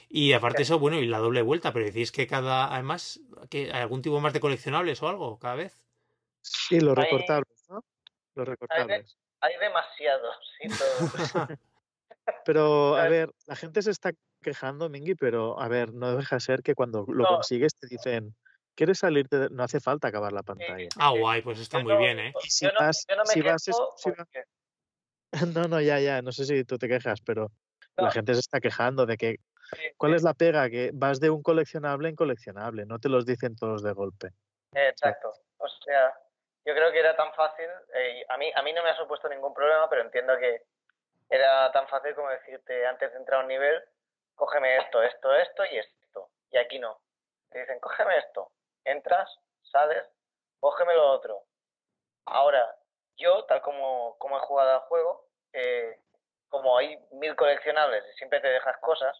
[0.10, 3.20] Y aparte eso, bueno, y la doble vuelta, pero decís que cada, además,
[3.50, 5.88] que hay algún tipo más de coleccionables o algo cada vez.
[6.42, 7.84] Sí, los Hay- recortables, ¿no?
[8.36, 9.18] Los recortables.
[9.42, 10.78] hay demasiados y todo.
[12.46, 16.40] Pero, a ver, la gente se está quejando, Mingy, pero, a ver, no deja de
[16.42, 17.30] ser que cuando lo No.
[17.30, 18.36] consigues te dicen,
[18.76, 19.38] ¿quieres salirte?
[19.38, 20.88] de-?" No hace falta acabar la pantalla.
[21.00, 22.34] Ah, guay, pues está Yo muy no- bien, ¿eh?
[22.44, 23.72] Y si yo no, vas- yo no me si vas si
[25.56, 27.50] No, no, ya, ya, no sé si tú te quejas, pero
[27.98, 28.06] No.
[28.06, 29.36] la gente se está quejando de que,
[29.76, 30.16] sí, ¿cuál sí.
[30.18, 30.70] es la pega?
[30.70, 34.30] Que vas de un coleccionable en coleccionable, no te los dicen todos de golpe.
[34.74, 35.34] Exacto.
[35.58, 36.14] O sea,
[36.66, 37.66] yo creo que era tan fácil.
[37.96, 40.64] eh, a, mí, a mí no me ha supuesto ningún problema, pero entiendo que
[41.30, 43.82] era tan fácil como decirte antes de entrar a un nivel,
[44.36, 46.30] cógeme esto, esto, esto y esto.
[46.52, 47.00] Y aquí no.
[47.50, 48.52] Te dicen, cógeme esto.
[48.86, 49.30] Entras,
[49.64, 50.04] sales,
[50.60, 51.44] cógeme lo otro.
[52.26, 52.78] Ahora,
[53.18, 56.00] yo, tal como, como he jugado al juego, eh,
[56.50, 59.20] como hay mil coleccionables y siempre te dejas cosas,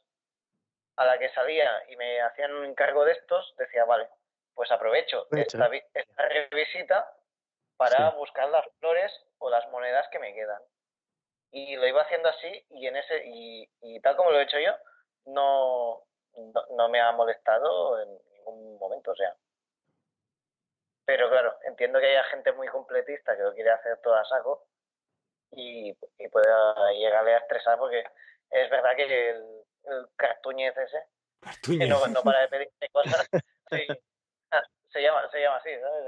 [0.96, 4.08] a la que salía y me hacían un encargo de estos, decía, vale,
[4.54, 7.18] pues aprovecho esta, esta revisita
[7.78, 8.18] para Sí.
[8.18, 10.62] buscar las flores o las monedas que me quedan.
[11.52, 14.60] Y lo iba haciendo así y en ese y, y tal como lo he hecho
[14.60, 14.72] yo,
[15.26, 16.04] no,
[16.36, 19.36] no, no me ha molestado en ningún momento, o sea.
[21.06, 24.68] Pero claro, entiendo que haya gente muy completista que lo quiere hacer todo a saco
[25.52, 28.04] y, y pueda llegarle a estresar porque
[28.50, 31.04] es verdad que el, el cartuñez ese
[31.78, 33.30] que no, no para de pedirte cosas.
[33.72, 33.88] Sí.
[34.52, 34.62] Ah,
[34.92, 36.06] se llama, se llama así, ¿sabes?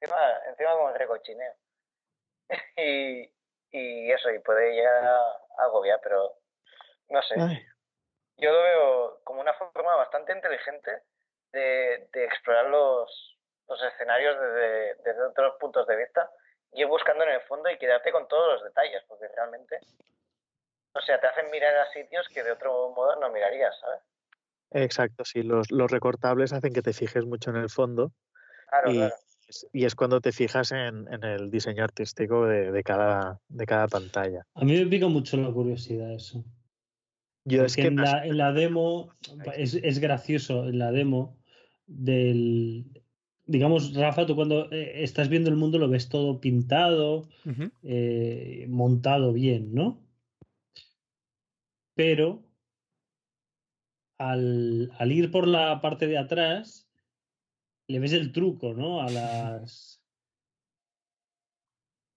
[0.00, 1.54] Encima, encima como el recochineo.
[2.76, 3.32] Y,
[3.72, 6.38] y eso, y puede llegar a, a agobiar, pero
[7.08, 7.34] no sé.
[7.40, 7.66] Ay,
[8.36, 11.02] Yo lo veo como una forma bastante inteligente
[11.52, 13.33] de, de explorar los,
[13.68, 16.30] los escenarios desde, desde otros puntos de vista,
[16.72, 19.78] ir buscando en el fondo y quedarte con todos los detalles, porque realmente,
[20.92, 24.00] o sea, te hacen mirar a sitios que de otro modo no mirarías, ¿sabes?
[24.70, 28.10] exacto, sí, los, los recortables hacen que te fijes mucho en el fondo
[28.68, 29.14] Claro, y, claro.
[29.72, 33.86] y es cuando te fijas en, en el diseño artístico de, de cada, de cada
[33.86, 34.44] pantalla.
[34.54, 36.42] A mí me pica mucho la curiosidad eso.
[37.44, 39.12] Yo es que en, más- la, en la demo,
[39.54, 41.36] es, es gracioso, en la demo
[41.86, 43.03] del...
[43.46, 47.28] Digamos, Rafa, tú cuando eh, estás viendo el mundo lo ves todo pintado,
[47.82, 50.00] eh, montado bien, ¿no?
[51.94, 52.42] Pero
[54.18, 56.88] al, al ir por la parte de atrás,
[57.86, 59.00] le ves el truco, ¿no?
[59.00, 60.00] A las...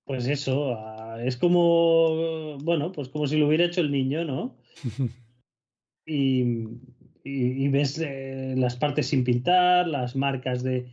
[0.05, 0.77] Pues eso,
[1.19, 4.55] es como, bueno, pues como si lo hubiera hecho el niño, ¿no?
[6.05, 6.45] y,
[7.25, 10.87] y, ves eh, las partes sin pintar, las marcas de,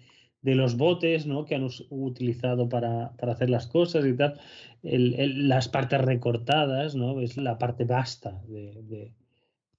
[0.44, 1.46] de los botes ¿no?
[1.46, 4.38] que han utilizado para, para, hacer las cosas y tal,
[4.82, 7.20] el, las partes recortadas, ¿no?
[7.22, 9.14] es la parte vasta de, de,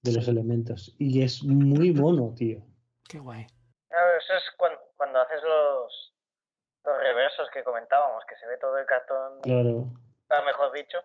[0.02, 0.96] de, los elementos.
[0.98, 2.66] Y es muy mono, tío.
[3.08, 3.46] Qué guay.
[3.46, 6.16] eso es cuando, cuando haces los,
[6.84, 9.86] los reversos que comentábamos, que se ve todo el cartón, claro.
[10.46, 10.98] mejor dicho.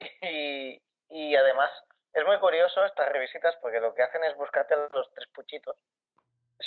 [0.22, 0.80] Y,
[1.10, 1.70] y además
[2.14, 5.76] es muy curioso estas revisitas porque lo que hacen es buscarte los tres puchitos.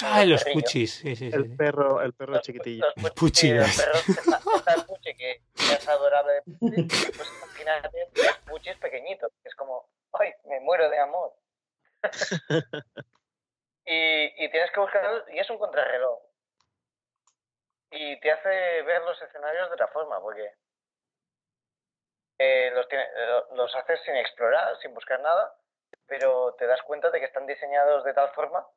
[0.01, 2.85] Ah, los puchis, sí, sí, El perro, el perro chiquitillo.
[2.95, 3.51] el puchi.
[3.51, 3.99] el perro,
[4.75, 10.59] el puchi que es adorable pues imagínate tres puchis pequeñitos, que es como, ay, me
[10.61, 11.33] muero de amor.
[13.85, 16.19] y, y tienes que buscar, y es un contrarreloj.
[17.91, 20.49] Y te hace ver los escenarios de otra forma, porque
[22.39, 23.05] eh, los, tiene,
[23.55, 25.55] los haces sin explorar, sin buscar nada,
[26.07, 28.67] pero te das cuenta de que están diseñados de tal forma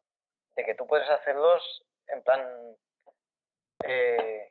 [0.57, 2.77] de que tú puedes hacerlos en plan.
[3.85, 4.49] Eh,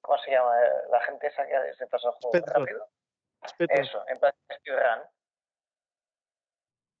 [0.00, 0.54] ¿Cómo se llama?
[0.90, 2.86] La gente esa que se pasa el juego rápido.
[3.58, 5.02] Eso, en plan speedrun.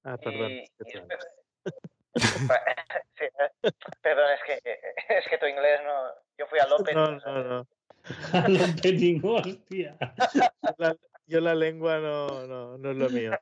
[0.04, 0.50] Ah, perdón.
[0.50, 0.90] Y, y
[3.18, 3.26] sí,
[4.02, 4.60] perdón, es que,
[5.08, 6.14] es que tu inglés no.
[6.38, 6.94] Yo fui al Open.
[6.94, 7.66] No, no, no.
[8.32, 9.96] Al Open, hostia.
[11.26, 13.32] Yo la lengua no, no, no es lo mío.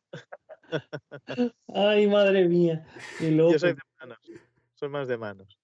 [1.75, 2.85] Ay, madre mía.
[3.21, 4.19] Yo soy de manos.
[4.77, 5.59] Soy más de manos.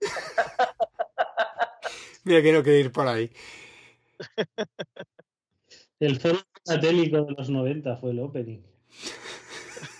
[2.24, 3.32] Mira que no quiero ir por ahí.
[6.00, 8.62] El foro satélico de los 90 fue el opening.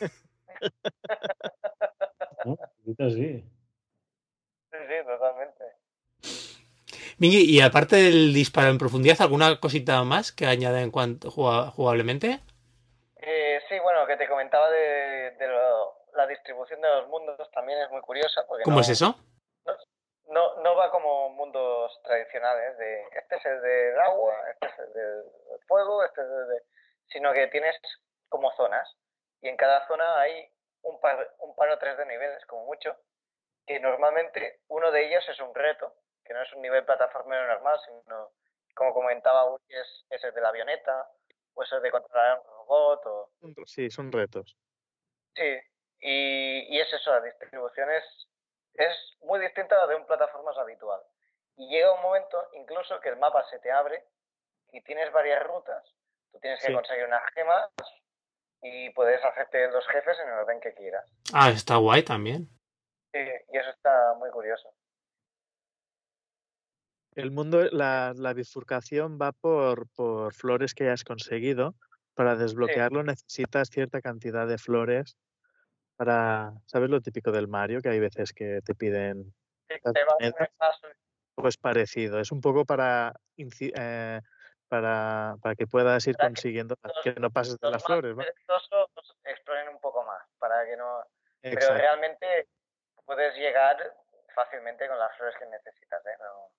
[2.45, 2.57] ¿No?
[3.11, 3.45] Sí.
[4.71, 5.65] Sí, sí, totalmente.
[7.19, 12.39] Mingui, y aparte del disparo en profundidad, ¿alguna cosita más que añade en cuanto jugablemente?
[13.17, 17.81] Eh, sí, bueno, que te comentaba de, de lo, la distribución de los mundos también
[17.81, 18.45] es muy curiosa.
[18.47, 19.15] Porque ¿Cómo es eso?
[20.27, 24.93] No, no va como mundos tradicionales, de este es el del agua, este es el
[24.93, 25.25] del
[25.67, 26.63] fuego, este es el de...
[27.07, 27.77] sino que tienes
[28.29, 28.95] como zonas
[29.41, 32.95] y en cada zona hay un par, un par o tres de niveles, como mucho,
[33.67, 37.79] que normalmente uno de ellos es un reto que no es un nivel plataformero normal,
[37.87, 38.33] sino,
[38.75, 41.09] como comentaba Uri, es, es el de la avioneta,
[41.55, 43.07] o es el de controlar un robot.
[43.07, 43.31] O...
[43.65, 44.59] Sí, son retos.
[45.35, 45.59] Sí,
[46.01, 48.05] y, y es eso, la distribución es,
[48.75, 51.01] es muy distinta de un plataformas habitual.
[51.57, 54.05] Y llega un momento incluso que el mapa se te abre
[54.73, 55.85] y tienes varias rutas.
[56.31, 56.73] Tú tienes que sí.
[56.73, 57.71] conseguir unas gemas
[58.63, 61.11] y puedes hacerte los jefes en el orden que quieras.
[61.33, 62.49] Ah, está guay también.
[63.13, 63.21] Sí,
[63.53, 64.69] y eso está muy curioso.
[67.15, 71.75] El mundo, la, la bifurcación va por, por, flores que hayas conseguido.
[72.15, 73.07] Para desbloquearlo sí.
[73.07, 75.17] necesitas cierta cantidad de flores
[75.99, 77.81] para, ¿sabes lo típico del Mario?
[77.83, 79.35] Que hay veces que te piden...
[81.35, 84.21] Pues parecido, es un poco para, eh,
[84.69, 88.17] para, para que puedas ir para consiguiendo que, que, no pases de las flores.
[88.17, 88.23] ¿no?
[89.25, 91.01] exploren un poco más, para que no...
[91.43, 91.67] Exacto.
[91.69, 92.49] Pero realmente
[93.05, 93.77] puedes llegar
[94.35, 96.17] fácilmente con las flores que necesitas, ¿eh?
[96.19, 96.51] No...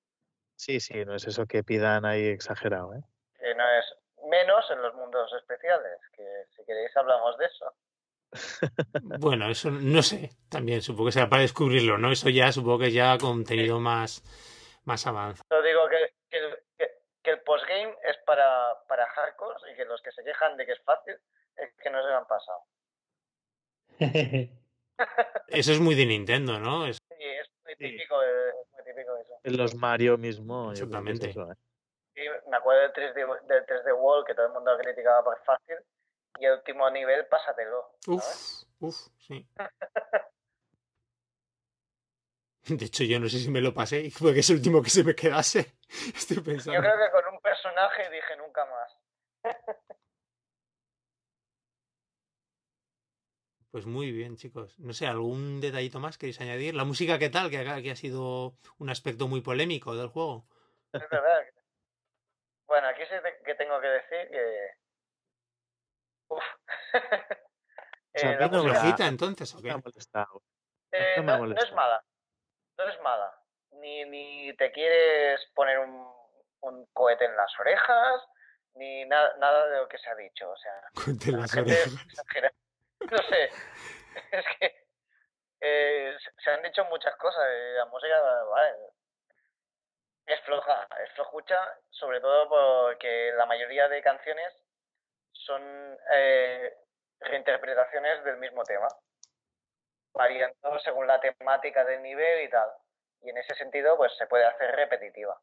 [0.56, 3.02] Sí, sí, no es eso que pidan ahí exagerado, ¿eh?
[3.38, 3.86] Que no es
[4.30, 7.74] menos en los mundos especiales, que si queréis hablamos de eso.
[9.20, 12.12] Bueno, eso no sé, también supongo que será para descubrirlo, ¿no?
[12.12, 13.82] Eso ya supongo que ya contenido sí.
[13.82, 14.24] más,
[14.86, 15.46] más avanzado.
[15.50, 16.40] Yo digo que, que,
[16.78, 16.92] que,
[17.24, 20.74] que el postgame es para, para hardcore y que los que se quejan de que
[20.74, 21.16] es fácil
[21.56, 22.64] es que no se lo han pasado.
[25.48, 26.86] eso es muy de Nintendo, ¿no?
[26.86, 26.98] Es...
[27.10, 28.28] Sí, es muy típico, sí.
[28.30, 29.34] es muy típico eso.
[29.44, 30.72] En los Mario mismo.
[30.72, 31.32] Exactamente.
[31.32, 31.56] Eso, ¿eh?
[32.14, 35.78] Sí, me acuerdo del 3D, del 3D World que todo el mundo criticaba por fácil
[36.40, 37.92] y el último nivel pásatelo.
[38.08, 38.24] Uf,
[38.80, 39.48] uf, sí.
[42.70, 45.04] De hecho, yo no sé si me lo pasé, porque es el último que se
[45.04, 45.78] me quedase.
[46.16, 46.74] Estoy pensando.
[46.74, 48.98] Yo creo que con un personaje dije nunca más.
[53.72, 54.80] Pues muy bien, chicos.
[54.80, 56.74] No sé, ¿algún detallito más queréis añadir?
[56.74, 57.52] ¿La música qué tal?
[57.52, 60.48] Que, que ha sido un aspecto muy polémico del juego.
[60.92, 61.46] Es verdad.
[62.66, 64.79] Bueno, aquí sí que tengo que decir que...
[66.30, 66.44] Uf.
[68.14, 69.70] eh, o sea, ¿no flojita entonces o qué?
[69.70, 72.04] Eh, no, no, es mala.
[72.78, 73.36] No es mala.
[73.72, 76.08] Ni, ni te quieres poner un,
[76.62, 78.22] un cohete en las orejas,
[78.74, 80.50] ni nada, nada de lo que se ha dicho.
[80.50, 81.94] O sea, Cohete en las orejas.
[82.06, 82.52] Exagera.
[83.00, 83.50] No sé.
[84.32, 84.88] Es que
[85.62, 87.42] eh, se han dicho muchas cosas.
[87.78, 88.76] La música, vale.
[90.26, 91.58] es floja, es flojucha,
[91.90, 94.54] sobre todo porque la mayoría de canciones
[95.46, 96.74] son eh,
[97.20, 98.88] reinterpretaciones del mismo tema,
[100.14, 102.70] variando según la temática del nivel y tal.
[103.22, 105.40] Y en ese sentido, pues se puede hacer repetitiva.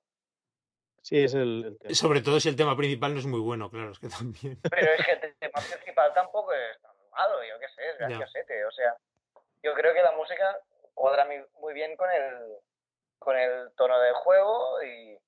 [1.02, 3.98] Sí, es el, Sobre todo si el tema principal no es muy bueno, claro, es
[3.98, 4.58] que también.
[4.70, 8.64] Pero es que el tema principal tampoco es tan malo, yo qué sé, es graciosete.
[8.64, 8.96] O sea,
[9.62, 10.58] yo creo que la música
[10.94, 11.26] cuadra
[11.60, 12.58] muy bien con el,
[13.18, 15.18] con el tono del juego y,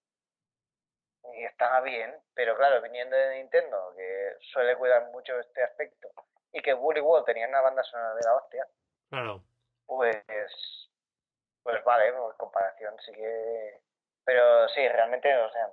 [1.35, 6.09] y está bien, pero claro, viniendo de Nintendo, que suele cuidar mucho este aspecto,
[6.53, 8.67] y que Woody World tenía una banda sonora de la hostia,
[9.11, 9.43] claro.
[9.87, 10.91] pues,
[11.63, 13.81] pues vale, por comparación sí que...
[14.25, 15.73] Pero sí, realmente, o sea,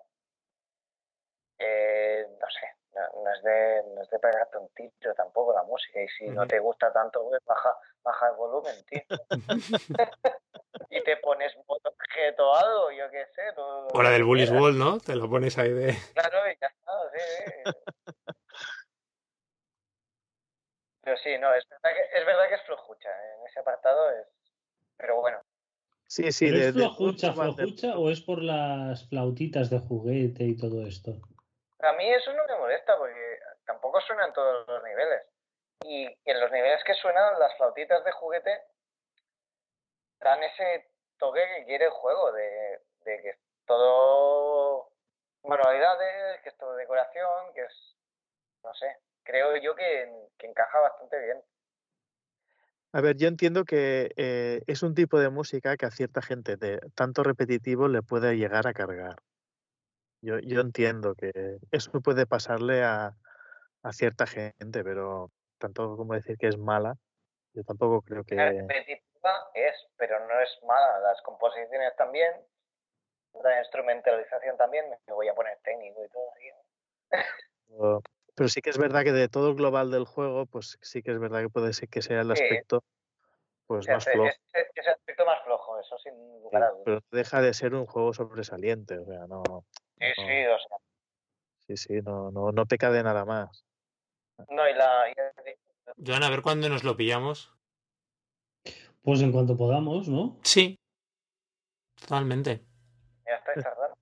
[1.59, 6.01] eh, no sé, no, es de, no es de pegarte un tiro tampoco la música,
[6.01, 9.01] y si no te gusta tanto, pues baja, baja el volumen, tío.
[10.89, 13.41] y te pones modo objeto o algo, yo qué sé.
[13.57, 14.99] o la del Bullies Wall, ¿no?
[14.99, 15.95] Te lo pones ahí de.
[16.13, 17.73] Claro, y ya está, sí.
[21.01, 23.35] Pero sí, no, es verdad que es, verdad que es flojucha, ¿eh?
[23.39, 24.27] en ese apartado es.
[24.97, 25.39] Pero bueno.
[26.07, 31.19] Sí, sí, ¿Es flojucha, flojucha o es por las flautitas de juguete y todo esto?
[31.85, 35.23] A mí eso no me molesta porque tampoco suenan todos los niveles.
[35.83, 38.61] Y en los niveles que suenan, las flautitas de juguete
[40.19, 40.89] dan ese
[41.19, 44.89] toque que quiere el juego, de, que es todo
[45.43, 47.95] manualidades, que es todo decoración, que es,
[48.63, 51.43] no sé, creo yo que, encaja bastante bien.
[52.93, 56.55] A ver, yo entiendo que eh, es un tipo de música que a cierta gente
[56.55, 59.17] de tanto repetitivo le puede llegar a cargar.
[60.25, 61.31] Yo, yo entiendo que
[61.71, 63.15] eso puede pasarle a,
[63.83, 65.29] a cierta gente, pero
[65.59, 66.95] tanto como decir que es mala,
[67.53, 68.35] yo tampoco creo que
[69.53, 70.99] es, pero no es mala.
[70.99, 72.31] Las composiciones también,
[73.43, 78.01] la instrumentalización también, me voy a poner técnico y todo.
[78.35, 81.11] Pero, sí que es verdad que de todo el global del juego, pues sí que
[81.11, 82.83] es verdad que puede ser que sea el aspecto
[83.67, 84.27] pues más flojo.
[84.27, 84.39] Es,
[84.75, 86.83] el aspecto más flojo, eso sin lugar a dudas.
[86.85, 89.43] Pero deja de ser un juego sobresaliente, o sea, no.
[89.99, 90.77] Sí, sí, o sea.
[91.67, 93.65] Sí, sí, no, no, no peca de nada más.
[94.49, 95.13] No, y la.
[96.05, 97.53] Joan, a ver cuándo nos lo pillamos.
[99.01, 100.39] Pues en cuanto podamos, ¿no?
[100.43, 100.79] Sí.
[101.99, 102.61] Totalmente.
[103.25, 103.97] Ya está tardando.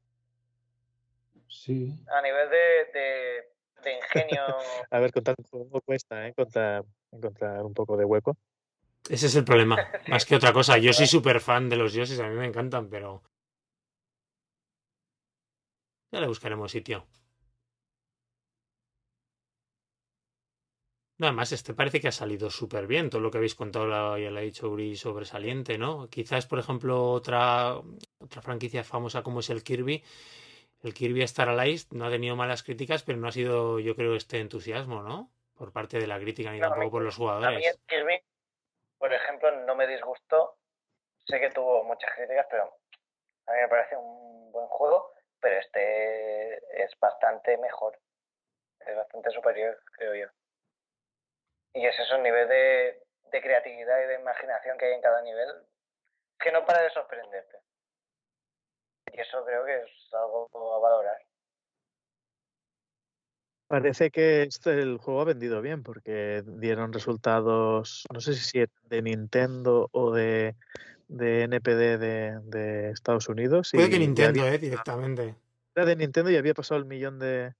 [1.47, 1.93] Sí.
[2.07, 4.41] A nivel de, de, ingenio.
[4.91, 6.29] a ver, contar cómo cuesta, ¿eh?
[6.29, 8.37] Encontrar, encontrar un poco de hueco.
[9.09, 9.75] Ese es el problema,
[10.07, 10.77] más que otra cosa.
[10.77, 13.23] Yo soy súper fan de los dioses, a mí me encantan, pero.
[16.13, 17.07] Ya le buscaremos sitio.
[21.17, 23.09] Nada más, este parece que ha salido súper bien.
[23.09, 26.07] Todo lo que habéis contado ya lo ha dicho Uri sobresaliente, ¿no?
[26.11, 27.81] Quizás, por ejemplo, otra,
[28.19, 30.03] otra franquicia famosa como es el Kirby.
[30.83, 34.15] El Kirby Star Allies no ha tenido malas críticas, pero no ha sido, yo creo,
[34.15, 35.31] este entusiasmo, ¿no?
[35.55, 37.57] Por parte de la crítica ni tampoco por los jugadores.
[37.57, 38.21] A mí el Kirby,
[38.99, 40.57] por ejemplo, no me disgustó.
[41.25, 42.65] Sé que tuvo muchas críticas, pero
[43.47, 45.12] a mí me parece un buen juego,
[45.43, 47.99] pero este es bastante mejor.
[48.79, 50.27] Es bastante superior, creo yo.
[51.73, 55.49] Y es un nivel de, creatividad y de imaginación que hay en cada nivel
[56.39, 57.57] que no para de sorprenderte.
[59.11, 61.17] Y eso creo que es algo a valorar.
[63.67, 69.01] Parece que este, el juego ha vendido bien porque dieron resultados, no sé si de
[69.01, 70.55] Nintendo o de,
[71.13, 73.69] de NPD de, Estados Unidos.
[73.71, 75.35] Puede que Nintendo, eh, directamente.
[75.75, 77.53] Era de Nintendo y había pasado el millón de,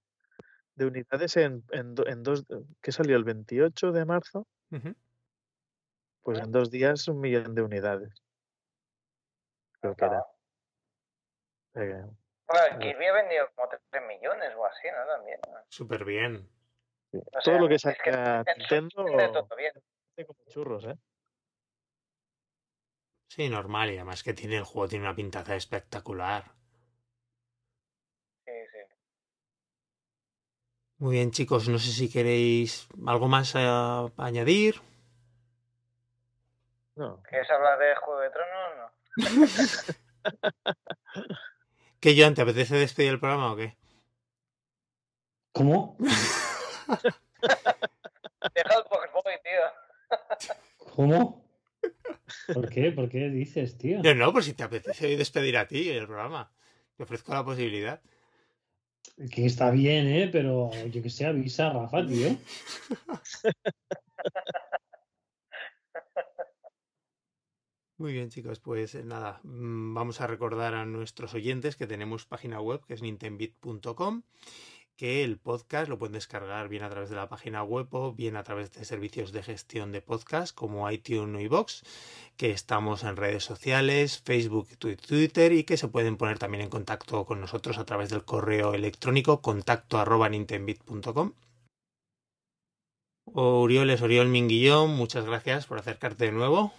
[0.76, 2.46] de unidades en, en, en dos,
[2.82, 3.16] ¿qué salió?
[3.16, 4.48] ¿El 28 de marzo?
[6.24, 8.12] Pues en dos días un millón de unidades.
[9.80, 10.26] Creo que era.
[11.74, 15.14] bueno, el Kirby ha vendido como 3 millones o así, ¿no?
[15.14, 15.40] También.
[15.70, 16.50] Súper bien.
[17.44, 19.04] Todo lo que saca Nintendo
[20.26, 20.96] como churros, ¿eh?
[23.36, 26.52] Sí, normal, y además que tiene el juego tiene una pintaza espectacular.
[31.00, 34.76] Muy bien, chicos, no sé si queréis algo más a añadir.
[36.96, 37.24] No.
[37.24, 38.92] ¿Quieres hablar de Juego de Tronos o no?
[42.00, 43.76] ¿Qué, Joan, te apetece despedir el programa o qué?
[45.54, 45.98] ¿Cómo?
[48.54, 49.66] Deja el Pokémon, tío.
[50.96, 51.43] ¿Cómo?
[52.54, 52.92] ¿Por qué?
[52.92, 54.02] ¿Por qué dices, tío?
[54.04, 56.52] No, no, pues si te apetece despedir a ti el programa.
[56.96, 58.02] Te ofrezco la posibilidad.
[59.32, 60.30] Que está bien, ¿eh?
[60.32, 62.38] Pero yo que sé, avisa Rafa, tío.
[67.98, 72.26] Muy bien, chicos, pues eh, nada, mm, vamos a recordar a nuestros oyentes que tenemos
[72.26, 74.24] página web que es nintendbit.com,
[74.96, 78.36] que el podcast lo pueden descargar bien a través de la página web o bien
[78.36, 81.84] a través de servicios de gestión de podcast como iTunes o iVoox,
[82.38, 86.70] que estamos en redes sociales, Facebook y Twitter y que se pueden poner también en
[86.70, 91.34] contacto con nosotros a través del correo electrónico contacto arroba nintendbit.com.
[93.26, 96.74] Orioles Oriol Minguillón, muchas gracias por acercarte de nuevo.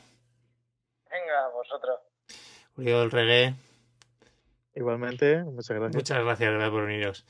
[1.10, 2.00] Venga, vosotros.
[2.76, 3.54] Uriol Regué.
[4.74, 5.94] Igualmente, muchas gracias.
[5.94, 7.26] Muchas gracias, gracias por veniros.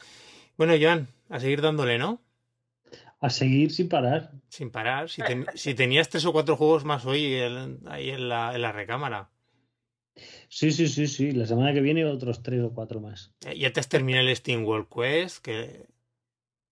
[0.57, 2.21] Bueno, Joan, a seguir dándole, ¿no?
[3.21, 4.33] A seguir sin parar.
[4.49, 5.09] Sin parar.
[5.09, 8.63] Si, ten, si tenías tres o cuatro juegos más hoy el, ahí en la, en
[8.63, 9.31] la recámara.
[10.49, 11.33] Sí, sí, sí, sí.
[11.33, 13.33] La semana que viene otros tres o cuatro más.
[13.47, 15.87] Eh, Ya te has terminado el Steam World Quest, que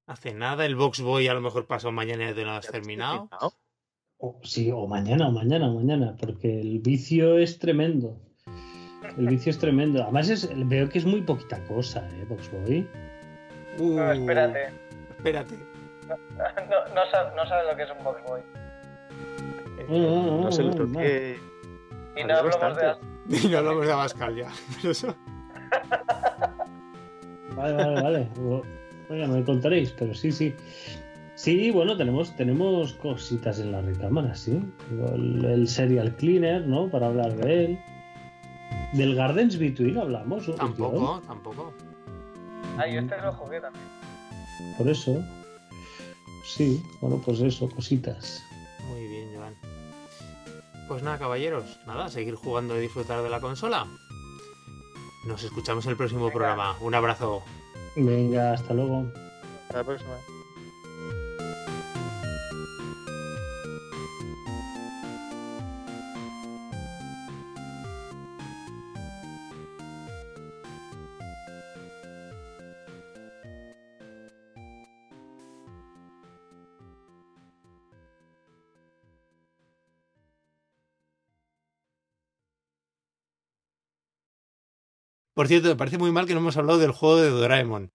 [0.07, 0.67] hace nada.
[0.67, 3.29] El Box Boy a lo mejor pasó mañana y te lo has terminado.
[4.19, 8.21] O, sí, o mañana, o mañana, o mañana, porque el vicio es tremendo.
[9.19, 10.03] El vicio es tremendo.
[10.03, 12.87] Además, es, veo que es muy poquita cosa, ¿eh, Boxboy?
[13.79, 14.73] Uh, No, espérate.
[15.17, 15.57] Espérate.
[16.09, 16.17] No,
[16.67, 18.41] no, no sabes lo que es un Box Boy.
[19.89, 21.39] No se lo toqué.
[22.17, 22.87] Y no hablamos bastante.
[22.87, 23.39] de.
[23.47, 24.49] Y no hablamos de Abascal ya.
[27.57, 28.29] Vale, vale, vale.
[29.09, 30.55] Bueno, me contaréis, pero sí, sí.
[31.35, 34.63] Sí, bueno, tenemos, tenemos cositas en la recámara, sí.
[34.91, 36.89] El, el Serial Cleaner, ¿no?
[36.91, 37.79] Para hablar de él.
[38.95, 40.55] Del Gardens Between hablamos.
[40.57, 41.73] Tampoco, tampoco.
[42.79, 43.85] Ah, yo este lo jugué también.
[44.79, 45.23] Por eso.
[46.45, 48.43] Sí, bueno, pues eso, cositas.
[48.89, 49.55] Muy bien, Joan.
[50.89, 51.79] Pues nada, caballeros.
[51.87, 53.87] Nada, seguir jugando y disfrutar de la consola.
[55.27, 56.33] Nos escuchamos en el próximo Venga.
[56.33, 56.77] programa.
[56.81, 57.43] Un abrazo.
[57.97, 59.07] Venga, hasta luego.
[59.63, 60.17] Hasta la próxima.
[85.35, 87.91] Por cierto, me parece muy mal que no hemos hablado del juego de Doraemon.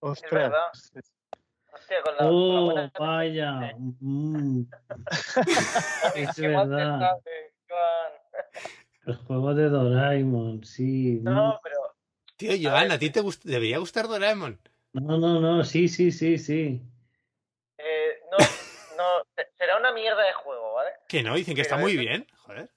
[0.00, 0.32] Ostras.
[0.32, 1.02] verdad.
[1.72, 2.92] Hostia, con la, con la Oh, buena...
[2.98, 3.72] vaya.
[4.00, 4.62] Mm.
[6.14, 6.98] Es Qué verdad.
[7.00, 8.12] sabe, Joan.
[9.06, 11.18] El juego de Doraemon, sí.
[11.22, 11.76] No, pero
[12.36, 14.60] Tío, Joan, a ti te gust- debería gustar Doraemon.
[14.92, 16.80] No, no, no, sí, sí, sí, sí.
[17.78, 18.38] eh, no,
[18.96, 19.04] no,
[19.36, 20.90] se- será una mierda de juego, ¿vale?
[21.08, 22.26] Que no, dicen que está muy bien.
[22.38, 22.70] Joder.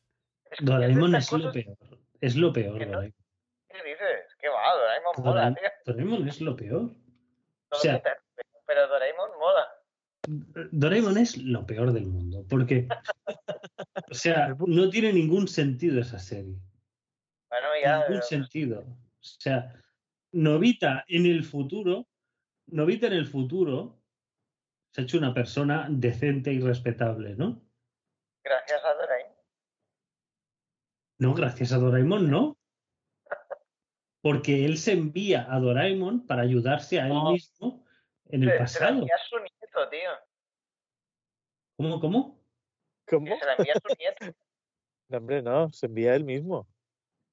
[0.49, 1.77] Es que Doraemon estas es lo peor.
[2.19, 3.13] Es lo peor, Doraemon.
[3.71, 4.35] ¿Qué dices?
[4.39, 4.73] ¿Qué va?
[4.75, 5.69] Doraemon mola, Doraemon, tío.
[5.85, 6.81] Doraemon es lo peor.
[6.81, 6.91] No
[7.71, 8.01] o sea-
[8.65, 9.67] pero Doraemon mola.
[10.71, 12.87] Doraemon es lo peor del mundo, porque,
[14.09, 16.57] o sea, no tiene ningún sentido esa serie.
[17.49, 17.93] Bueno, ya.
[17.99, 18.81] ningún pero- sentido.
[18.81, 19.73] O sea,
[20.33, 22.07] Novita en el futuro,
[22.67, 23.99] Novita en el futuro
[24.93, 27.61] se ha hecho una persona decente y respetable, ¿no?
[28.43, 29.35] Gracias a Doraemon.
[31.19, 32.57] No, gracias a Doraemon, no.
[34.21, 37.31] Porque él se envía a Doraemon para ayudarse a él No.
[37.31, 37.85] mismo
[38.29, 38.99] en el Se- Se la pasado.
[38.99, 40.09] envía a su nieto, tío.
[41.77, 42.39] ¿Cómo, cómo?
[43.07, 43.37] ¿Cómo?
[43.39, 44.37] Se la envía a su nieto.
[45.09, 46.67] No, hombre, no, se envía él mismo.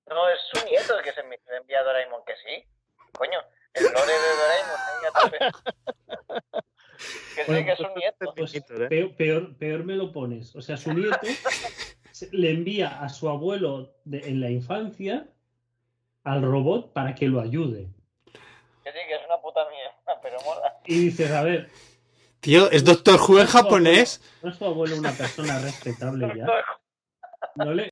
[0.09, 2.65] No, es su nieto el que se envía a Doraemon, que sí.
[3.13, 3.39] Coño,
[3.75, 5.53] el lore de Doraemon,
[6.55, 6.63] a.
[7.37, 8.35] Que sí, Bueno, que es un nieto.
[8.37, 8.89] Pues Pequeñito, ¿eh?
[8.89, 10.57] peor, peor, peor me lo pones.
[10.57, 11.17] O sea, su nieto
[12.11, 15.29] se- le envía a su abuelo de- en la infancia
[16.29, 17.89] al robot para que lo ayude.
[18.85, 20.77] Que sí, que es una puta mierda, pero mola.
[20.87, 21.69] Y dices, a ver,
[22.41, 24.21] Tío, es Doctor Who en japonés.
[24.43, 26.47] ¿no es tu abuelo una persona respetable ya?
[27.55, 27.91] No le,